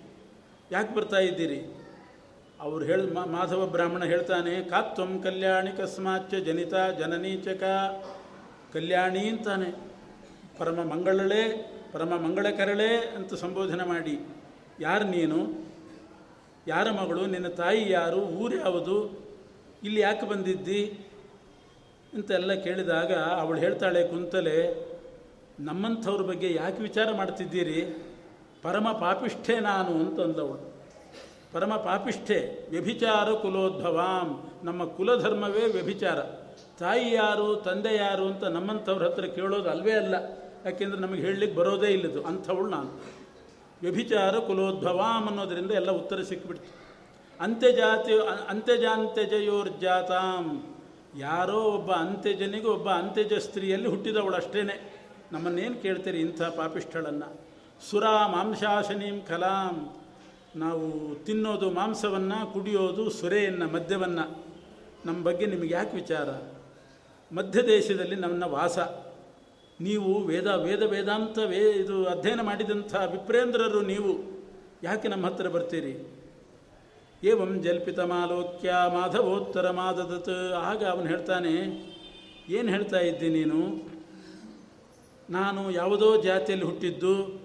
ಯಾಕೆ 0.70 0.94
ಬರ್ತಾ 0.94 1.18
ಇದ್ದೀರಿ? 1.18 1.80
ಅವ್ರು 2.60 2.84
ಹೇಳ 2.84 3.00
ಮಾಧವ 3.16 3.66
ಬ್ರಾಹ್ಮಣ 3.66 4.04
ಹೇಳ್ತಾನೆ, 4.04 4.62
ಕಾತ್ವಂ 4.62 5.22
ಕಲ್ಯಾಣಿ 5.22 5.70
ಕಸ್ಮಾಚ 5.70 6.34
ಜನಿತ 6.34 6.74
ಜನನೀಚಕ. 6.98 7.62
ಕಲ್ಯಾಣಿ 8.72 9.18
ಅಂತಾನೆ. 9.18 9.70
ಪರಮ 10.58 10.84
ಮಂಗಳಳೆ 10.84 11.73
ಪರಮ 11.94 12.16
ಮಂಗಳಕರಳೆ 12.16 12.96
ಅಂತ 13.16 13.34
ಸಂಬೋಧನೆ 13.34 13.84
ಮಾಡಿ, 13.88 14.18
ಯಾರು 14.80 15.04
ನೀನು? 15.04 15.68
ಯಾರ 16.66 16.90
ಮಗಳು? 16.90 17.26
ನಿನ್ನ 17.26 17.48
ತಾಯಿ 17.48 17.90
ಯಾರು? 17.90 18.16
ಊರು 18.16 18.56
ಯಾವುದು? 18.56 19.24
ಇಲ್ಲಿ 19.84 20.00
ಯಾಕೆ 20.00 20.26
ಬಂದಿದ್ದಿ? 20.26 20.98
ಅಂತೆಲ್ಲ 22.14 22.52
ಕೇಳಿದಾಗ 22.54 23.12
ಅವಳು 23.12 23.58
ಹೇಳ್ತಾಳೆ 23.58 24.08
ಕುಂತಲೆ, 24.08 24.58
ನಮ್ಮಂಥವ್ರ 25.60 26.22
ಬಗ್ಗೆ 26.22 26.54
ಯಾಕೆ 26.54 26.82
ವಿಚಾರ 26.82 27.12
ಮಾಡ್ತಿದ್ದೀರಿ? 27.12 28.06
ಪರಮ 28.62 28.92
ಪಾಪಿಷ್ಠೆ 28.92 29.60
ನಾನು 29.60 29.90
ಅಂತಂದವಳು. 29.90 30.74
ಪರಮ 31.52 31.76
ಪಾಪಿಷ್ಠೆ, 31.76 32.68
ವ್ಯಭಿಚಾರ 32.70 33.32
ಕುಲೋದ್ಭವಾಂ. 33.32 34.50
ನಮ್ಮ 34.64 34.84
ಕುಲಧರ್ಮವೇ 34.84 35.66
ವ್ಯಭಿಚಾರ. 35.66 36.18
ತಾಯಿ 36.78 37.12
ಯಾರು? 37.14 37.54
ತಂದೆ 37.56 37.96
ಯಾರು? 37.96 38.26
ಅಂತ 38.26 38.44
ನಮ್ಮಂಥವ್ರ 38.44 39.04
ಹತ್ರ 39.04 39.24
ಕೇಳೋದು 39.24 39.70
ಅಲ್ವೇ 39.70 39.92
ಅಲ್ಲ. 39.92 40.43
ಯಾಕೆಂದರೆ 40.64 40.98
ನಮಗೆ 40.98 41.22
ಹೇಳಲಿಕ್ಕೆ 41.22 41.58
ಬರೋದೇ 41.58 41.88
ಇಲ್ಲದು, 41.88 42.22
ಅಂಥವಳು 42.22 42.66
ನಾನು. 42.66 43.04
ವ್ಯಭಿಚಾರ 43.82 44.38
ಕುಲೋದ್ಭವಾಂ 44.38 45.26
ಅನ್ನೋದರಿಂದ 45.26 45.70
ಎಲ್ಲ 45.70 45.90
ಉತ್ತರ 45.90 46.22
ಸಿಕ್ಕಿಬಿಡ್ತು 46.22 46.84
ಅಂತ್ಯಜಾತಿ 47.40 48.12
ಅಂತ್ಯಜಾಂತ್ಯಜಯೋರ್ಜಾತಾಂ. 48.48 50.74
ಯಾರೋ 51.18 51.62
ಒಬ್ಬ 51.62 51.92
ಅಂತ್ಯಜನಿಗೂ 51.92 52.72
ಒಬ್ಬ 52.72 52.90
ಅಂತ್ಯಜ 52.90 53.32
ಸ್ತ್ರೀಯಲ್ಲಿ 53.32 53.88
ಹುಟ್ಟಿದವಳು 53.88 54.36
ಅಷ್ಟೇ 54.36 54.94
ನಮ್ಮನ್ನೇನು 55.32 55.74
ಕೇಳ್ತೀರಿ 55.74 56.20
ಇಂಥ 56.20 56.42
ಪಾಪಿಷ್ಠಳನ್ನು? 56.42 57.40
ಸುರಾ 57.90 58.26
ಮಾಂಸಾಶನೀಂ 58.26 59.20
ಕಲಾಂ. 59.20 60.02
ನಾವು 60.56 61.24
ತಿನ್ನೋದು 61.24 61.70
ಮಾಂಸವನ್ನು, 61.70 62.52
ಕುಡಿಯೋದು 62.52 63.10
ಸುರೆಯನ್ನು, 63.10 63.68
ಮದ್ಯವನ್ನು. 63.68 64.44
ನಮ್ಮ 65.06 65.24
ಬಗ್ಗೆ 65.24 65.46
ನಿಮಗೆ 65.46 65.74
ಯಾಕೆ 65.74 65.94
ವಿಚಾರ? 65.94 66.28
ಮಧ್ಯ 67.34 67.62
ದೇಶದಲ್ಲಿ 67.62 68.16
ನನ್ನ 68.16 68.44
ವಾಸ. 68.44 68.78
ನೀವು 69.80 70.22
ವೇದ 70.22 70.46
ವೇದ, 70.46 70.82
ವೇದಾಂತ, 70.82 71.38
ವೇ, 71.38 71.70
ಇದು 71.70 72.04
ಅಧ್ಯಯನ 72.04 72.40
ಮಾಡಿದಂಥ 72.40 72.94
ವಿಪ್ರೇಂದ್ರರು 72.94 73.82
ನೀವು, 73.82 74.34
ಯಾಕೆ 74.82 75.08
ನಮ್ಮ 75.08 75.26
ಹತ್ರ 75.26 75.48
ಬರ್ತೀರಿ? 75.48 76.06
ಏವಂ 77.24 77.62
ಜಲ್ಪಿತಮಾಲೋಕ್ಯ 77.62 78.72
ಮಾಧವೋತ್ತರ 78.94 79.70
ಮಾದದತ್ 79.70 80.54
ಆಗ 80.54 80.84
ಅವನು 80.84 81.06
ಹೇಳ್ತಾನೆ, 81.06 81.54
ಏನು 82.48 82.68
ಹೇಳ್ತಾ 82.68 82.98
ಇದ್ದಿ 82.98 83.28
ನೀನು? 83.28 83.90
ನಾನು 85.30 85.70
ಯಾವುದೋ 85.70 86.22
ಜಾತಿಯಲ್ಲಿ 86.22 86.66
ಹುಟ್ಟಿದ್ದು, 86.66 87.44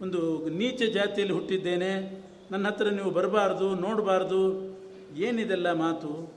ಒಂದು 0.00 0.48
ನೀಚ 0.48 0.82
ಜಾತಿಯಲ್ಲಿ 0.82 1.34
ಹುಟ್ಟಿದ್ದೇನೆ, 1.34 2.22
ನನ್ನ 2.50 2.66
ಹತ್ರ 2.68 2.88
ನೀವು 2.88 3.10
ಬರಬಾರ್ದು, 3.10 3.74
ನೋಡಬಾರ್ದು, 3.74 4.72
ಏನಿದೆಲ್ಲ 5.16 5.72
ಮಾತು? 5.72 6.32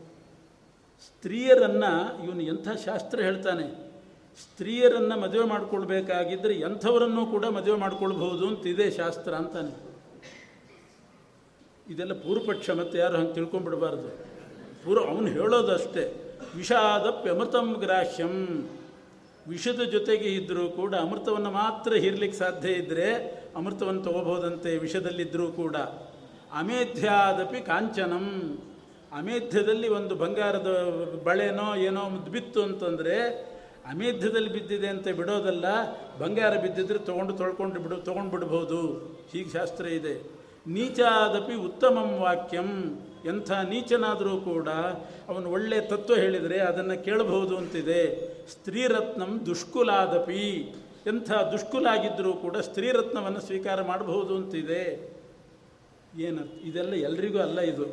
ಸ್ತ್ರೀಯರನ್ನು 1.01 2.23
ಇವನು 2.25 2.41
ಎಂಥ 2.41 2.67
ಶಾಸ್ತ್ರ 2.85 3.19
ಹೇಳ್ತಾನೆ? 3.19 3.84
ಸ್ತ್ರೀಯರನ್ನು 4.41 5.19
ಮದುವೆ 5.19 5.47
ಮಾಡ್ಕೊಳ್ಬೇಕಾಗಿದ್ದರೆ 5.47 6.53
ಎಂಥವರನ್ನು 6.53 7.25
ಕೂಡ 7.25 7.45
ಮದುವೆ 7.45 7.79
ಮಾಡಿಕೊಳ್ಬಹುದು 7.79 8.47
ಅಂತ 8.47 8.67
ಇದೆ 8.67 8.91
ಶಾಸ್ತ್ರ 8.91 9.33
ಅಂತಾನೆ. 9.33 9.95
ಇದೆಲ್ಲ 11.93 12.13
ಪೂರ್ವಪಕ್ಷ 12.13 12.69
ಮತ್ತೆ 12.69 12.97
ಯಾರು 12.97 13.17
ಹಂಗೆ 13.17 13.33
ತಿಳ್ಕೊಂಬಿಡಬಾರ್ದು 13.33 14.07
ಪೂರ್ವ 14.85 15.05
ಅವನು 15.05 15.27
ಹೇಳೋದಷ್ಟೇ. 15.27 16.21
ವಿಷಾದಪ್ಯಮೃತಂ 16.55 17.73
ಗ್ರಾಹ್ಯಂ. 17.73 18.69
ವಿಷದ 19.47 19.81
ಜೊತೆಗೆ 19.81 20.23
ಇದ್ದರೂ 20.23 20.69
ಕೂಡ 20.69 20.95
ಅಮೃತವನ್ನು 20.95 21.51
ಮಾತ್ರ 21.51 21.93
ಹೀರ್ಲಿಕ್ಕೆ 21.93 22.37
ಸಾಧ್ಯ 22.37 22.69
ಇದ್ದರೆ 22.69 23.13
ಅಮೃತವನ್ನು 23.55 24.03
ತಗೋಬಹುದಂತೆ 24.03 24.77
ವಿಷದಲ್ಲಿದ್ದರೂ 24.77 25.47
ಕೂಡ. 25.47 25.75
ಅಮೇಧ್ಯಾದಪಿ 26.53 27.65
ಕಾಂಚನಂ. 27.65 28.57
ಅಮೇಧ್ಯದಲ್ಲಿ 29.11 29.87
ಒಂದು 29.87 30.15
ಬಂಗಾರದ 30.15 30.67
ಬಳೆನೋ 31.23 31.75
ಏನೋ 31.75 32.09
ಬಿತ್ತು 32.09 32.63
ಅಂತಂದರೆ 32.63 33.15
ಅಮೇಧ್ಯದಲ್ಲಿ 33.89 34.51
ಬಿದ್ದಿದೆ 34.53 34.87
ಅಂತ 34.87 35.07
ಬಿಡೋದಲ್ಲ, 35.07 35.65
ಬಂಗಾರ 36.17 36.57
ಬಿದ್ದಿದ್ರೆ 36.57 36.99
ತೊಗೊಂಡು 36.99 37.33
ತೊಳ್ಕೊಂಡು 37.33 37.79
ಬಿಡು, 37.79 37.95
ತೊಗೊಂಡು 37.95 38.31
ಬಿಡ್ಬೋದು. 38.31 38.81
ಹೀಗೆ 39.31 39.49
ಶಾಸ್ತ್ರ 39.49 39.85
ಇದೆ. 39.85 40.31
ನೀಚಾದಪಿ 40.67 41.53
ಉತ್ತಮಂ 41.53 42.17
ವಾಕ್ಯಂ, 42.19 42.99
ಎಂಥ 43.25 43.51
ನೀಚನಾದರೂ 43.51 44.37
ಕೂಡ 44.37 44.69
ಅವನು 45.27 45.51
ಒಳ್ಳೆಯ 45.51 45.81
ತತ್ವ 45.81 46.15
ಹೇಳಿದರೆ 46.15 46.59
ಅದನ್ನು 46.59 47.03
ಕೇಳಬಹುದು 47.03 47.57
ಅಂತಿದೆ. 47.57 48.01
ಸ್ತ್ರೀರತ್ನಂ 48.47 49.41
ದುಷ್ಕುಲಾದಪಿ, 49.45 50.75
ಎಂಥ 51.07 51.31
ದುಷ್ಕುಲಾಗಿದ್ದರೂ 51.31 52.33
ಕೂಡ 52.33 52.57
ಸ್ತ್ರೀರತ್ನವನ್ನು 52.57 53.41
ಸ್ವೀಕಾರ 53.41 53.81
ಮಾಡಬಹುದು 53.81 54.35
ಅಂತಿದೆ. 54.35 55.15
ಏನರ್ಥ? 56.19 56.51
ಇದೆಲ್ಲ 56.63 56.93
ಎಲ್ರಿಗೂ 56.93 57.39
ಅಲ್ಲ 57.39 57.59
ಇದು. 57.59 57.85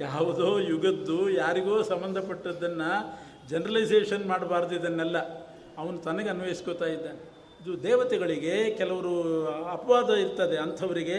ಯಾವುದೋ 0.00 0.58
ಯುಗದ್ದು, 0.58 1.30
ಯಾರಿಗೋ 1.30 1.82
ಸಂಬಂಧಪಟ್ಟದ್ದನ್ನು 1.82 2.90
ಜನರಲೈಸೇಷನ್ 3.50 4.24
ಮಾಡಬಾರ್ದು 4.26 4.74
ಇದನ್ನೆಲ್ಲ. 4.74 5.18
ಅವನು 5.78 5.98
ತನಗೆ 5.98 6.28
ಅನ್ವಯಿಸ್ಕೋತಾ 6.28 6.86
ಇದ್ದಾನೆ. 6.86 7.20
ಇದು 7.62 7.82
ದೇವತೆಗಳಿಗೆ 7.82 8.70
ಕೆಲವರು 8.70 9.12
ಅಪವಾದ 9.46 10.10
ಇರ್ತದೆ. 10.14 10.56
ಅಂಥವರಿಗೆ 10.56 11.18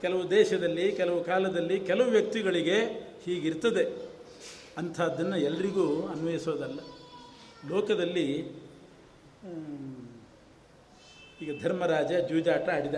ಕೆಲವು 0.00 0.30
ದೇಶದಲ್ಲಿ, 0.30 0.92
ಕೆಲವು 0.92 1.24
ಕಾಲದಲ್ಲಿ 1.24 1.80
ಕೆಲವು 1.80 2.08
ವ್ಯಕ್ತಿಗಳಿಗೆ 2.10 2.78
ಹೀಗಿರ್ತದೆ. 3.24 3.84
ಅಂಥದ್ದನ್ನು 4.78 5.36
ಎಲ್ರಿಗೂ 5.36 5.86
ಅನ್ವಯಿಸೋದಲ್ಲ. 6.06 6.80
ಲೋಕದಲ್ಲಿ 7.68 8.26
ಈಗ 11.42 11.50
ಧರ್ಮರಾಜ 11.62 12.12
ಜೂಜಾಟ 12.30 12.68
ಆಡಿದ. 12.68 12.94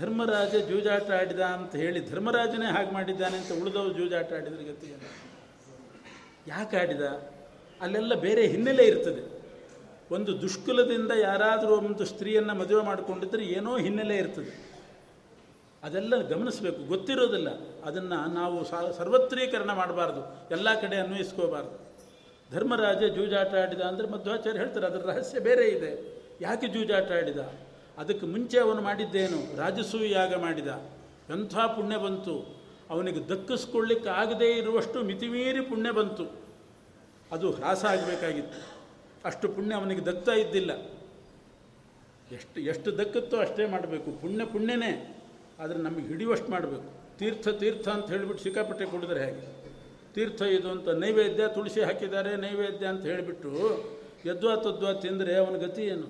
ಧರ್ಮರಾಜ 0.00 0.54
ಜೂಜಾಟ 0.70 1.10
ಆಡಿದ 1.10 1.40
ಅಂತ 1.40 1.76
ಹೇಳಿ 1.76 2.00
ಧರ್ಮರಾಜನೇ 2.10 2.66
ಹಾಗೆ 2.66 2.90
ಮಾಡಿದ್ದಾನೆ 2.90 3.36
ಅಂತ 3.36 3.52
ಉಳಿದವರು 3.62 3.92
ಜೂಜಾಟ 3.92 4.32
ಆಡಿದ್ರ 4.32 4.62
ಗತಿಯನ್ನು 4.70 5.10
ಯಾಕೆ 6.46 6.76
ಆಡಿದ? 6.76 7.33
ಅಲ್ಲೆಲ್ಲ 7.84 8.14
ಬೇರೆ 8.14 8.46
ಹಿನ್ನೆಲೆ 8.46 8.84
ಇರ್ತದೆ. 8.84 9.22
ಒಂದು 10.14 10.40
ದುಷ್ಕುಲದಿಂದ 10.42 11.10
ಯಾರಾದರೂ 11.10 11.74
ಒಂದು 11.76 12.04
ಸ್ತ್ರೀಯನ್ನು 12.04 12.54
ಮದುವೆ 12.54 12.84
ಮಾಡಿಕೊಂಡಿದ್ರೆ 12.84 13.44
ಏನೋ 13.44 13.78
ಹಿನ್ನೆಲೆ 13.78 14.16
ಇರ್ತದೆ. 14.16 14.52
ಅದೆಲ್ಲ 15.82 16.16
ಗಮನಿಸಬೇಕು. 16.28 16.88
ಗೊತ್ತಿರೋದಿಲ್ಲ. 16.88 17.48
ಅದನ್ನು 17.84 18.34
ನಾವು 18.34 18.64
ಸರ್ವತ್ರೀಕರಣ 18.98 19.72
ಮಾಡಬಾರ್ದು. 19.72 20.50
ಎಲ್ಲ 20.50 20.80
ಕಡೆ 20.80 20.96
ಅನ್ವಯಿಸ್ಕೋಬಾರ್ದು. 20.96 21.74
ಧರ್ಮರಾಜ 22.52 23.04
ಜೂಜಾಟ 23.04 23.54
ಆಡಿದ 23.54 23.80
ಅಂದರೆ 23.80 24.08
ಮಧ್ವಾಚಾರ್ಯ 24.08 24.58
ಹೇಳ್ತಾರೆ, 24.58 24.86
ಅದರ 24.86 25.06
ರಹಸ್ಯ 25.06 25.40
ಬೇರೆ 25.40 25.68
ಇದೆ. 25.68 26.22
ಯಾಕೆ 26.40 26.66
ಜೂಜಾಟ 26.66 27.12
ಆಡಿದ? 27.12 27.38
ಅದಕ್ಕೆ 27.98 28.26
ಮುಂಚೆ 28.26 28.58
ಅವನು 28.58 28.80
ಮಾಡಿದ್ದೇನು? 28.80 29.56
ರಾಜಸೂಯ 29.56 30.10
ಯಾಗ 30.10 30.34
ಮಾಡಿದ. 30.34 30.66
ಎಂಥ 31.30 31.56
ಪುಣ್ಯ 31.56 31.96
ಬಂತು? 31.96 32.62
ಅವನಿಗೆ 32.90 33.28
ದಕ್ಕಿಸ್ಕೊಳ್ಳಿಕ್ಕೆ 33.28 34.08
ಆಗದೇ 34.08 34.48
ಇರುವಷ್ಟು 34.52 35.02
ಮಿತಿಮೀರಿ 35.02 35.60
ಪುಣ್ಯ 35.60 35.90
ಬಂತು. 35.90 36.43
ಅದು 37.34 37.46
ಹ್ರಾಸ 37.58 37.82
ಆಗಬೇಕಾಗಿತ್ತು. 37.92 38.58
ಅಷ್ಟು 39.28 39.46
ಪುಣ್ಯ 39.54 39.78
ಅವನಿಗೆ 39.80 40.02
ದಕ್ತಾ 40.10 40.34
ಇದ್ದಿಲ್ಲ. 40.42 40.72
ಎಷ್ಟು 42.36 42.58
ಎಷ್ಟು 42.72 42.88
ದಕ್ಕತ್ತೋ 42.98 43.36
ಅಷ್ಟೇ 43.44 43.64
ಮಾಡಬೇಕು. 43.74 44.08
ಪುಣ್ಯ 44.22 44.44
ಪುಣ್ಯನೇ, 44.52 44.92
ಆದರೆ 45.62 45.78
ನಮಗೆ 45.86 46.06
ಹಿಡಿಯುವಷ್ಟು 46.12 46.48
ಮಾಡಬೇಕು. 46.54 46.88
ತೀರ್ಥ 47.18 47.48
ತೀರ್ಥ 47.62 47.86
ಅಂತ 47.96 48.06
ಹೇಳಿಬಿಟ್ಟು 48.14 48.42
ಸಿಕ್ಕಾಪಟ್ಟೆ 48.44 48.86
ಕುಡಿದ್ರೆ 48.92 49.20
ಹೇಗೆ? 49.26 49.42
ತೀರ್ಥ 50.14 50.40
ಇದು 50.56 50.68
ಅಂತ 50.74 50.88
ನೈವೇದ್ಯ 51.02 51.44
ತುಳಸಿ 51.56 51.80
ಹಾಕಿದ್ದಾರೆ, 51.88 52.32
ನೈವೇದ್ಯ 52.44 52.86
ಅಂತ 52.92 53.04
ಹೇಳಿಬಿಟ್ಟು 53.12 53.52
ಯದ್ವಾ 54.28 54.54
ತದ್ವಾ 54.66 54.92
ತಿಂದರೆ 55.04 55.32
ಅವನ 55.42 55.56
ಗತಿ 55.66 55.82
ಏನು? 55.94 56.08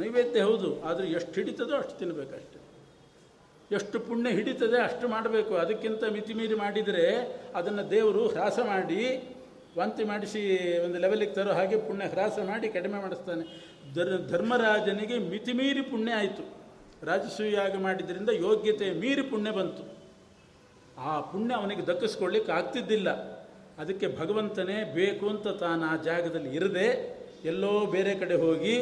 ನೈವೇದ್ಯ 0.00 0.40
ಹೌದು, 0.48 0.70
ಆದರೆ 0.88 1.06
ಎಷ್ಟು 1.18 1.34
ಹಿಡಿತದೋ 1.40 1.74
ಅಷ್ಟು 1.82 1.94
ತಿನ್ನಬೇಕಷ್ಟೆ 2.00 2.58
ಎಷ್ಟು 3.76 3.96
ಪುಣ್ಯ 4.08 4.28
ಹಿಡಿತದೆ 4.36 4.78
ಅಷ್ಟು 4.88 5.06
ಮಾಡಬೇಕು. 5.14 5.52
ಅದಕ್ಕಿಂತ 5.62 6.02
ಮಿತಿಮೀರಿ 6.16 6.56
ಮಾಡಿದರೆ 6.64 7.06
ಅದನ್ನು 7.58 7.84
ದೇವರು 7.90 8.22
ಹ್ರಾಸ 8.34 8.58
ಮಾಡಿ 8.72 9.00
ವಾಂತಿ 9.78 10.04
ಮಾಡಿಸಿ 10.04 10.40
ಒಂದು 10.84 10.98
ಲೆವೆಲಿಗೆ 10.98 11.32
ತರೋ 11.32 11.52
ಹಾಗೆ 11.52 11.76
ಪುಣ್ಯ 11.76 12.06
ಹ್ರಾಸ 12.06 12.38
ಮಾಡಿ 12.46 12.68
ಕಡಿಮೆ 12.68 13.00
ಮಾಡಿಸ್ತಾನೆ. 13.00 13.44
ಧರ್, 13.94 14.28
ಧರ್ಮರಾಜನಿಗೆ 14.28 15.18
ಮಿತಿಮೀರಿ 15.18 15.80
ಪುಣ್ಯ 15.80 16.12
ಆಯಿತು. 16.12 16.44
ರಾಜಸೂಯಾಗ 17.06 17.76
ಮಾಡಿದ್ರಿಂದ 17.76 18.30
ಯೋಗ್ಯತೆ 18.30 18.90
ಮೀರಿ 18.90 19.22
ಪುಣ್ಯ 19.22 19.50
ಬಂತು. 19.50 19.84
ಆ 21.00 21.20
ಪುಣ್ಯ 21.20 21.54
ಅವನಿಗೆ 21.54 21.86
ದಕ್ಕಿಸ್ಕೊಳ್ಳಿಕ್ಕೆ 21.86 22.52
ಆಗ್ತಿದ್ದಿಲ್ಲ. 22.52 23.10
ಅದಕ್ಕೆ 23.78 24.06
ಭಗವಂತನೇ 24.18 24.92
ಬೇಕು 24.94 25.28
ಅಂತ 25.28 25.48
ತಾನು 25.48 25.84
ಆ 25.84 25.96
ಜಾಗದಲ್ಲಿ 26.02 26.56
ಇರದೆ 26.56 26.86
ಎಲ್ಲೋ 27.44 27.86
ಬೇರೆ 27.86 28.14
ಕಡೆ 28.14 28.34
ಹೋಗಿ 28.34 28.74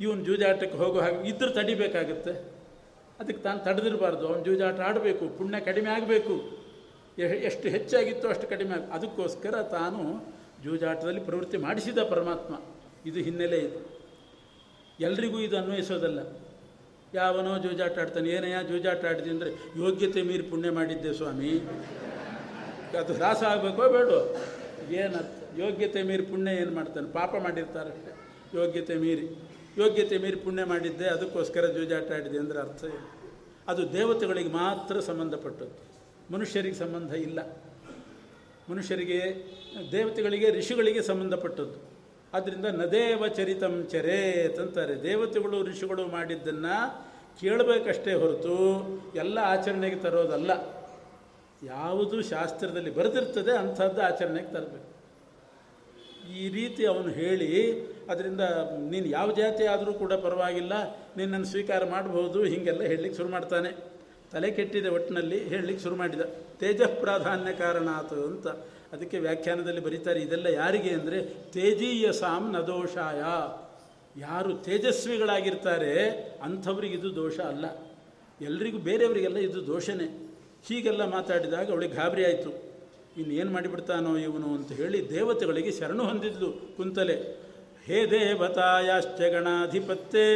ಇವನು 0.00 0.24
ಜೂಜಾಟಕ್ಕೆ 0.24 0.78
ಹೋಗೋ 0.78 1.00
ಹಾಗೆ 1.00 1.28
ಇದ್ರೂ 1.28 1.50
ತಡಿಬೇಕಾಗತ್ತೆ. 1.50 2.32
ಅದಕ್ಕೆ 3.20 3.42
ತಾನು 3.42 3.58
ತಡೆದಿರಬಾರ್ದು. 3.58 4.28
ಅವನು 4.28 4.44
ಜೂಜಾಟ 4.44 4.80
ಆಡಬೇಕು, 4.80 5.28
ಪುಣ್ಯ 5.38 5.60
ಕಡಿಮೆ 5.60 5.90
ಆಗಬೇಕು. 5.90 6.61
ಎಷ್ಟು 7.18 7.68
ಹೆಚ್ಚಾಗಿತ್ತೋ 7.68 8.28
ಅಷ್ಟು 8.28 8.48
ಕಡಿಮೆ 8.48 8.74
ಅದಕ್ಕೋಸ್ಕರ 8.92 9.62
ತಾನು 9.62 10.32
ಜೂಜಾಟದಲ್ಲಿ 10.64 11.20
ಪ್ರವೃತ್ತಿ 11.20 11.56
ಮಾಡಿಸಿದ 11.56 11.98
ಪರಮಾತ್ಮ. 11.98 12.54
ಇದು 13.06 13.20
ಹಿನ್ನೆಲೆ 13.20 13.58
ಇದು. 13.58 13.80
ಎಲ್ರಿಗೂ 15.00 15.40
ಇದು 15.40 15.56
ಅನ್ವಯಿಸೋದಲ್ಲ. 15.56 16.20
ಯಾವನೋ 17.14 17.58
ಜೂಜಾಟ 17.58 17.98
ಆಡ್ತಾನೆ 17.98 18.28
ಏನಯ್ಯ 18.30 18.68
ಜೂಜಾಟ 18.68 19.04
ಆಡಿದೆ 19.04 19.30
ಅಂದರೆ, 19.30 19.50
ಯೋಗ್ಯತೆ 19.76 20.22
ಮೀರಿ 20.22 20.42
ಪುಣ್ಯ 20.42 20.70
ಮಾಡಿದ್ದೆ 20.70 21.12
ಸ್ವಾಮಿ. 21.12 21.52
ಅದು 23.00 23.12
ಹ್ರಾಸ 23.14 23.42
ಆಗಬೇಕೋ 23.42 23.88
ಬೇಡೋ 23.88 24.18
ಏನರ್ಥ? 24.90 25.58
ಯೋಗ್ಯತೆ 25.60 26.02
ಮೀರಿ 26.02 26.22
ಪುಣ್ಯ 26.22 26.50
ಏನು 26.50 26.70
ಮಾಡ್ತಾನೆ? 26.70 27.12
ಪಾಪ 27.12 27.34
ಮಾಡಿರ್ತಾರಷ್ಟೇ 27.36 28.12
ಯೋಗ್ಯತೆ 28.54 28.94
ಮೀರಿ. 28.94 29.26
ಯೋಗ್ಯತೆ 29.76 30.18
ಮೀರಿ 30.18 30.36
ಪುಣ್ಯ 30.36 30.64
ಮಾಡಿದ್ದೆ, 30.64 31.06
ಅದಕ್ಕೋಸ್ಕರ 31.08 31.66
ಜೂಜಾಟ 31.66 32.12
ಆಡಿದೆ 32.12 32.38
ಅಂದರೆ 32.38 32.58
ಅರ್ಥ 32.58 32.84
ಅದು 33.68 33.92
ದೇವತೆಗಳಿಗೆ 33.92 34.48
ಮಾತ್ರ 34.48 35.00
ಸಂಬಂಧಪಟ್ಟದ್ದು. 35.00 35.91
ಮನುಷ್ಯರಿಗೆ 36.32 36.74
ಸಂಬಂಧ 36.74 37.14
ಇಲ್ಲ. 37.14 37.38
ಮನುಷ್ಯರಿಗೆ, 38.70 39.44
ದೇವತೆಗಳಿಗೆ, 39.92 40.50
ಋಷಿಗಳಿಗೆ 40.50 41.02
ಸಂಬಂಧಪಟ್ಟದ್ದು. 41.02 41.78
ಆದ್ದರಿಂದ 42.34 42.64
ನದೇವ 42.64 43.28
ಚರಿತಂ 43.28 43.86
ಚರೇತ್ 43.90 44.60
ಅಂತಾರೆ. 44.60 45.02
ದೇವತೆಗಳು, 45.02 45.62
ಋಷಿಗಳು 45.62 46.06
ಮಾಡಿದ್ದನ್ನು 46.06 47.04
ಕೇಳಬೇಕಷ್ಟೇ 47.40 48.14
ಹೊರತು 48.14 48.86
ಎಲ್ಲ 49.16 49.38
ಆಚರಣೆಗೆ 49.38 49.96
ತರೋದಲ್ಲ. 49.96 50.50
ಯಾವುದು 51.66 52.22
ಶಾಸ್ತ್ರದಲ್ಲಿ 52.22 52.90
ಬರೆದಿರ್ತದೆ 52.90 53.58
ಅಂಥದ್ದು 53.58 54.02
ಆಚರಣೆಗೆ 54.02 54.48
ತರಬೇಕು. 54.48 54.92
ಈ 56.32 56.48
ರೀತಿ 56.48 56.86
ಅವನು 56.86 57.08
ಹೇಳಿ 57.08 57.80
ಅದರಿಂದ 58.10 58.40
ನೀನು 58.90 59.06
ಯಾವ 59.06 59.32
ಜಾತಿ 59.32 59.64
ಆದರೂ 59.64 59.92
ಕೂಡ 59.92 60.12
ಪರವಾಗಿಲ್ಲ 60.12 60.72
ನಿನ್ನನ್ನು 61.16 61.46
ಸ್ವೀಕಾರ 61.46 61.90
ಮಾಡಬಹುದು 61.90 62.44
ಹೀಗೆಲ್ಲ 62.44 62.82
ಹೇಳಲಿಕ್ಕೆ 62.82 63.16
ಶುರು 63.16 63.28
ಮಾಡ್ತಾನೆ. 63.28 63.92
ತಲೆ 64.32 64.50
ಕೆಟ್ಟಿದೆ 64.50 64.88
ಒಟ್ಟಿನಲ್ಲಿ 64.88 65.38
ಹೇಳಲಿಕ್ಕೆ 65.48 65.82
ಶುರು 65.82 65.96
ಮಾಡಿದ. 65.96 66.20
ತೇಜ 66.60 66.82
ಪ್ರಾಧಾನ್ಯ 66.82 67.52
ಕಾರಣ 67.52 67.88
ಆತು 67.94 68.18
ಅಂತ 68.26 68.46
ಅದಕ್ಕೆ 68.92 69.18
ವ್ಯಾಖ್ಯಾನದಲ್ಲಿ 69.18 69.80
ಬರೀತಾರೆ, 69.80 70.20
ಇದೆಲ್ಲ 70.20 70.46
ಯಾರಿಗೆ 70.46 70.90
ಅಂದರೆ 70.90 71.18
ತೇಜೀಯ 71.52 72.12
ಸಾಮ್ 72.12 72.48
ದೋಷಾಯ. 72.66 73.20
ಯಾರು 74.20 74.52
ತೇಜಸ್ವಿಗಳಾಗಿರ್ತಾರೆ, 74.56 75.92
ಅಂಥವ್ರಿಗೆ 76.42 76.94
ಇದು 76.94 77.10
ದೋಷ 77.16 77.36
ಅಲ್ಲ. 77.52 77.66
ಎಲ್ರಿಗೂ 78.40 78.78
ಬೇರೆಯವರಿಗೆಲ್ಲ 78.78 79.38
ಇದು 79.38 79.66
ದೋಷನೇ. 79.66 80.08
ಹೀಗೆಲ್ಲ 80.68 81.04
ಮಾತಾಡಿದಾಗ 81.04 81.66
ಅವಳಿಗೆ 81.70 81.94
ಗಾಬರಿ 81.94 82.24
ಆಯಿತು. 82.24 82.50
ಇನ್ನೇನು 83.16 83.50
ಮಾಡಿಬಿಡ್ತಾನೋ 83.50 84.16
ಇವನು 84.16 84.48
ಅಂತ 84.56 84.72
ಹೇಳಿ 84.72 84.98
ದೇವತೆಗಳಿಗೆ 85.10 85.72
ಶರಣು 85.78 86.02
ಹೊಂದಿದ್ಲು 86.04 86.48
ಕುಂತಲೆ. 86.76 87.16
ಹೇ 87.86 87.98
ದೇವತಾಯಾಶ್ಚ 88.10 89.20
ಗಣಾಧಿಪತ್ಯೆ. 89.34 90.26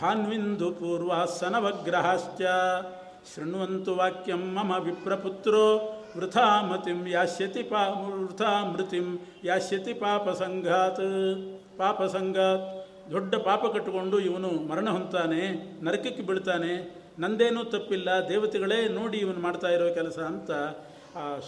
ಭಾನ್ವಿಂದು 0.00 0.68
ಪೂರ್ವಾಸನವಗ್ರಹಾಶ್ಚ. 0.72 2.42
ಶೃಣ್ವಂತು 3.30 3.92
ವಾಕ್ಯಂ 3.96 4.42
ಮಮ 4.56 4.72
ವಿಪ್ರಪುತ್ರೋ 4.86 5.62
ವೃಥಾ 6.16 6.46
ಮತಿಂ 6.70 6.98
ಯಾಸ್ಯತಿ 7.08 7.62
ಪಾ 7.62 7.82
ವೃಥಾ 8.22 8.50
ಮೃತಿಂ 8.72 9.06
ಯಾಸ್ಯತಿ 9.44 9.92
ಪಾಪ 10.02 10.24
ಸಂಘಾತ್ 10.42 11.06
ಪಾಪ 11.78 12.02
ಸಂಘಾತ್ 12.16 12.66
ದೊಡ್ಡ 13.10 13.34
ಪಾಪ 13.48 13.62
ಕಟ್ಟಿಕೊಂಡು 13.74 14.18
ಇವನು 14.18 14.50
ಮರಣ 14.68 14.88
ಹೊಂತಾನೆ 14.88 15.40
ನರಕಕ್ಕೆ 15.84 16.22
ಬೀಳ್ತಾನೆ. 16.22 16.74
ನಂದೇನೂ 17.18 17.64
ತಪ್ಪಿಲ್ಲ, 17.64 18.08
ದೇವತೆಗಳೇ 18.28 18.78
ನೋಡಿ 18.88 19.18
ಇವನು 19.18 19.40
ಮಾಡ್ತಾ 19.40 19.68
ಇರೋ 19.68 19.88
ಕೆಲಸ 19.94 20.18
ಅಂತ 20.32 20.50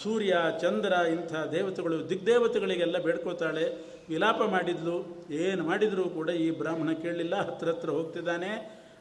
ಸೂರ್ಯ, 0.02 0.36
ಚಂದ್ರ 0.60 0.92
ಇಂಥ 0.92 1.34
ದೇವತೆಗಳು, 1.52 2.10
ದಿಗ್ದೇವತೆಗಳಿಗೆಲ್ಲ 2.10 2.98
ಬೇಡ್ಕೋತಾಳೆ. 2.98 3.64
ವಿಲಾಪ 4.08 4.42
ಮಾಡಿದ್ಲು. 4.42 4.96
ಏನು 5.30 5.64
ಮಾಡಿದರೂ 5.64 6.04
ಕೂಡ 6.04 6.28
ಈ 6.28 6.50
ಬ್ರಾಹ್ಮಣ 6.50 6.92
ಕೇಳಲಿಲ್ಲ. 6.92 7.34
ಹತ್ರ 7.34 7.68
ಹತ್ರ 7.68 7.90
ಹೋಗ್ತಿದ್ದಾನೆ. 7.90 8.50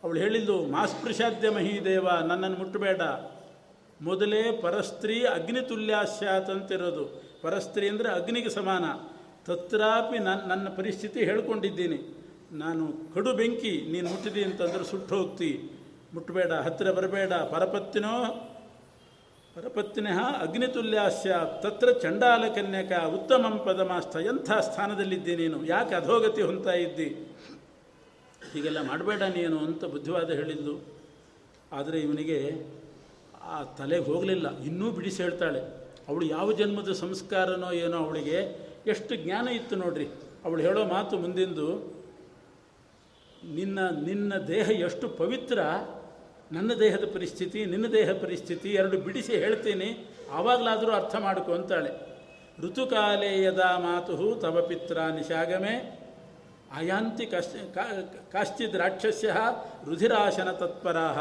ಅವಳು 0.03 0.20
ಹೇಳಿದ್ಲು 0.20 0.55
ಮಾಸ್ಪೃಶಾದ್ಯ 0.66 1.49
ಮಹೀದೇವ 1.49 2.07
ನನ್ನನ್ನು 2.28 2.57
ಮುಟ್ಟಬೇಡ 2.57 3.01
ಮೊದಲೇ 4.01 4.51
ಪರಸ್ತ್ರೀ 4.61 5.24
ಅಗ್ನಿ 5.24 5.61
ಅಂತಿರೋದು 6.53 7.05
ಪರಸ್ತ್ರೀ 7.41 7.89
ಅಂದರೆ 7.89 8.09
ಅಗ್ನಿಗೆ 8.09 8.49
ಸಮಾನ. 8.49 8.86
ತತ್ರಾಪಿ 9.47 10.18
ನನ್ನ 10.18 10.41
ನನ್ನ 10.47 10.68
ಪರಿಸ್ಥಿತಿ 10.70 11.20
ಹೇಳ್ಕೊಂಡಿದ್ದೀನಿ. 11.20 11.97
ನಾನು 12.51 13.13
ಕಡು 13.13 13.34
ಬೆಂಕಿ, 13.34 13.91
ನೀನು 13.91 14.07
ಮುಟ್ಟಿದಿ 14.09 14.43
ಅಂತಂದ್ರೆ 14.43 14.84
ಸುಟ್ಟು 14.84 15.16
ಹೋಗ್ತಿ. 15.16 15.51
ಮುಟ್ಟಬೇಡ 16.13 16.51
ಹತ್ತಿರ 16.51 16.91
ಬರಬೇಡ. 16.91 17.34
ಪರಪತ್ತಿನೋ 17.34 18.16
ಪರಪತ್ತಿನ 19.56 20.08
ಅಗ್ನಿತುಲ್ಯಾಸ್ಯ 20.41 21.36
ತತ್ರ 21.64 21.91
ಚಂಡಾಲಕನ್ಯಕ 21.91 22.91
ಉತ್ತಮಂ 22.91 23.60
ಪದಮಾಸ್ಥ 23.66 24.16
ಎಂಥ 24.16 24.51
ಸ್ಥಾನದಲ್ಲಿದ್ದೆ 24.51 25.36
ನೀನು 25.36 25.66
ಯಾಕೆ 25.66 25.95
ಅಧೋಗತಿ 25.95 26.41
ಹೊಂತಾ 26.41 26.74
ಇದ್ದಿ? 26.74 27.06
ಹೀಗೆಲ್ಲ 28.53 28.82
ಮಾಡಬೇಡ 28.82 29.22
ನೀನು 29.22 29.60
ಅಂತ 29.60 29.86
ಬುದ್ಧಿವಾದ 29.86 30.30
ಹೇಳಿದ್ಲು. 30.30 30.76
ಆದರೆ 31.72 31.99
ಇವನಿಗೆ 31.99 32.66
ಆ 33.43 33.64
ತಲೆಗೆ 33.64 34.06
ಹೋಗಲಿಲ್ಲ. 34.06 34.60
ಇನ್ನೂ 34.60 34.91
ಬಿಡಿಸಿ 34.91 35.24
ಹೇಳ್ತಾಳೆ. 35.24 35.62
ಅವಳು 36.08 36.26
ಯಾವ 36.26 36.51
ಜನ್ಮದ 36.51 36.91
ಸಂಸ್ಕಾರನೋ 36.91 37.72
ಏನೋ 37.72 37.97
ಅವಳಿಗೆ 37.97 38.38
ಎಷ್ಟು 38.88 39.16
ಜ್ಞಾನ 39.16 39.47
ಇತ್ತು 39.47 39.76
ನೋಡ್ರಿ. 39.76 40.08
ಅವಳು 40.45 40.62
ಹೇಳೋ 40.62 40.86
ಮಾತು 40.86 41.18
ಮುಂದಿಂದು, 41.18 41.68
ನಿನ್ನ 43.53 43.80
ನಿನ್ನ 43.89 44.34
ದೇಹ 44.38 44.70
ಎಷ್ಟು 44.70 45.10
ಪವಿತ್ರ 45.10 45.60
ನನ್ನ 46.52 46.74
ದೇಹದ 46.74 47.12
ಪರಿಸ್ಥಿತಿ, 47.14 47.66
ನಿನ್ನ 47.66 47.88
ದೇಹ 47.88 48.12
ಪರಿಸ್ಥಿತಿ 48.12 48.70
ಎರಡು 48.74 48.98
ಬಿಡಿಸಿ 48.98 49.34
ಹೇಳ್ತೀನಿ. 49.34 50.06
ಆವಾಗಲಾದರೂ 50.32 50.91
ಅರ್ಥ 50.91 51.16
ಮಾಡಿಕೊ 51.16 51.54
ಅಂತಾಳೆ. 51.54 52.16
ಋತುಕಾಲೇ 52.62 53.43
ಯದಾ 53.43 53.80
ಮಾತು 53.80 54.36
ತವ 54.36 54.66
ಪಿತ್ರ 54.68 55.02
ನಿಶಾಗಮೆ. 55.02 56.06
ಅಯಾಂತಿ 56.76 57.26
ಕಶ್ಚ 57.26 57.78
ಕಾಶ್ಚಿದ್ 58.32 58.76
ರಾಕ್ಷಸ್ಯ 58.76 59.36
ರುಧಿರಾಶನ 59.86 60.52
ತತ್ಪರಾಹ 60.52 61.18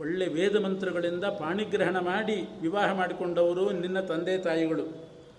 ಒಳ್ಳೆ 0.00 0.26
ವೇದ 0.28 0.56
ಮಂತ್ರಗಳಿಂದ 0.56 1.24
ಪಾಣಿಗ್ರಹಣ 1.24 1.98
ಮಾಡಿ 1.98 2.48
ವಿವಾಹ 2.60 2.92
ಮಾಡಿಕೊಂಡವರು 2.92 3.70
ನಿನ್ನ 3.70 4.00
ತಂದೆ 4.00 4.38
ತಾಯಿಗಳು. 4.38 4.82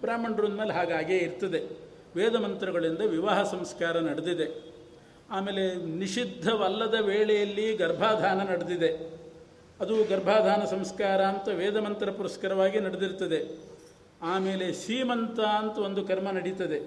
ಬ್ರಾಹ್ಮಣರ 0.01 0.47
ಮೇಲೆ 0.47 0.73
ಹಾಗಾಗೇ 0.73 1.17
ಇರ್ತದೆ. 1.17 1.77
ವೇದ 2.15 2.35
ಮಂತ್ರಗಳಿಂದ 2.35 2.99
ವಿವಾಹ 2.99 3.43
ಸಂಸ್ಕಾರ 3.43 3.99
ನಡೆದಿದೆ. 3.99 4.70
ಆಮೇಲೆ 5.31 5.75
ನಿಷಿದ್ಧವಲ್ಲದ 5.75 6.93
ವೇಳೆಯಲ್ಲಿ 7.01 7.75
ಗರ್ಭಾಧಾನ 7.75 8.51
ನಡೆದಿದೆ. 8.51 9.21
ಅದು 9.79 10.03
ಗರ್ಭಾಧಾನ 10.03 10.65
ಸಂಸ್ಕಾರ 10.65 11.21
ಅಂತ 11.21 11.47
ವೇದಮಂತ್ರ 11.47 12.11
ಪುರಸ್ಕರವಾಗಿ 12.11 12.79
ನಡೆದಿರ್ತದೆ. 12.79 13.57
ಆಮೇಲೆ 14.21 14.73
ಸೀಮಂತ 14.73 15.39
ಅಂತ 15.39 15.77
ಒಂದು 15.77 16.05
ಕರ್ಮ 16.05 16.31
ನಡೀತದೆ. 16.31 16.79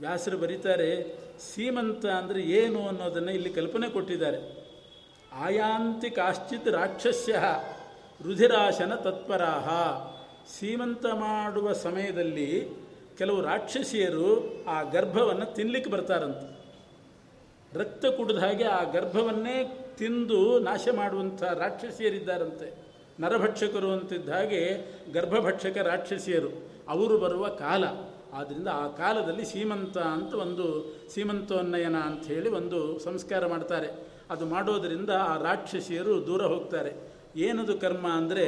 ವ್ಯಾಸರು 0.00 0.38
ಬರೀತಾರೆ, 0.38 1.18
ಸೀಮಂತ 1.40 2.06
ಅಂದರೆ 2.06 2.42
ಏನು 2.42 2.86
ಅನ್ನೋದನ್ನು 2.88 3.32
ಇಲ್ಲಿ 3.32 3.50
ಕಲ್ಪನೆ 3.50 3.90
ಕೊಟ್ಟಿದ್ದಾರೆ. 3.90 4.62
ಆಯಾಂತಿ 5.32 6.10
ಕಾಶ್ಚಿತ್ 6.10 6.68
ರಾಕ್ಷಸ್ಯ 6.68 7.32
ರುಧಿರಾಶನ 8.22 8.94
ತತ್ಪರಾಹ. 8.94 9.68
ಸೀಮಂತ 10.58 11.06
ಮಾಡುವ 11.06 11.72
ಸಮಯದಲ್ಲಿ 11.72 12.68
ಕೆಲವು 13.18 13.40
ರಾಕ್ಷಸಿಯರು 13.40 14.28
ಆ 14.68 14.82
ಗರ್ಭವನ್ನು 14.82 15.54
ತಿನ್ಲಿಕ್ಕೆ 15.54 15.90
ಬರ್ತಾರಂತೆ. 15.90 16.51
ರಕ್ತ 17.74 18.06
ಕುಡಿದ 18.06 18.36
ಹಾಗೆ 18.36 18.64
ಆ 18.64 18.92
ಗರ್ಭವನ್ನೇ 18.92 19.78
ತಿಂದು 19.98 20.58
ನಾಶ 20.58 20.88
ಮಾಡುವಂಥ 20.96 21.42
ರಾಕ್ಷಸಿಯರಿದ್ದಾರಂತೆ. 21.42 22.74
ನರಭಕ್ಷಕರು 23.20 23.92
ಅಂತಿದ್ದ 23.92 24.28
ಹಾಗೆ 24.28 24.90
ಗರ್ಭಭಕ್ಷಕ 25.12 25.76
ರಾಕ್ಷಸಿಯರು. 25.76 26.48
ಅವರು 26.88 27.18
ಬರುವ 27.18 27.48
ಕಾಲ. 27.48 27.84
ಆದ್ದರಿಂದ 28.32 28.68
ಆ 28.68 28.88
ಕಾಲದಲ್ಲಿ 28.88 29.44
ಸೀಮಂತ 29.44 29.98
ಅಂತ 29.98 30.34
ಒಂದು 30.34 30.96
ಸೀಮಂತೋನ್ನಯನ 31.14 31.96
ಅಂತ 31.96 32.26
ಹೇಳಿ 32.26 32.48
ಒಂದು 32.48 32.98
ಸಂಸ್ಕಾರ 32.98 33.46
ಮಾಡ್ತಾರೆ. 33.46 34.06
ಅದು 34.30 34.46
ಮಾಡೋದರಿಂದ 34.46 35.10
ಆ 35.10 35.36
ರಾಕ್ಷಸಿಯರು 35.36 36.26
ದೂರ 36.26 36.42
ಹೋಗ್ತಾರೆ. 36.42 37.12
ಏನದು 37.36 37.78
ಕರ್ಮ 37.78 38.06
ಅಂದರೆ 38.08 38.46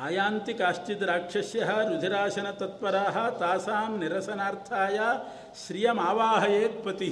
ಆಯಾಂತಿ 0.00 0.54
ಕಾಶ್ಚಿದ್ 0.54 1.04
ರಾಕ್ಷಸ್ಯ, 1.04 1.60
ರುಧಿರಾಶನ 1.60 2.50
ತತ್ಪರ 2.50 2.96
ತಾಸಾಂ 3.40 3.98
ನಿರಸನಾರ್ಥಾಯ 3.98 5.00
ಶ್ರಿಯಮಾವಾಹಯೇತ್ 5.66 6.84
ಪತಿ 6.84 7.08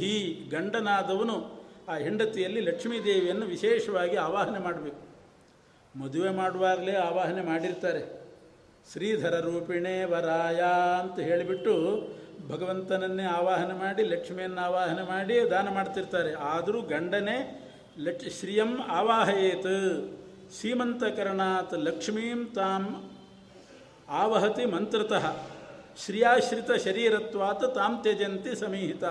ಗಂಡನಾದವನು 0.53 1.67
ಆ 1.89 1.95
ಹೆಂಡತಿಯಲ್ಲಿ 1.95 2.61
ಲಕ್ಷ್ಮೀದೇವಿಯನ್ನು 2.61 3.47
ವಿಶೇಷವಾಗಿ 3.47 4.17
ಆವಾಹನೆ 4.17 4.59
ಮಾಡಬೇಕು. 4.59 5.03
ಮದುವೆ 5.99 6.31
ಮಾಡುವಾಗಲೇ 6.31 6.95
ಆವಾಹನೆ 6.97 7.43
ಮಾಡಿರ್ತಾರೆ. 7.43 8.03
ಶ್ರೀಧರ 8.93 9.41
ರೂಪಿಣೆ 9.41 10.05
ವರಾಯ 10.05 10.61
ಅಂತ 11.01 11.19
ಹೇಳಿಬಿಟ್ಟು 11.19 11.75
ಭಗವಂತನನ್ನೇ 12.49 13.25
ಆವಾಹನೆ 13.25 13.75
ಮಾಡಿ, 13.75 14.03
ಲಕ್ಷ್ಮಿಯನ್ನು 14.03 14.61
ಆವಾಹನೆ 14.61 15.03
ಮಾಡಿ 15.03 15.51
ದಾನ 15.51 15.69
ಮಾಡ್ತಿರ್ತಾರೆ. 15.75 16.35
ಆದರೂ 16.35 16.83
ಗಂಡನೇ 16.83 17.39
ಲಕ್ಷ 17.99 18.41
ಶ್ರಿಯಂ 18.41 18.81
ಆವಾಹಯೇತ್. 18.89 19.75
ಸೀಮಂತಕರಣಾತ್ 20.53 21.75
ಲಕ್ಷ್ಮೀಂ 21.75 22.47
ತಾಂ 22.47 23.11
ಆವಹತಿ 24.09 24.65
ಮಂತ್ರತಃ. 24.65 25.37
ಶ್ರೀಯಾಶ್ರಿತ 26.05 26.71
ಶರೀರತ್ವಾತ್ 26.85 27.75
ತಾಂ 27.75 28.03
ತ್ಯಜಂತಿ 28.03 28.61
ಸಮೀಹಿತಾ. 28.61 29.11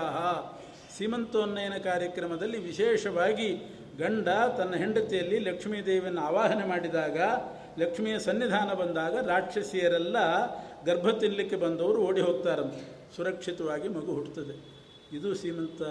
ಸೀಮಂತೋನ್ನಯನ 0.98 1.76
ಕಾರ್ಯಕ್ರಮದಲ್ಲಿ 1.76 2.58
ವಿಶೇಷವಾಗಿ 2.58 3.54
ಗಂಡ 3.98 4.28
ತನ್ನ 4.28 4.74
ಹೆಂಡತಿಯಲ್ಲಿ 4.74 5.38
ಲಕ್ಷ್ಮೀದೇವಿಯನ್ನು 5.38 6.20
ಆವಾಹನೆ 6.20 6.66
ಮಾಡಿದಾಗ, 6.66 7.18
ಲಕ್ಷ್ಮಿಯ 7.78 8.18
ಸನ್ನಿಧಾನ 8.18 8.72
ಬಂದಾಗ 8.72 9.26
ರಾಕ್ಷಸಿಯರೆಲ್ಲ 9.26 10.16
ಗರ್ಭ 10.84 11.10
ತಿನ್ನಲಿಕ್ಕೆ 11.10 11.56
ಬಂದವರು 11.56 12.02
ಓಡಿ 12.02 12.20
ಹೋಗ್ತಾರಂತೆ. 12.20 13.16
ಸುರಕ್ಷಿತವಾಗಿ 13.16 13.88
ಮಗು 13.88 14.12
ಹುಟ್ಟುತ್ತದೆ. 14.12 14.78
ಇದು 15.16 15.34
ಸೀಮಂತ 15.34 15.82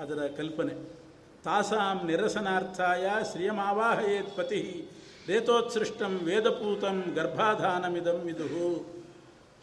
ಅದರ 0.00 0.26
ಕಲ್ಪನೆ. 0.36 1.03
ತಾಸಾಂ 1.44 2.06
ನಿರಸನಾರ್ಥಾಯ 2.06 3.10
ಶ್ರಿಯಮಾವಾಹಯೇತ್ 3.32 4.36
ಪತಿ. 4.36 4.88
ರೇತೋತ್ಸೃಷ್ಟಂ 5.28 6.20
ವೇದಪೂತಂ 6.24 7.04
ಗರ್ಭಾಧಾನಮಿದಂ 7.14 8.18
ವಿದುಹು 8.26 8.68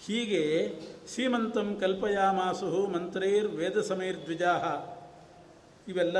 ಹೀಗೆ 0.05 0.43
ಸೀಮಂತಂ 1.07 1.77
ಕಲ್ಪಯಾಮಾಸು 1.79 2.87
ಮಂತ್ರೈರ್ 2.87 3.47
ವೇದ 3.47 3.81
ಸಮೈರ್ದ್ವಿಜಾ 3.81 4.53
ಇವೆಲ್ಲ 5.87 6.17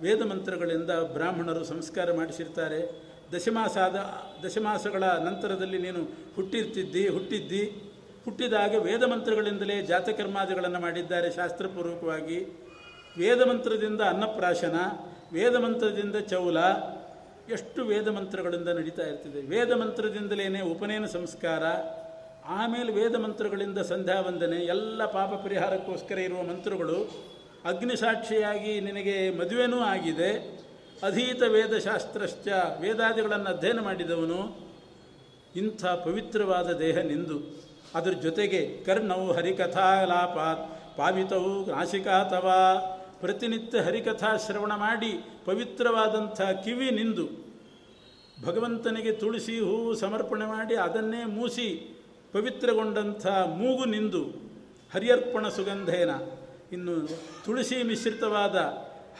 ವೇದ 0.00 0.22
ಮಂತ್ರಗಳಿಂದ 0.22 0.90
ಬ್ರಾಹ್ಮಣರು 0.90 1.64
ಸಂಸ್ಕಾರ 1.64 2.12
ಮಾಡಿಸಿರ್ತಾರೆ. 2.12 2.80
ದಶಮಾಸಾದ, 3.36 3.96
ದಶಮಾಸಗಳ 4.46 5.04
ನಂತರದಲ್ಲಿ 5.04 5.78
ನೀನು 5.78 6.02
ಹುಟ್ಟಿರ್ತಿದ್ದಿ, 6.36 7.08
ಹುಟ್ಟಿದ್ದಿ. 7.08 7.64
ಹುಟ್ಟಿದಾಗ 8.24 8.74
ವೇದ 8.74 9.02
ಮಂತ್ರಗಳಿಂದಲೇ 9.02 9.82
ಜಾತಕರ್ಮಾದಿಗಳನ್ನು 9.82 10.80
ಮಾಡಿದ್ದಾರೆ 10.80 11.30
ಶಾಸ್ತ್ರಪೂರ್ವಕವಾಗಿ. 11.30 12.65
ವೇದ 13.18 13.42
ಮಂತ್ರದಿಂದ 13.42 14.00
ಅನ್ನಪ್ರಾಶನ, 14.00 14.74
ವೇದಮಂತ್ರದಿಂದ 15.32 16.16
ಚೌಲ, 16.16 16.58
ಎಷ್ಟು 17.50 17.84
ವೇದಮಂತ್ರಗಳಿಂದ 17.84 18.68
ನಡೀತಾ 18.68 19.02
ಇರ್ತದೆ. 19.02 19.40
ವೇದ 19.40 19.72
ಮಂತ್ರದಿಂದಲೇ 19.72 20.60
ಉಪನಯನ 20.60 21.06
ಸಂಸ್ಕಾರ, 21.06 21.62
ಆಮೇಲೆ 22.48 22.92
ವೇದಮಂತ್ರಗಳಿಂದ 22.92 23.78
ಸಂಧ್ಯಾ 23.78 24.20
ವಂದನೆ 24.20 24.56
ಎಲ್ಲ 24.56 25.04
ಪಾಪ 25.04 25.28
ಪರಿಹಾರಕ್ಕೋಸ್ಕರ 25.44 26.18
ಇರುವ 26.18 26.42
ಮಂತ್ರಗಳು 26.42 27.26
ಅಗ್ನಿಸಾಕ್ಷಿಯಾಗಿ 27.64 28.80
ನಿನಗೆ 28.80 29.30
ಮದುವೆನೂ 29.30 29.80
ಆಗಿದೆ. 29.80 30.60
ಅಧೀತ 31.02 31.42
ವೇದಶಾಸ್ತ್ರಶ್ಚ 31.42 32.48
ವೇದಾದಿಗಳನ್ನು 32.80 33.46
ಅಧ್ಯಯನ 33.46 33.80
ಮಾಡಿದವನು. 33.80 34.66
ಇಂಥ 35.56 35.84
ಪವಿತ್ರವಾದ 35.84 36.72
ದೇಹ 36.72 36.98
ನಿಂದು. 36.98 37.64
ಅದರ 37.94 38.10
ಜೊತೆಗೆ 38.10 38.84
ಕರ್ಣವು 38.84 39.32
ಹರಿಕಥಾಲಾಪಾತ್ 39.32 40.96
ಪಾವಿತವು 40.96 41.70
ನಾಸಿಕಾತವ 41.70 42.52
ಪ್ರತಿನಿತ್ಯ 43.20 43.78
ಹರಿಕಥಾ 43.78 44.36
ಶ್ರವಣ 44.36 44.72
ಮಾಡಿ 44.74 45.24
ಪವಿತ್ರವಾದಂಥ 45.44 46.40
ಕಿವಿ 46.42 46.90
ನಿಂದು. 46.90 47.46
ಭಗವಂತನಿಗೆ 48.46 49.12
ತುಳಸಿ 49.12 49.60
ಹೂವು 49.60 49.94
ಸಮರ್ಪಣೆ 49.94 50.46
ಮಾಡಿ 50.46 50.74
ಅದನ್ನೇ 50.74 51.24
ಮೂಸಿ 51.24 51.96
ಪವಿತ್ರಗೊಂಡಂಥ 52.32 53.26
ಮೂಗು 53.26 53.84
ನಿಂದು. 53.84 54.24
ಹರಿಯರ್ಪಣ 54.94 55.48
ಸುಗಂಧೇನ. 55.48 56.10
ಇನ್ನು 56.72 57.06
ತುಳಸಿ 57.44 57.82
ಮಿಶ್ರಿತವಾದ 57.82 58.56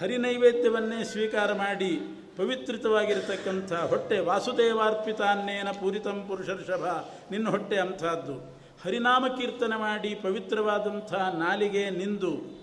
ಹರಿನೈವೇದ್ಯವನ್ನೇ 0.03 1.05
ಸ್ವೀಕಾರ 1.05 1.53
ಮಾಡಿ 1.53 2.01
ಪವಿತ್ರಿತವಾಗಿರತಕ್ಕಂಥ 2.36 3.72
ಹೊಟ್ಟೆ 3.72 4.18
ವಾಸುದೇವಾರ್ಪಿತಾನ್ನೇನ 4.18 5.70
ಪೂರಿತಂ 5.70 6.24
ಪುರುಷರ್ಷಭ. 6.28 6.86
ನಿನ್ನ 7.30 7.49
ಹೊಟ್ಟೆ 7.49 7.76
ಅಂಥದ್ದು. 7.76 8.57
ಹರಿನಾಮ 8.84 9.26
ಕೀರ್ತನೆ 9.26 9.78
ಮಾಡಿ 9.78 10.14
ಪವಿತ್ರವಾದಂಥ 10.14 11.14
ನಾಲಿಗೆ 11.14 11.90
ನಿಂದು. 11.90 12.55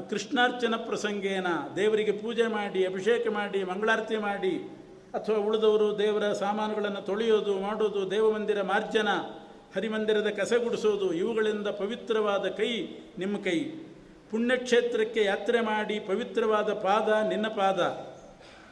ಕೃಷ್ಣಾರ್ಚನ 0.00 0.76
ಪ್ರಸಂಗೇನ 0.76 1.46
ದೇವರಿಗೆ 1.76 2.12
ಪೂಜೆ 2.12 2.46
ಮಾಡಿ, 2.46 2.86
ಅಭಿಷೇಕ 2.86 3.28
ಮಾಡಿ, 3.28 3.64
ಮಂಗಳಾರತಿ 3.64 4.16
ಮಾಡಿ, 4.16 4.78
ಅಥವಾ 5.14 5.36
ಉಳಿದವರು 5.36 5.98
ದೇವರ 5.98 6.32
ಸಾಮಾನುಗಳನ್ನು 6.32 7.00
ತೊಳೆಯೋದು, 7.00 7.58
ಮಾಡೋದು, 7.58 8.10
ದೇವಮಂದಿರ 8.10 8.62
ಮಾರ್ಜನ, 8.62 9.08
ಹರಿಮಂದಿರದ 9.76 10.28
ಕಸ 10.30 10.52
ಗುಡಿಸೋದು, 10.52 11.12
ಇವುಗಳಿಂದ 11.12 11.66
ಪವಿತ್ರವಾದ 11.66 12.48
ಕೈ 12.48 12.88
ನಿಮ್ಮ 13.18 13.42
ಕೈ. 13.42 13.58
ಪುಣ್ಯಕ್ಷೇತ್ರಕ್ಕೆ 14.30 15.24
ಯಾತ್ರೆ 15.24 15.60
ಮಾಡಿ 15.60 16.00
ಪವಿತ್ರವಾದ 16.00 16.72
ಪಾದ 16.72 17.28
ನಿನ್ನ 17.28 17.48
ಪಾದ. 17.48 18.12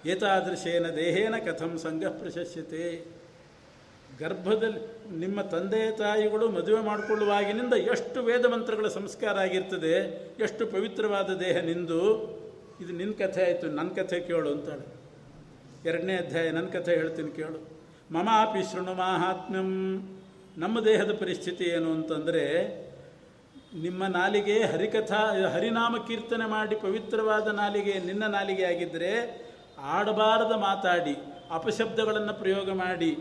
ಏತಾದೃಶೇನ 0.08 0.86
ದೇಹೇನ 0.88 1.34
ಕಥಂ 1.36 1.78
ಸಂಘ 1.78 2.06
ಪ್ರಶಸ್ಯತೆ. 2.06 3.19
ಗರ್ಭದಲ್ಲಿ 4.20 4.80
ನಿಮ್ಮ 5.18 5.42
ತಂದೆ 5.42 5.90
ತಾಯಿಗಳು 5.90 6.48
ಮದುವೆ 6.48 6.80
ಮಾಡಿಕೊಳ್ಳುವಾಗಿನಿಂದ 6.84 7.74
ಎಷ್ಟು 7.74 8.22
ವೇದ 8.22 8.46
ಮಂತ್ರಗಳ 8.46 8.88
ಸಂಸ್ಕಾರ 8.88 9.38
ಆಗಿರ್ತದೆ, 9.38 9.94
ಎಷ್ಟು 10.40 10.66
ಪವಿತ್ರವಾದ 10.66 11.30
ದೇಹ 11.34 11.56
ನಿಂದು? 11.60 12.00
ಇದು 12.80 12.92
ನಿನ್ನ 12.92 13.12
ಕಥೆ 13.12 13.44
ಆಯಿತು 13.44 13.66
ನನ್ನ 13.66 13.88
ಕಥೆ 13.88 14.20
ಕೇಳು 14.20 14.50
ಅಂತಾಳೆ. 14.50 14.84
ಎರಡನೇ 15.88 16.14
ಅಧ್ಯಾಯ 16.16 16.50
ನನ್ನ 16.50 16.68
ಕಥೆ 16.68 16.94
ಹೇಳ್ತೀನಿ 16.94 17.30
ಕೇಳು. 17.30 17.58
ಮಮಾಪಿ 18.12 18.62
ಶೃಣು 18.72 18.94
ಮಾಹಾತ್ಮ್ಯಂ. 18.94 19.70
ನಮ್ಮ 20.58 20.84
ದೇಹದ 20.84 21.12
ಪರಿಸ್ಥಿತಿ 21.12 21.64
ಏನು 21.64 21.92
ಅಂತಂದರೆ, 21.92 22.44
ನಿಮ್ಮ 23.74 24.06
ನಾಲಿಗೆ 24.06 24.56
ಹರಿಕಥಾ, 24.62 25.20
ಹರಿನಾಮ 25.54 25.96
ಕೀರ್ತನೆ 26.06 26.46
ಮಾಡಿ 26.48 26.76
ಪವಿತ್ರವಾದ 26.76 27.48
ನಾಲಿಗೆ 27.48 27.94
ನಿನ್ನ 27.98 28.24
ನಾಲಿಗೆ 28.26 28.64
ಆಗಿದ್ದರೆ 28.64 29.12
ಆಡಬಾರದ 29.80 30.54
ಮಾತಾಡಿ, 30.60 31.14
ಅಪಶಬ್ದಗಳನ್ನು 31.50 32.34
ಪ್ರಯೋಗ 32.34 32.70
ಮಾಡಿ 32.70 33.16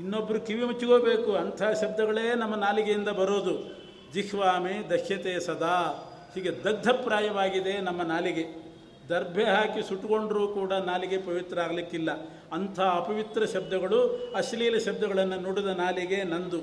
ಇನ್ನೊಬ್ಬರು 0.00 0.40
ಕಿವಿ 0.40 0.64
ಮುಚ್ಚಿಕೋಬೇಕು 0.64 1.32
ಅಂಥ 1.32 1.62
ಶಬ್ದಗಳೇ 1.62 2.34
ನಮ್ಮ 2.34 2.54
ನಾಲಿಗೆಯಿಂದ 2.54 3.08
ಬರೋದು. 3.08 3.54
ಜಿಹ್ವಾಮೆ 4.12 4.74
ದಹ್ಯತೆ 4.90 5.40
ಸದಾ. 5.40 6.08
ಹೀಗೆ 6.34 6.64
ದಗ್ಧಪ್ರಾಯವಾಗಿದೆ 6.64 7.80
ನಮ್ಮ 7.80 8.02
ನಾಲಿಗೆ. 8.02 8.44
ದರ್ಭೆ 9.08 9.44
ಹಾಕಿ 9.44 9.88
ಸುಟ್ಟುಕೊಂಡರೂ 9.88 10.48
ಕೂಡ 10.48 10.72
ನಾಲಿಗೆ 10.72 11.18
ಪವಿತ್ರ 11.18 11.60
ಆಗಲಿಕ್ಕಿಲ್ಲ. 11.60 12.10
ಅಂಥ 12.52 12.80
ಅಪವಿತ್ರ 12.80 13.44
ಶಬ್ದಗಳು, 13.44 14.32
ಅಶ್ಲೀಲ 14.36 14.78
ಶಬ್ದಗಳನ್ನು 14.78 15.40
ನುಡಿದ 15.40 15.66
ನಾಲಿಗೆ 15.66 16.22
ನಂದು. 16.22 16.60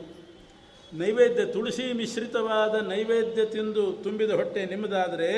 ನೈವೇದ್ಯ 0.94 1.46
ತುಳಸಿ 1.46 1.94
ಮಿಶ್ರಿತವಾದ 1.94 2.88
ನೈವೇದ್ಯ 2.88 3.46
ತಿಂದು 3.46 3.92
ತುಂಬಿದ 3.92 4.32
ಹೊಟ್ಟೆ 4.32 4.66
ನಿಮ್ಮದಾದರೆ 4.66 5.30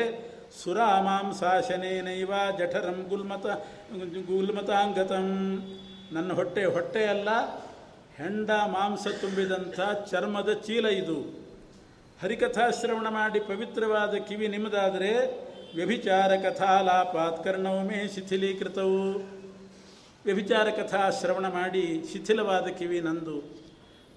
ಸುರಾಮಾಂಸಾಶನೇನೈವ 0.64 2.32
ಜಠರಂ 2.58 3.06
ಗುಲ್ಮತ 3.10 3.46
ಗುಲ್ಮತಾಂಗತಂ. 4.28 5.28
ನನ್ನ 6.12 6.34
ಹೊಟ್ಟೆ 6.34 6.66
ಹೊಟ್ಟೆಯಲ್ಲ 6.66 7.30
ಹೆಂಡ 8.22 8.52
ಮಾಂಸ 8.52 9.08
ತುಂಬಿದಂಥ 9.22 9.80
ಚರ್ಮದ 10.12 10.54
ಚೀಲ 10.54 10.86
ಇದು. 10.86 11.42
ಹರಿಕಥಾಶ್ರವಣ 12.22 13.08
ಮಾಡಿ 13.10 13.40
ಪವಿತ್ರವಾದ 13.40 14.16
ಕಿವಿ 14.18 14.48
ನಿಮ್ಮದಾದರೆ 14.48 15.42
ವ್ಯಭಿಚಾರ 15.76 16.36
ಕಥಾಲಾಪಾತ್ 16.36 17.44
ಕರ್ಣವಮೇ 17.44 18.08
ಶಿಥಿಲೀಕೃತವು. 18.08 19.14
ವ್ಯಭಿಚಾರ 20.26 20.70
ಕಥಾ 20.70 21.10
ಶ್ರವಣ 21.10 21.48
ಮಾಡಿ 21.48 22.04
ಶಿಥಿಲವಾದ 22.14 22.68
ಕಿವಿ 22.68 23.02
ನಂದು. 23.02 23.42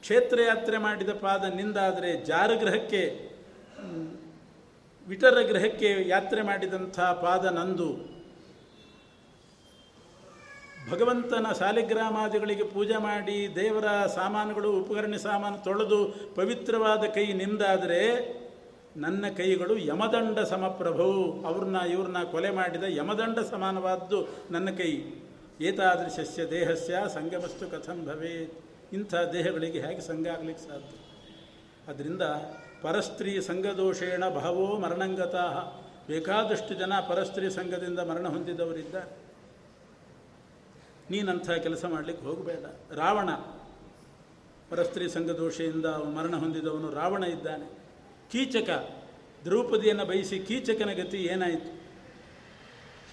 ಕ್ಷೇತ್ರಯಾತ್ರೆ 0.00 0.78
ಮಾಡಿದ 0.78 1.10
ಪಾದ 1.10 1.44
ನಿಂದಾದರೆ 1.54 2.24
ಜಾರಗೃಹಕ್ಕೆ 2.24 3.34
ಮ್, 3.84 4.10
ವಿಟರ 5.08 5.42
ಗೃಹಕ್ಕೆ 5.42 6.08
ಯಾತ್ರೆ 6.08 6.42
ಮಾಡಿದಂಥ 6.42 7.00
ಪಾದ 7.00 7.44
ನಂದು. 7.44 8.13
ಭಗವಂತನ 10.90 11.46
ಸಾಲಿಗ್ರಾಮಾದಿಗಳಿಗೆ 11.52 12.62
ಪೂಜೆ 12.62 12.96
ಮಾಡಿ 12.96 13.48
ದೇವರ 13.54 14.06
ಸಾಮಾನುಗಳು, 14.06 14.72
ಉಪಕರಣ 14.72 15.16
ಸಾಮಾನು 15.16 15.64
ತೊಳೆದು 15.64 16.14
ಪವಿತ್ರವಾದ 16.34 17.04
ಕೈ 17.14 17.32
ನಿಂದಾದರೆ 17.32 18.00
ನನ್ನ 18.96 19.24
ಕೈಗಳು 19.36 19.78
ಯಮದಂಡ 19.78 20.38
ಸಮಪ್ರಭು. 20.38 21.42
ಅವ್ರನ್ನ, 21.46 21.76
ಇವ್ರನ್ನ 21.76 22.22
ಕೊಲೆ 22.22 22.50
ಮಾಡಿದ 22.50 22.82
ಯಮದಂಡ 22.88 23.38
ಸಮಾನವಾದ್ದು 23.38 24.28
ನನ್ನ 24.50 24.70
ಕೈ. 24.70 25.12
ಏತಾದೃಶಸ್ಯ 25.60 26.46
ದೇಹಸ್ಯ 26.50 26.96
ಸಂಗಮಸ್ತು 27.14 27.70
ಕಥಂ 27.70 28.04
ಭವೇತ್. 28.06 28.58
ಇಂಥ 28.92 29.14
ದೇಹಗಳಿಗೆ 29.14 29.80
ಹೇಗೆ 29.80 30.00
ಸಂಘ 30.00 30.26
ಆಗಲಿಕ್ಕೆ 30.26 30.68
ಸಾಧ್ಯ? 30.68 30.96
ಅದರಿಂದ 31.92 32.22
ಪರಸ್ತ್ರೀ 32.82 33.40
ಸಂಘದೋಷೇಣ 33.40 34.28
ಬಹವೋ 34.28 34.78
ಮರಣಂಗತಾ 34.78 35.72
ಬೇಕಾದಷ್ಟು 36.06 36.74
ಜನ 36.74 36.92
ಪರಸ್ತ್ರೀ 37.08 37.48
ಸಂಘದಿಂದ 37.48 37.98
ಮರಣ 37.98 38.28
ಹೊಂದಿದವರಿದ್ದಾರೆ. 38.28 39.23
ನೀನಂಥ 41.10 41.50
ಕೆಲಸ 41.50 41.84
ಮಾಡಲಿಕ್ಕೆ 41.84 42.26
ಹೋಗಬೇಡ. 42.26 42.64
ರಾವಣ, 42.94 43.30
ಪರಸ್ತ್ರೀ 44.70 45.08
ಸಂಘದೋಷೆಯಿಂದ 45.08 45.86
ಮರಣ 45.86 46.36
ಹೊಂದಿದವನು 46.36 46.90
ರಾವಣ 46.90 47.24
ಇದ್ದಾನೆ. 47.24 47.70
ಕೀಚಕ, 48.32 48.90
ದ್ರೌಪದಿಯನ್ನು 49.44 50.04
ಬಯಸಿ 50.04 50.38
ಕೀಚಕನ 50.38 50.90
ಗತಿ 50.92 51.16
ಏನಾಯಿತು? 51.16 51.68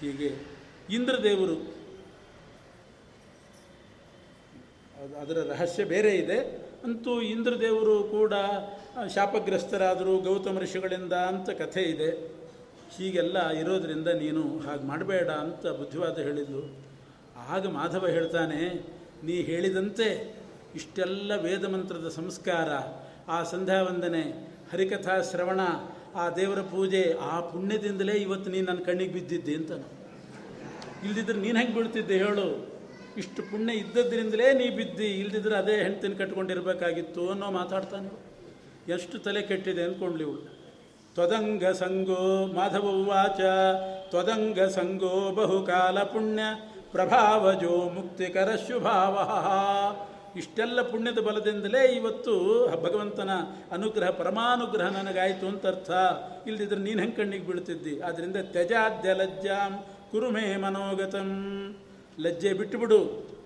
ಹೀಗೆ 0.00 0.34
ಇಂದ್ರದೇವರು, 0.90 1.54
ಅದು- 5.02 5.16
ಅದರ 5.16 5.50
ರಹಸ್ಯ 5.50 5.84
ಬೇರೆ 5.84 6.14
ಇದೆ. 6.14 6.38
ಅಂತೂ 6.84 7.20
ಇಂದ್ರದೇವರು 7.20 8.04
ಕೂಡ 8.04 8.34
ಶಾಪಗ್ರಸ್ತರಾದರೂ, 9.14 10.18
ಗೌತಮ 10.18 10.58
ಋಷಿಗಳಿಂದ 10.58 11.12
ಅಂತ 11.12 11.50
ಕಥೆ 11.50 11.82
ಇದೆ. 11.82 12.10
ಹೀಗೆಲ್ಲ 12.96 13.48
ಇರೋದರಿಂದ 13.50 14.08
ನೀನು 14.08 14.58
ಹಾಗೆ 14.58 14.82
ಮಾಡಬೇಡ 14.82 15.28
ಅಂತ 15.28 15.66
ಬುದ್ಧಿವಾದ 15.66 16.18
ಹೇಳಿದ್ದು 16.18 16.91
ಆಗ 17.36 17.66
ಮಾಧವ 17.68 18.06
ಹೇಳ್ತಾನೆ, 18.06 18.60
ನೀ 19.24 19.36
ಹೇಳಿದಂತೆ 19.42 20.08
ಇಷ್ಟೆಲ್ಲ 20.74 21.32
ವೇದ 21.36 21.64
ಮಂತ್ರದ 21.64 22.08
ಸಂಸ್ಕಾರ, 22.08 22.68
ಆ 23.28 23.42
ಸಂಧ್ಯಾ 23.42 23.82
ವಂದನೆ 23.82 24.22
ಹರಿಕಥಾ 24.72 25.22
ಶ್ರವಣ, 25.22 25.60
ಆ 26.14 26.28
ದೇವರ 26.28 26.60
ಪೂಜೆ, 26.60 27.02
ಆ 27.20 27.40
ಪುಣ್ಯದಿಂದಲೇ 27.40 28.12
ಇವತ್ತು 28.12 28.50
ನೀನು 28.50 28.66
ನನ್ನ 28.66 28.82
ಕಣ್ಣಿಗೆ 28.84 29.12
ಬಿದ್ದಿದ್ದೆ 29.12 29.54
ಅಂತ 29.54 29.72
ಇಲ್ದಿದ್ರೆ 31.04 31.38
ನೀನು 31.40 31.58
ಹೆಂಗೆ 31.58 31.74
ಬೀಳ್ತಿದ್ದೆ 31.74 32.18
ಹೇಳು? 32.18 32.46
ಇಷ್ಟು 33.16 33.42
ಪುಣ್ಯ 33.42 33.72
ಇದ್ದದ್ರಿಂದಲೇ 33.72 34.52
ನೀ 34.52 34.66
ಬಿದ್ದಿ, 34.70 35.08
ಇಲ್ದಿದ್ರೆ 35.22 35.54
ಅದೇ 35.54 35.76
ಹೆಂಡ್ತಿನ 35.82 36.14
ಕಟ್ಕೊಂಡಿರ್ಬೇಕಾಗಿತ್ತು 36.14 37.22
ಅನ್ನೋ 37.30 37.50
ಮಾತಾಡ್ತಾನೆ 37.50 38.10
ಎಷ್ಟು 38.92 39.16
ತಲೆ 39.18 39.42
ಕೆಟ್ಟಿದೆ 39.42 39.82
ಅಂದ್ಕೊಂಡ್ಲಿ 39.82 40.24
ಇವಳು. 40.24 40.42
ತ್ವದಂಗ 41.14 41.64
ಸಂಗೋ 41.64 42.46
ಮಾಧವ 42.46 42.86
ವಾಚ 43.08 43.40
ತ್ವದಂಗ 44.10 44.60
ಸಂಗೋ 44.76 45.32
ಬಹುಕಾಲ 45.40 45.98
ಪುಣ್ಯ 46.02 46.42
ಪ್ರಭಾವಜೋ 46.92 47.88
ಮುಕ್ತಿಕರ 47.88 48.56
ಶುಭಾವ 48.68 49.14
ಇಷ್ಟೆಲ್ಲ 50.38 50.82
ಪುಣ್ಯದ 50.82 51.18
ಬಲದಿಂದಲೇ 51.18 51.86
ಇವತ್ತು 51.86 52.34
ಭಗವಂತನ 52.82 53.30
ಅನುಗ್ರಹ, 53.72 54.10
ಪರಮಾನುಗ್ರಹ 54.10 54.88
ನನಗಾಯಿತು 54.88 55.46
ಅಂತ 55.46 55.66
ಅರ್ಥ 55.66 55.90
ಇಲ್ಲದಿದ್ರೆ 56.46 56.80
ನೀನು 56.80 57.00
ಹೆಂಗೆ 57.00 57.16
ಕಣ್ಣಿಗೆ 57.16 57.46
ಬೀಳ್ತಿದ್ದಿ? 57.46 58.00
ಆದ್ದರಿಂದ 58.00 58.36
ತ್ಯಜಾದ್ಯ 58.36 59.14
ಲಜ್ಜಾಂ 59.14 59.84
ಕುರುಮೇ 60.10 60.56
ಮನೋಗತಂ. 60.56 61.30
ಲಜ್ಜೆ 62.20 62.52
ಬಿಟ್ಟುಬಿಡು 62.52 62.98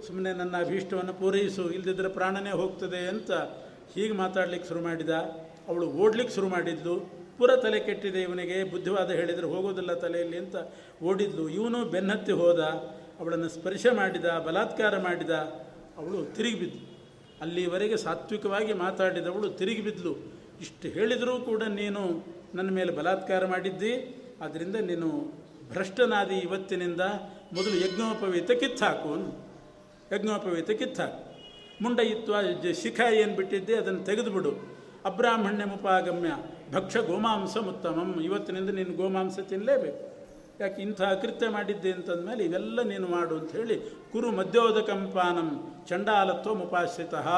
ಸುಮ್ಮನೆ 0.06 0.32
ನನ್ನ 0.32 0.56
ಅಭೀಷ್ಟವನ್ನು 0.56 1.14
ಪೂರೈಸು. 1.14 1.70
ಇಲ್ದಿದ್ರೆ 1.70 2.08
ಪ್ರಾಣನೇ 2.08 2.50
ಹೋಗ್ತದೆ 2.50 3.08
ಅಂತ 3.08 3.32
ಹೀಗೆ 3.94 4.12
ಮಾತಾಡ್ಲಿಕ್ಕೆ 4.12 4.68
ಶುರು 4.68 4.80
ಮಾಡಿದ. 4.80 5.10
ಅವಳು 5.68 5.86
ಓಡ್ಲಿಕ್ಕೆ 5.86 6.34
ಶುರು 6.34 6.48
ಮಾಡಿದ್ಲು. 6.48 7.26
ಪುರ 7.38 7.56
ತಲೆ 7.56 7.80
ಕೆಟ್ಟಿದೆ 7.80 8.22
ಇವನಿಗೆ. 8.22 8.64
ಬುದ್ಧಿವಾದ 8.64 9.10
ಹೇಳಿದರೆ 9.10 9.46
ಹೋಗೋದಿಲ್ಲ 9.46 9.94
ತಲೆಯಲ್ಲಿ 9.94 10.38
ಅಂತ 10.38 10.56
ಓಡಿದ್ಲು. 11.04 11.48
ಇವನು 11.48 11.84
ಬೆನ್ನತ್ತಿ 11.84 12.32
ಹೋದ. 12.32 12.60
ಅವಳನ್ನು 13.20 13.48
ಸ್ಪರ್ಶ 13.48 13.86
ಮಾಡಿದ, 13.92 14.24
ಬಲಾತ್ಕಾರ 14.24 14.98
ಮಾಡಿದ 14.98 15.30
ಅವಳು 15.96 16.34
ತಿರುಗಿ 16.34 16.54
ಬಿದ್ಲು. 16.54 16.96
ಅಲ್ಲಿವರೆಗೆ 17.40 17.96
ಸಾತ್ವಿಕವಾಗಿ 17.96 18.72
ಮಾತಾಡಿದವಳು 18.72 19.48
ತಿರುಗಿ 19.48 19.82
ಬಿದ್ಲು. 19.82 20.12
ಇಷ್ಟು 20.60 20.88
ಹೇಳಿದರೂ 20.88 21.38
ಕೂಡ 21.38 21.62
ನೀನು 21.62 22.26
ನನ್ನ 22.54 22.70
ಮೇಲೆ 22.70 22.92
ಬಲಾತ್ಕಾರ 22.92 23.46
ಮಾಡಿದ್ದಿ. 23.46 24.22
ಆದ್ದರಿಂದ 24.40 24.76
ನೀನು 24.76 25.32
ಭ್ರಷ್ಟನಾದಿ 25.72 26.34
ಇವತ್ತಿನಿಂದ 26.34 27.00
ಮೊದಲು 27.52 27.76
ಯಜ್ಞೋಪವೀತ 27.86 28.50
ಕಿತ್ತಾಕು. 28.50 29.44
ಯಜ್ಞೋಪವೀತ 30.14 30.70
ಕಿತ್ತಾಕು. 30.70 31.36
ಮುಂಡ 31.82 31.98
ಇತ್ತು 32.00 32.82
ಶಿಖ 32.82 33.00
ಏನು 33.12 33.36
ಬಿಟ್ಟಿದ್ದೆ 33.36 33.76
ಅದನ್ನು 33.76 34.04
ತೆಗೆದುಬಿಡು. 34.04 34.52
ಅಬ್ರಾಹ್ಮಣ್ಯ 35.04 35.64
ಮುಪಾಗಮ್ಯ 35.64 36.30
ಭಕ್ಷ 36.72 36.96
ಗೋಮಾಂಸ 36.96 37.56
ಉತ್ತಮಂ. 37.58 38.20
ಇವತ್ತಿನಿಂದ 38.22 38.70
ನೀನು 38.70 38.92
ಗೋಮಾಂಸ 38.96 39.38
ತಿನ್ನಲೇಬೇಕು 39.38 40.15
ಯಾಕೆ 40.60 40.78
ಇಂಥ 40.86 41.00
ಅಕೃತ್ಯ 41.14 41.46
ಮಾಡಿದ್ದೆ 41.56 41.90
ಅಂತಂದಮೇಲೆ 41.96 42.42
ಇವೆಲ್ಲ 42.48 42.82
ನೀನು 42.92 43.06
ಮಾಡು 43.16 43.34
ಅಂತ 43.40 43.50
ಹೇಳಿ 43.58 43.76
ಕುರು 44.12 44.28
ಮಧ್ಯೋದಕಂಪಾನಂ 44.38 45.48
ಚಂಡಾಲತ್ವ 45.88 46.54
ಮುಪಾಶ್ರಿತಃ, 46.62 47.28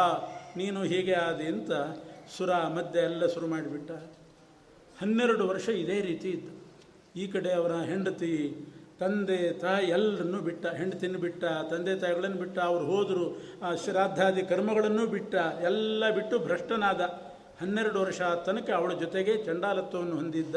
ನೀನು 0.60 0.80
ಹೀಗೆ 0.92 1.14
ಆದಿ 1.26 1.46
ಅಂತ 1.54 1.72
ಸುರ 2.36 2.50
ಮದ್ಯ 2.76 3.06
ಎಲ್ಲ 3.10 3.26
ಶುರು 3.34 3.46
ಮಾಡಿಬಿಟ್ಟ. 3.54 3.90
ಹನ್ನೆರಡು 5.00 5.44
ವರ್ಷ 5.52 5.68
ಇದೇ 5.82 5.98
ರೀತಿ 6.08 6.28
ಇತ್ತು 6.36 6.52
ಈ 7.22 7.24
ಕಡೆ 7.34 7.50
ಅವರ 7.60 7.74
ಹೆಂಡತಿ, 7.90 8.32
ತಂದೆ, 9.00 9.38
ತಾಯಿ 9.62 9.86
ಎಲ್ಲರನ್ನೂ 9.96 10.38
ಬಿಟ್ಟ 10.48 10.66
ಹೆಂಡತಿನ 10.80 11.16
ಬಿಟ್ಟ, 11.24 11.44
ತಂದೆ 11.70 11.94
ತಾಯಿಗಳನ್ನು 12.02 12.38
ಬಿಟ್ಟ, 12.42 12.58
ಅವ್ರು 12.70 12.84
ಹೋದರು, 12.92 13.26
ಆ 13.66 13.68
ಶ್ರಾದ್ದಾದಿ 13.84 14.42
ಕರ್ಮಗಳನ್ನು 14.52 15.04
ಬಿಟ್ಟ, 15.14 15.34
ಎಲ್ಲ 15.70 16.10
ಬಿಟ್ಟು 16.18 16.38
ಭ್ರಷ್ಟನಾದ. 16.46 17.00
ಹನ್ನೆರಡು 17.60 17.98
ವರ್ಷ 18.04 18.20
ತನಕ 18.46 18.70
ಅವಳ 18.78 18.92
ಜೊತೆಗೆ 19.04 19.34
ಚಂಡಾಲತ್ವವನ್ನು 19.46 20.16
ಹೊಂದಿದ್ದ. 20.20 20.56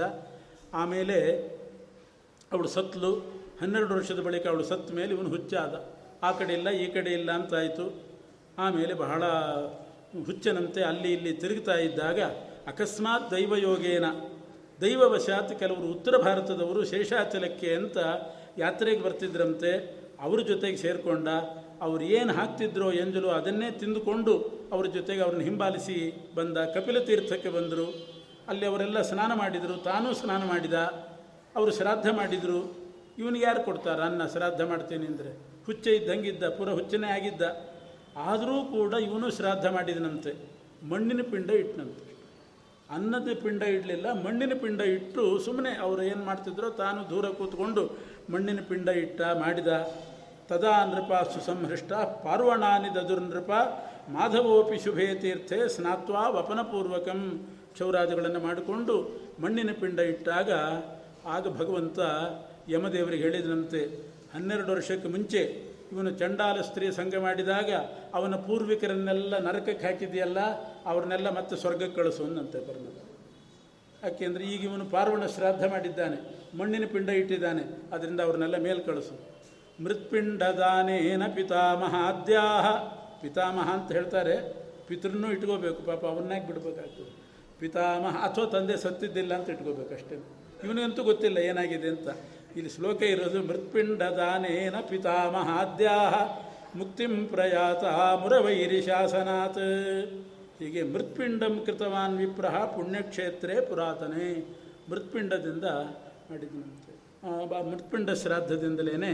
ಆಮೇಲೆ 0.82 1.18
ಅವಳು 2.52 2.68
ಸತ್ಲು 2.68 3.12
ಹನ್ನೆರಡು 3.62 3.95
ವರ್ಷದ 3.95 4.20
ಬಳಿಕ 4.20 4.47
ಅವಳು 4.47 4.64
ಸತ್ತ 4.64 4.91
ಮೇಲೆ 4.91 5.16
ಇವನು 5.16 5.30
ಹುಚ್ಚಾದ. 5.30 5.74
ಆ 6.24 6.32
ಕಡೆ 6.32 6.54
ಇಲ್ಲ, 6.54 6.70
ಈ 6.70 6.91
ಕಡೆ 6.91 7.12
ಇಲ್ಲ 7.12 7.32
ಅಂತಾಯಿತು. 7.32 8.04
ಆಮೇಲೆ 8.58 8.93
ಬಹಳ 8.93 9.24
ಹುಚ್ಚನಂತೆ 10.26 10.84
ಅಲ್ಲಿ 10.84 11.14
ಇಲ್ಲಿ 11.14 11.34
ತಿರುಗ್ತಾ 11.34 11.76
ಇದ್ದಾಗ 11.76 12.22
ಅಕಸ್ಮಾತ್ 12.68 13.32
ದೈವಯೋಗೇನ. 13.32 14.06
ದೈವವಶಾತ್ 14.82 15.60
ಕೆಲವರು 15.60 15.88
ಉತ್ತರ 15.91 16.18
ಭಾರತದವರು 16.18 16.86
ಶೇಷಾಚಲಕ್ಕೆ 16.86 17.76
ಅಂತ 17.76 17.97
ಯಾತ್ರೆಗೆ 18.58 19.02
ಬರ್ತಿದ್ರಂತೆ. 19.02 20.02
ಅವ್ರ 20.22 20.39
ಜೊತೆಗೆ 20.41 20.78
ಸೇರಿಕೊಂಡ. 20.78 21.28
ಅವ್ರು 21.82 22.04
ಏನು 22.04 22.34
ಹಾಕ್ತಿದ್ರೋ 22.34 22.91
ಎಂಜಲು 22.91 23.30
ಅದನ್ನೇ 23.30 23.72
ತಿಂದುಕೊಂಡು 23.72 24.34
ಅವ್ರ 24.72 24.86
ಜೊತೆಗೆ 24.86 25.22
ಅವ್ರನ್ನ 25.22 25.43
ಹಿಂಬಾಲಿಸಿ 25.43 25.97
ಬಂದ 26.36 26.58
ಕಪಿಲ 26.58 26.99
ತೀರ್ಥಕ್ಕೆ 26.99 27.49
ಬಂದರು. 27.49 27.88
ಅಲ್ಲಿ 28.47 28.66
ಅವರೆಲ್ಲ 28.66 29.02
ಸ್ನಾನ 29.02 29.32
ಮಾಡಿದರು. 29.36 29.84
ತಾನೂ 29.84 30.14
ಸ್ನಾನ 30.14 30.43
ಮಾಡಿದ. 30.43 30.74
ಅವರು 31.56 31.72
ಶ್ರಾದ್ದ 31.80 32.08
ಮಾಡಿದರು. 32.20 32.60
ಇವನಿಗೆ 33.22 33.43
ಯಾರು 33.47 33.62
ಕೊಡ್ತಾರ? 33.70 33.99
ಅನ್ನ 34.10 34.26
ಶ್ರಾದ್ದ 34.34 34.62
ಮಾಡ್ತೀನಿ 34.72 35.06
ಅಂದರೆ. 35.12 35.32
ಹುಚ್ಚ 35.66 35.86
ಇದ್ದಂಗಿದ್ದ, 35.97 36.43
ಪುರ 36.58 36.70
ಹುಚ್ಚನೇ 36.78 37.10
ಆಗಿದ್ದ. 37.18 37.43
ಆದರೂ 38.30 38.56
ಕೂಡ 38.76 38.93
ಇವನು 39.08 39.28
ಶ್ರಾದ್ದ 39.38 39.66
ಮಾಡಿದನಂತೆ. 39.78 40.32
ಮಣ್ಣಿನ 40.91 41.22
ಪಿಂಡ 41.32 41.49
ಇಟ್ಟನಂತೆ 41.64 42.06
ಅನ್ನದ 42.95 43.34
ಪಿಂಡ 43.43 43.62
ಇಡಲಿಲ್ಲ, 43.76 44.08
ಮಣ್ಣಿನ 44.24 44.54
ಪಿಂಡ 44.64 44.82
ಇಟ್ಟು 44.95 45.24
ಸುಮ್ಮನೆ 45.45 45.72
ಅವರು 45.86 46.02
ಏನು 46.12 46.24
ಮಾಡ್ತಿದ್ರೋ? 46.30 46.70
ತಾನು 46.82 46.99
ದೂರ 47.12 47.26
ಕೂತ್ಕೊಂಡು 47.39 47.84
ಮಣ್ಣಿನ 48.34 48.62
ಪಿಂಡ 48.70 48.89
ಇಟ್ಟ, 49.04 49.22
ಮಾಡಿದ. 49.43 49.72
ತದಾ 50.49 50.74
ನೃಪ 50.91 51.12
ಸುಸಂಹೃಷ್ಟ 51.34 51.91
ಪಾರ್ವಣಾನಿ 52.24 52.89
ದದುರ್ನೃಪ 52.95 53.52
ಮಾಧವೋಪಿ 54.16 54.78
ಶುಭೇ 54.86 55.08
ತೀರ್ಥೆ 55.22 55.60
ಸ್ನಾತ್ವಾ 55.76 56.24
ವಪನಪೂರ್ವಕಂ. 56.36 57.22
ಕ್ಷೌರಾದಿಗಳನ್ನು 57.76 58.41
ಮಾಡಿಕೊಂಡು 58.47 58.95
ಮಣ್ಣಿನ 59.43 59.72
ಪಿಂಡ 59.82 59.99
ಇಟ್ಟಾಗ 60.14 60.49
ಆಗ 61.26 61.47
ಭಗವಂತ 61.47 61.99
ಯಮದೇವರಿಗೆ 62.69 63.24
ಹೇಳಿದನಂತೆ, 63.24 63.82
ಹನ್ನೆರಡು 64.34 64.72
ವರ್ಷಕ್ಕೆ 64.72 65.07
ಮುಂಚೆ 65.07 65.72
ಇವನು 65.91 66.11
ಚಂಡಾಲ 66.11 66.61
ಸ್ತ್ರೀ 66.61 66.91
ಸಂಘ 66.91 67.15
ಮಾಡಿದಾಗ 67.15 67.72
ಅವನ 68.13 68.36
ಪೂರ್ವಿಕರನ್ನೆಲ್ಲ 68.36 69.38
ನರಕಕ್ಕೆ 69.38 69.88
ಹಾಕಿದೆಯಲ್ಲ 69.88 70.39
ಅವ್ರನ್ನೆಲ್ಲ 70.86 71.30
ಮತ್ತೆ 71.30 71.55
ಸ್ವರ್ಗಕ್ಕೆ 71.55 71.95
ಕಳಿಸು 71.95 72.24
ಅಂತ 72.24 72.55
ಪರಮಾತ್ಮ. 72.55 73.07
ಯಾಕೆಂದರೆ 74.03 74.43
ಈಗ 74.43 74.63
ಇವನು 74.63 74.86
ಪಾರ್ವಣ 74.86 75.26
ಶ್ರಾದ್ದ 75.26 75.63
ಮಾಡಿದ್ದಾನೆ, 75.72 76.17
ಮಣ್ಣಿನ 76.57 76.86
ಪಿಂಡ 76.86 77.09
ಇಟ್ಟಿದ್ದಾನೆ, 77.09 77.61
ಅದರಿಂದ 77.93 78.19
ಅವ್ರನ್ನೆಲ್ಲ 78.19 78.57
ಮೇಲ್ 78.57 78.82
ಕಳಿಸು. 78.82 79.13
ಮೃತ್ಪಿಂಡದಾನೇನ 79.84 81.28
ಪಿತಾಮಹಾದ್ಯಾಹ. 81.28 82.67
ಪಿತಾಮಹ 83.22 83.74
ಅಂತ 83.74 83.91
ಹೇಳ್ತಾರೆ 83.91 84.36
ಪಿತೃನ್ನೂ 84.88 85.32
ಇಟ್ಕೋಬೇಕು, 85.32 85.82
ಪಾಪ 85.84 86.05
ಅವನ್ನಾಗಿ 86.05 86.47
ಬಿಡಬೇಕಾಗ್ತದೆ. 86.47 87.11
ಪಿತಾಮಹ 87.59 88.15
ಅಥವಾ 88.28 88.45
ತಂದೆ 88.45 88.78
ಸತ್ತಿದ್ದಿಲ್ಲ 88.78 89.34
ಅಂತ 89.34 89.49
ಇಟ್ಕೋಬೇಕು 89.49 89.93
ಅಷ್ಟೇ. 89.93 90.41
ಇವನಿಗಂತೂ 90.66 91.03
ಗೊತ್ತಿಲ್ಲ 91.03 91.38
ಏನಾಗಿದೆ 91.51 91.89
ಅಂತ. 91.95 92.09
ಇಲ್ಲಿ 92.55 92.72
ಶ್ಲೋಕ 92.76 93.01
ಇರೋದು, 93.14 93.39
ಮೃತ್ಪಿಂಡದಾನೇನ 93.49 94.78
ಪಿತಾಮಹಾದ್ಯಾಹ 94.89 96.14
ಮುಕ್ತಿಂ 96.78 97.14
ಪ್ರಯಾತ 97.26 97.84
ಮುರವೈರಿ 98.24 98.82
ಶಾಸನಾತ್ 98.82 99.64
ಹೀಗೆ 100.59 100.82
ಮೃತ್ಪಿಂಡಂ 100.93 101.53
ಕೃತವಾನ್ 101.66 102.18
ವಿಪ್ರಹ 102.18 102.55
ಪುಣ್ಯಕ್ಷೇತ್ರೇ 102.76 103.55
ಪುರಾತನೆ. 103.62 104.28
ಮೃತ್ಪಿಂಡದಿಂದ 104.89 105.68
ಮಾಡಿದಂತೆ. 106.30 106.93
ಮೃತ್ಪಿಂಡ 107.72 108.09
ಶ್ರಾದ್ದದಿಂದಲೇ 108.22 109.12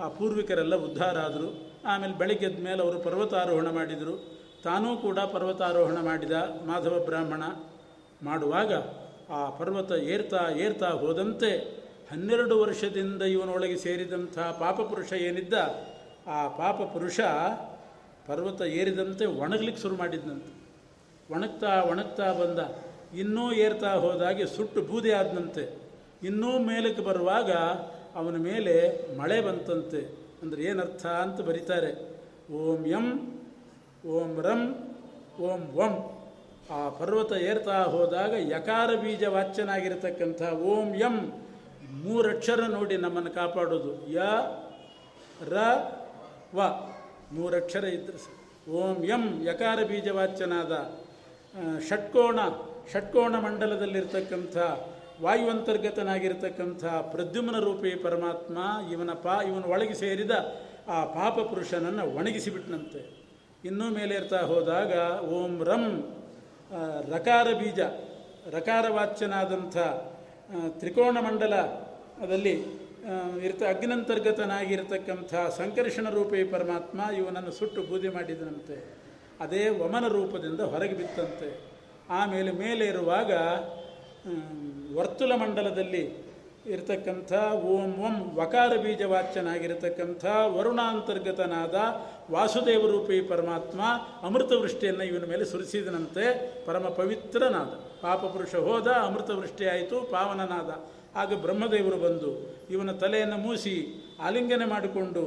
ಆ 0.00 0.08
ಪೂರ್ವಿಕರೆಲ್ಲ 0.08 0.74
ಉದ್ಧಾರ 0.86 1.16
ಆದರು 1.18 1.48
ಆಮೇಲೆ 1.84 2.14
ಬೆಳಗ್ಗೆದ್ದ 2.18 2.64
ಮೇಲೆ 2.64 2.80
ಅವರು 2.82 2.98
ಪರ್ವತಾರೋಹಣ 2.98 3.68
ಮಾಡಿದರು. 3.70 4.14
ತಾನೂ 4.64 4.96
ಕೂಡ 4.96 5.18
ಪರ್ವತಾರೋಹಣ 5.34 5.98
ಮಾಡಿದ 6.00 6.36
ಮಾಧವ 6.66 6.96
ಬ್ರಾಹ್ಮಣ 7.04 7.44
ಮಾಡುವಾಗ 8.22 8.72
ಆ 9.30 9.50
ಪರ್ವತ 9.50 9.92
ಏರ್ತಾ 9.92 10.50
ಏರ್ತಾ 10.50 10.88
ಹೋದಂತೆ 10.88 11.50
ಹನ್ನೆರಡು 12.10 12.60
ವರ್ಷದಿಂದ 12.60 13.22
ಇವನೊಳಗೆ 13.22 13.76
ಸೇರಿದಂಥ 13.76 14.38
ಪಾಪಪುರುಷ 14.38 15.12
ಏನಿದ್ದ, 15.12 15.54
ಆ 16.26 16.48
ಪಾಪಪುರುಷ 16.48 17.20
ಪರ್ವತ 18.26 18.62
ಏರಿದಂತೆ 18.62 19.26
ಒಣಗ್ಲಿಕ್ಕೆ 19.26 19.82
ಶುರು 19.82 19.96
ಮಾಡಿದ್ನಂತೆ. 19.96 20.56
ಒಣಗ್ತಾ 21.34 21.82
ಒಣಗ್ತಾ 21.82 22.32
ಬಂದ. 22.32 22.58
ಇನ್ನೂ 23.18 23.52
ಏರ್ತಾ 23.52 23.94
ಹೋದಾಗೆ 23.94 24.46
ಸುಟ್ಟು 24.46 24.82
ಬೂದಿ 24.82 25.10
ಆದನಂತೆ. 25.12 25.78
ಇನ್ನೂ 26.22 26.58
ಮೇಲಕ್ಕೆ 26.58 27.02
ಬರುವಾಗ 27.02 27.50
ಅವನ 28.14 28.36
ಮೇಲೆ 28.36 28.74
ಮಳೆ 29.18 29.40
ಬಂತಂತೆ. 29.40 30.26
ಅಂದರೆ 30.42 30.62
ಏನರ್ಥ 30.62 31.06
ಅಂತ 31.06 31.40
ಬರೀತಾರೆ. 31.40 32.16
ಓಂ 32.52 32.86
ಯಂ, 32.86 33.36
ಓಂ 34.06 34.42
ರಂ, 34.42 34.94
ಓಂ 35.40 35.60
ವಂ. 35.74 36.15
ಆ 36.70 36.88
ಪರ್ವತ 36.88 37.32
ಏರ್ತಾ 37.32 37.82
ಹೋದಾಗ 37.82 38.32
ಯಕಾರ 38.52 38.94
ಬೀಜ 38.94 39.24
ವಾಚ್ಯನಾಗಿರತಕ್ಕಂಥ 39.24 40.42
ಓಂ 40.42 40.94
ಯಂ 40.94 41.44
ಮೂರಕ್ಷರ 42.04 42.60
ನೋಡಿ 42.60 42.96
ನಮ್ಮನ್ನು 42.96 43.30
ಕಾಪಾಡೋದು. 43.30 44.12
ಯ, 44.12 44.18
ರ, 45.50 45.56
ವ. 46.54 46.60
ಮೂರಕ್ಷರ 47.32 47.84
ಇದ್ರೆ 47.84 48.18
ಓಂ 48.70 49.04
ಯಂ 49.04 49.42
ಯಕಾರ 49.46 49.84
ಬೀಜ 49.84 50.08
ವಾಚ್ಯನಾದ 50.08 50.72
ಷಟ್ಕೋಣ 51.88 52.38
ಷಟ್ಕೋಣ 52.92 53.38
ಮಂಡಲದಲ್ಲಿರ್ತಕ್ಕಂಥ, 53.38 54.56
ವಾಯುವಂತರ್ಗತನಾಗಿರ್ತಕ್ಕಂಥ 55.22 56.84
ಪ್ರದ್ಯುಮ್ನ 56.84 57.58
ರೂಪಿ 57.58 57.90
ಪರಮಾತ್ಮ, 57.90 58.58
ಇವನ 58.92 59.10
ಪಾ, 59.10 59.42
ಇವನ 59.42 59.64
ಒಳಗೆ 59.64 59.94
ಸೇರಿದ 59.94 60.30
ಆ 60.88 61.04
ಪಾಪ 61.04 61.40
ಪುರುಷನನ್ನು 61.40 62.16
ಒಣಗಿಸಿಬಿಟ್ನಂತೆ. 62.16 63.26
ಇನ್ನೂ 63.64 63.90
ಮೇಲೇರ್ತಾ 63.90 64.40
ಹೋದಾಗ 64.40 65.20
ಓಂ 65.20 65.64
ರಂ 65.64 66.15
ರಕಾರ 67.08 67.52
ಬೀಜ 67.52 67.80
ರಕಾರವಾಚ್ಯನಾದಂಥ 68.50 69.76
ತ್ರಿಕೋಣ 70.68 71.20
ಮಂಡಲದಲ್ಲಿ 71.20 72.86
ಆ, 73.06 73.38
ಇರ್ತ 73.42 73.62
ಅಗ್ನಂತರ್ಗತನಾಗಿರ್ತಕ್ಕಂಥ 73.62 75.34
ಸಂಕರ್ಷಣ 75.34 76.10
ರೂಪಿ 76.10 76.44
ಪರಮಾತ್ಮ 76.44 77.00
ಇವನನ್ನು 77.18 77.50
ಸುಟ್ಟು 77.50 77.82
ಬೂದಿ 77.82 78.08
ಮಾಡಿದನಂತೆ. 78.08 78.96
ಅದೇ 79.40 79.68
ವಮನ 79.68 80.08
ರೂಪದಿಂದ 80.08 80.60
ಹೊರಗೆ 80.60 80.94
ಬಿತ್ತಂತೆ. 80.94 81.60
ಆಮೇಲೆ 82.10 82.52
ಮೇಲೆ 82.52 82.86
ಇರುವಾಗ 82.86 83.32
ವರ್ತುಲ 84.96 85.34
ಮಂಡಲದಲ್ಲಿ 85.34 86.02
ಇರತಕ್ಕಂಥ 86.72 87.32
ಓಂ 87.72 87.90
ಓಂ 88.06 88.14
ವಕಾರ 88.36 88.72
ಬೀಜವಾಚ್ಯನಾಗಿರತಕ್ಕಂಥ 88.76 90.24
ವರುಣಾಂತರ್ಗತನಾದ 90.56 91.74
ವಾಸುದೇವ 92.32 92.90
ರೂಪಿ 92.90 93.20
ಪರಮಾತ್ಮ 93.20 93.80
ಅಮೃತವೃಷ್ಟಿಯನ್ನು 94.22 95.04
ಇವನ 95.04 95.24
ಮೇಲೆ 95.24 95.44
ಸುರಿಸಿದನಂತೆ 95.44 96.24
ಪರಮ 96.66 96.86
ಪವಿತ್ರನಾದ. 96.88 97.70
ಪಾಪಪುರುಷ 98.02 98.54
ಹೋದ 98.54 98.86
ಅಮೃತವೃಷ್ಟಿಯಾಯಿತು 98.86 100.00
ಪಾವನನಾದ. 100.00 100.70
ಆಗ 101.16 101.34
ಬ್ರಹ್ಮದೇವರು 101.34 101.96
ಬಂದು 101.96 102.30
ಇವನ 102.70 102.92
ತಲೆಯನ್ನು 102.92 103.36
ಮೂಸಿ 103.36 103.74
ಆಲಿಂಗನೆ 104.22 104.64
ಮಾಡಿಕೊಂಡು 104.64 105.22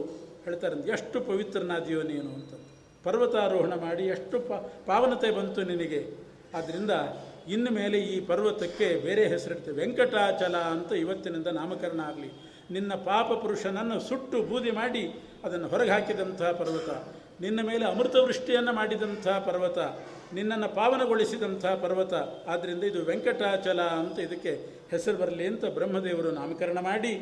ಹೇಳ್ತಾರೆ 0.46 0.92
ಎಷ್ಟು 0.92 1.22
ಪವಿತ್ರನಾದಿಯೋ 1.22 2.02
ನೀನು 2.02 2.30
ಅಂತ. 2.34 2.54
ಪರ್ವತಾರೋಹಣ 3.04 3.74
ಮಾಡಿ, 3.76 4.04
ಎಷ್ಟು 4.06 4.40
ಪಾವನತೆ 4.86 5.32
ಬಂತು 5.32 5.62
ನಿನಗೆ. 5.64 6.02
ಆದ್ದರಿಂದ 6.58 6.92
ಇನ್ನು 7.54 7.72
ಮೇಲೆ 7.72 7.98
ಈ 8.14 8.16
ಪರ್ವತಕ್ಕೆ 8.20 8.88
ಬೇರೆ 9.06 9.24
ಹೆಸರಿಡ್ತೇವೆ. 9.28 9.78
ವೆಂಕಟಾಚಲ 9.82 10.58
ಅಂತ 10.74 10.92
ಇವತ್ತಿನಿಂದ 11.04 11.50
ನಾಮಕರಣ 11.60 12.00
ಆಗಲಿ. 12.00 12.30
ನಿನ್ನ 12.72 12.94
ಪಾಪ 12.94 13.30
ಪುರುಷನನ್ನು 13.44 13.98
ಸುಟ್ಟು 14.08 14.38
ಬೂದಿ 14.50 14.72
ಮಾಡಿ 14.72 15.04
ಅದನ್ನು 15.44 15.68
ಹೊರಗೆ 15.68 15.92
ಹಾಕಿದಂತಹ 15.92 16.52
ಪರ್ವತ. 16.52 16.90
ನಿನ್ನ 17.42 17.60
ಮೇಲೆ 17.62 17.86
ಅಮೃತವೃಷ್ಟಿಯನ್ನು 17.86 18.74
ಮಾಡಿದಂತಹ 18.74 19.36
ಪರ್ವತ. 19.40 19.80
ನಿನ್ನನ್ನು 20.34 20.70
ಪಾವನಗೊಳಿಸಿದಂಥ 20.76 21.66
ಪರ್ವತ. 21.84 22.14
ಆದ್ದರಿಂದ 22.54 22.84
ಇದು 22.84 23.00
ವೆಂಕಟಾಚಲ 23.06 23.82
ಅಂತ 24.02 24.18
ಇದಕ್ಕೆ 24.20 24.54
ಹೆಸರು 24.92 25.18
ಬರಲಿ 25.18 25.46
ಅಂತ 25.48 25.66
ಬ್ರಹ್ಮದೇವರು 25.78 26.32
ನಾಮಕರಣ 26.32 26.80
ಮಾಡಿ 26.80 27.14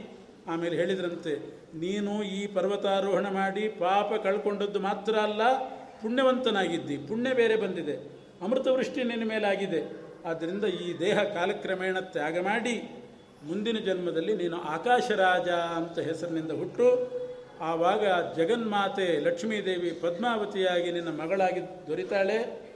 ಆಮೇಲೆ 0.48 0.76
ಹೇಳಿದ್ರಂತೆ, 0.76 1.34
ನೀನು 1.80 2.12
ಈ 2.24 2.42
ಪರ್ವತಾರೋಹಣ 2.48 3.28
ಮಾಡಿ 3.32 3.64
ಪಾಪ 3.80 4.10
ಕಳ್ಕೊಂಡದ್ದು 4.24 4.80
ಮಾತ್ರ 4.80 5.14
ಅಲ್ಲ, 5.18 5.42
ಪುಣ್ಯವಂತನಾಗಿದ್ದಿ. 6.02 6.98
ಪುಣ್ಯ 6.98 7.34
ಬೇರೆ 7.34 7.56
ಬಂದಿದೆ. 7.56 7.96
ಅಮೃತವೃಷ್ಟಿ 8.42 9.04
ನಿನ್ನ 9.04 9.26
ಮೇಲಾಗಿದೆ. 9.30 10.07
ಆದ್ದರಿಂದ 10.26 10.64
ಈ 10.64 11.00
ದೇಹ 11.00 11.24
ಕಾಲಕ್ರಮೇಣ 11.24 12.00
ತ್ಯಾಗ 12.00 12.40
ಮಾಡಿ 12.40 13.06
ಮುಂದಿನ 13.44 13.78
ಜನ್ಮದಲ್ಲಿ 13.78 14.36
ನೀನು 14.36 14.62
ಆಕಾಶರಾಜ 14.62 15.50
ಅಂತ 15.50 16.00
ಹೆಸರಿನಿಂದ 16.00 16.52
ಹುಟ್ಟು, 16.52 17.12
ಆವಾಗ 17.60 18.08
ಜಗನ್ಮಾತೆ 18.36 19.20
ಲಕ್ಷ್ಮೀದೇವಿ 19.20 19.92
ಪದ್ಮಾವತಿಯಾಗಿ 19.92 20.92
ನಿನ್ನ 20.92 21.22
ಮಗಳಾಗಿ 21.22 21.60
ದೊರಿತಾಳೆ. 21.60 22.68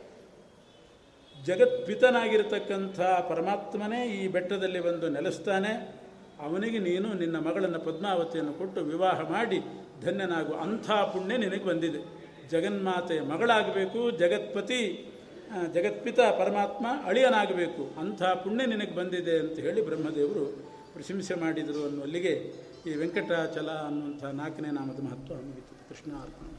ಜಗತ್ಪಿತನಾಗಿರತಕ್ಕಂಥ 1.45 2.99
ಪರಮಾತ್ಮನೇ 2.99 4.07
ಈ 4.07 4.27
ಬೆಟ್ಟದಲ್ಲಿ 4.27 4.79
ಬಂದು 4.79 5.09
ನೆಲೆಸ್ತಾನೆ. 5.09 6.01
ಅವನಿಗೆ 6.41 6.79
ನೀನು 6.79 7.13
ನಿನ್ನ 7.13 7.37
ಮಗಳನ್ನು 7.37 7.79
ಪದ್ಮಾವತಿಯನ್ನು 7.79 8.53
ಕೊಟ್ಟು 8.53 8.81
ವಿವಾಹ 8.81 9.31
ಮಾಡಿ 9.31 9.59
ಧನ್ಯನಾಗು. 10.01 10.53
ಅಂಥ 10.53 10.91
ಪುಣ್ಯ 10.91 11.37
ನಿನಗೆ 11.37 11.63
ಬಂದಿದೆ. 11.63 12.21
ಜಗನ್ಮಾತೆಯ 12.49 13.21
ಮಗಳಾಗಬೇಕು, 13.21 14.11
ಜಗತ್ಪತಿ. 14.11 15.07
ಜಗತ್ಪಿತ 15.73 16.19
ಪರಮಾತ್ಮ 16.19 16.85
ಅಳಿಯನಾಗಬೇಕು, 17.05 17.83
ಅಂಥ 17.99 18.21
ಪುಣ್ಯ 18.23 18.65
ನಿನಗೆ 18.65 18.95
ಬಂದಿದೆ 18.95 19.35
ಅಂತ 19.39 19.57
ಹೇಳಿ 19.59 19.81
ಬ್ರಹ್ಮದೇವರು 19.85 20.45
ಪ್ರಶಂಸೆ 20.93 21.35
ಮಾಡಿದರು 21.35 21.81
ಅನ್ನುವಲ್ಲಿಗೆ 21.85 22.33
ಈ 22.87 22.93
ವೆಂಕಟಾಚಲ 22.95 23.69
ಅನ್ನುವಂಥ 23.87 24.23
ನಾಲ್ಕನೇ 24.41 24.71
ನಾಮದ 24.71 24.99
ಮಹತ್ವ 25.05 25.33
ಮುಗಿತು. 25.47 25.73
ಕೃಷ್ಣ 25.89 26.11
ಅರ್ಪಣ 26.21 26.50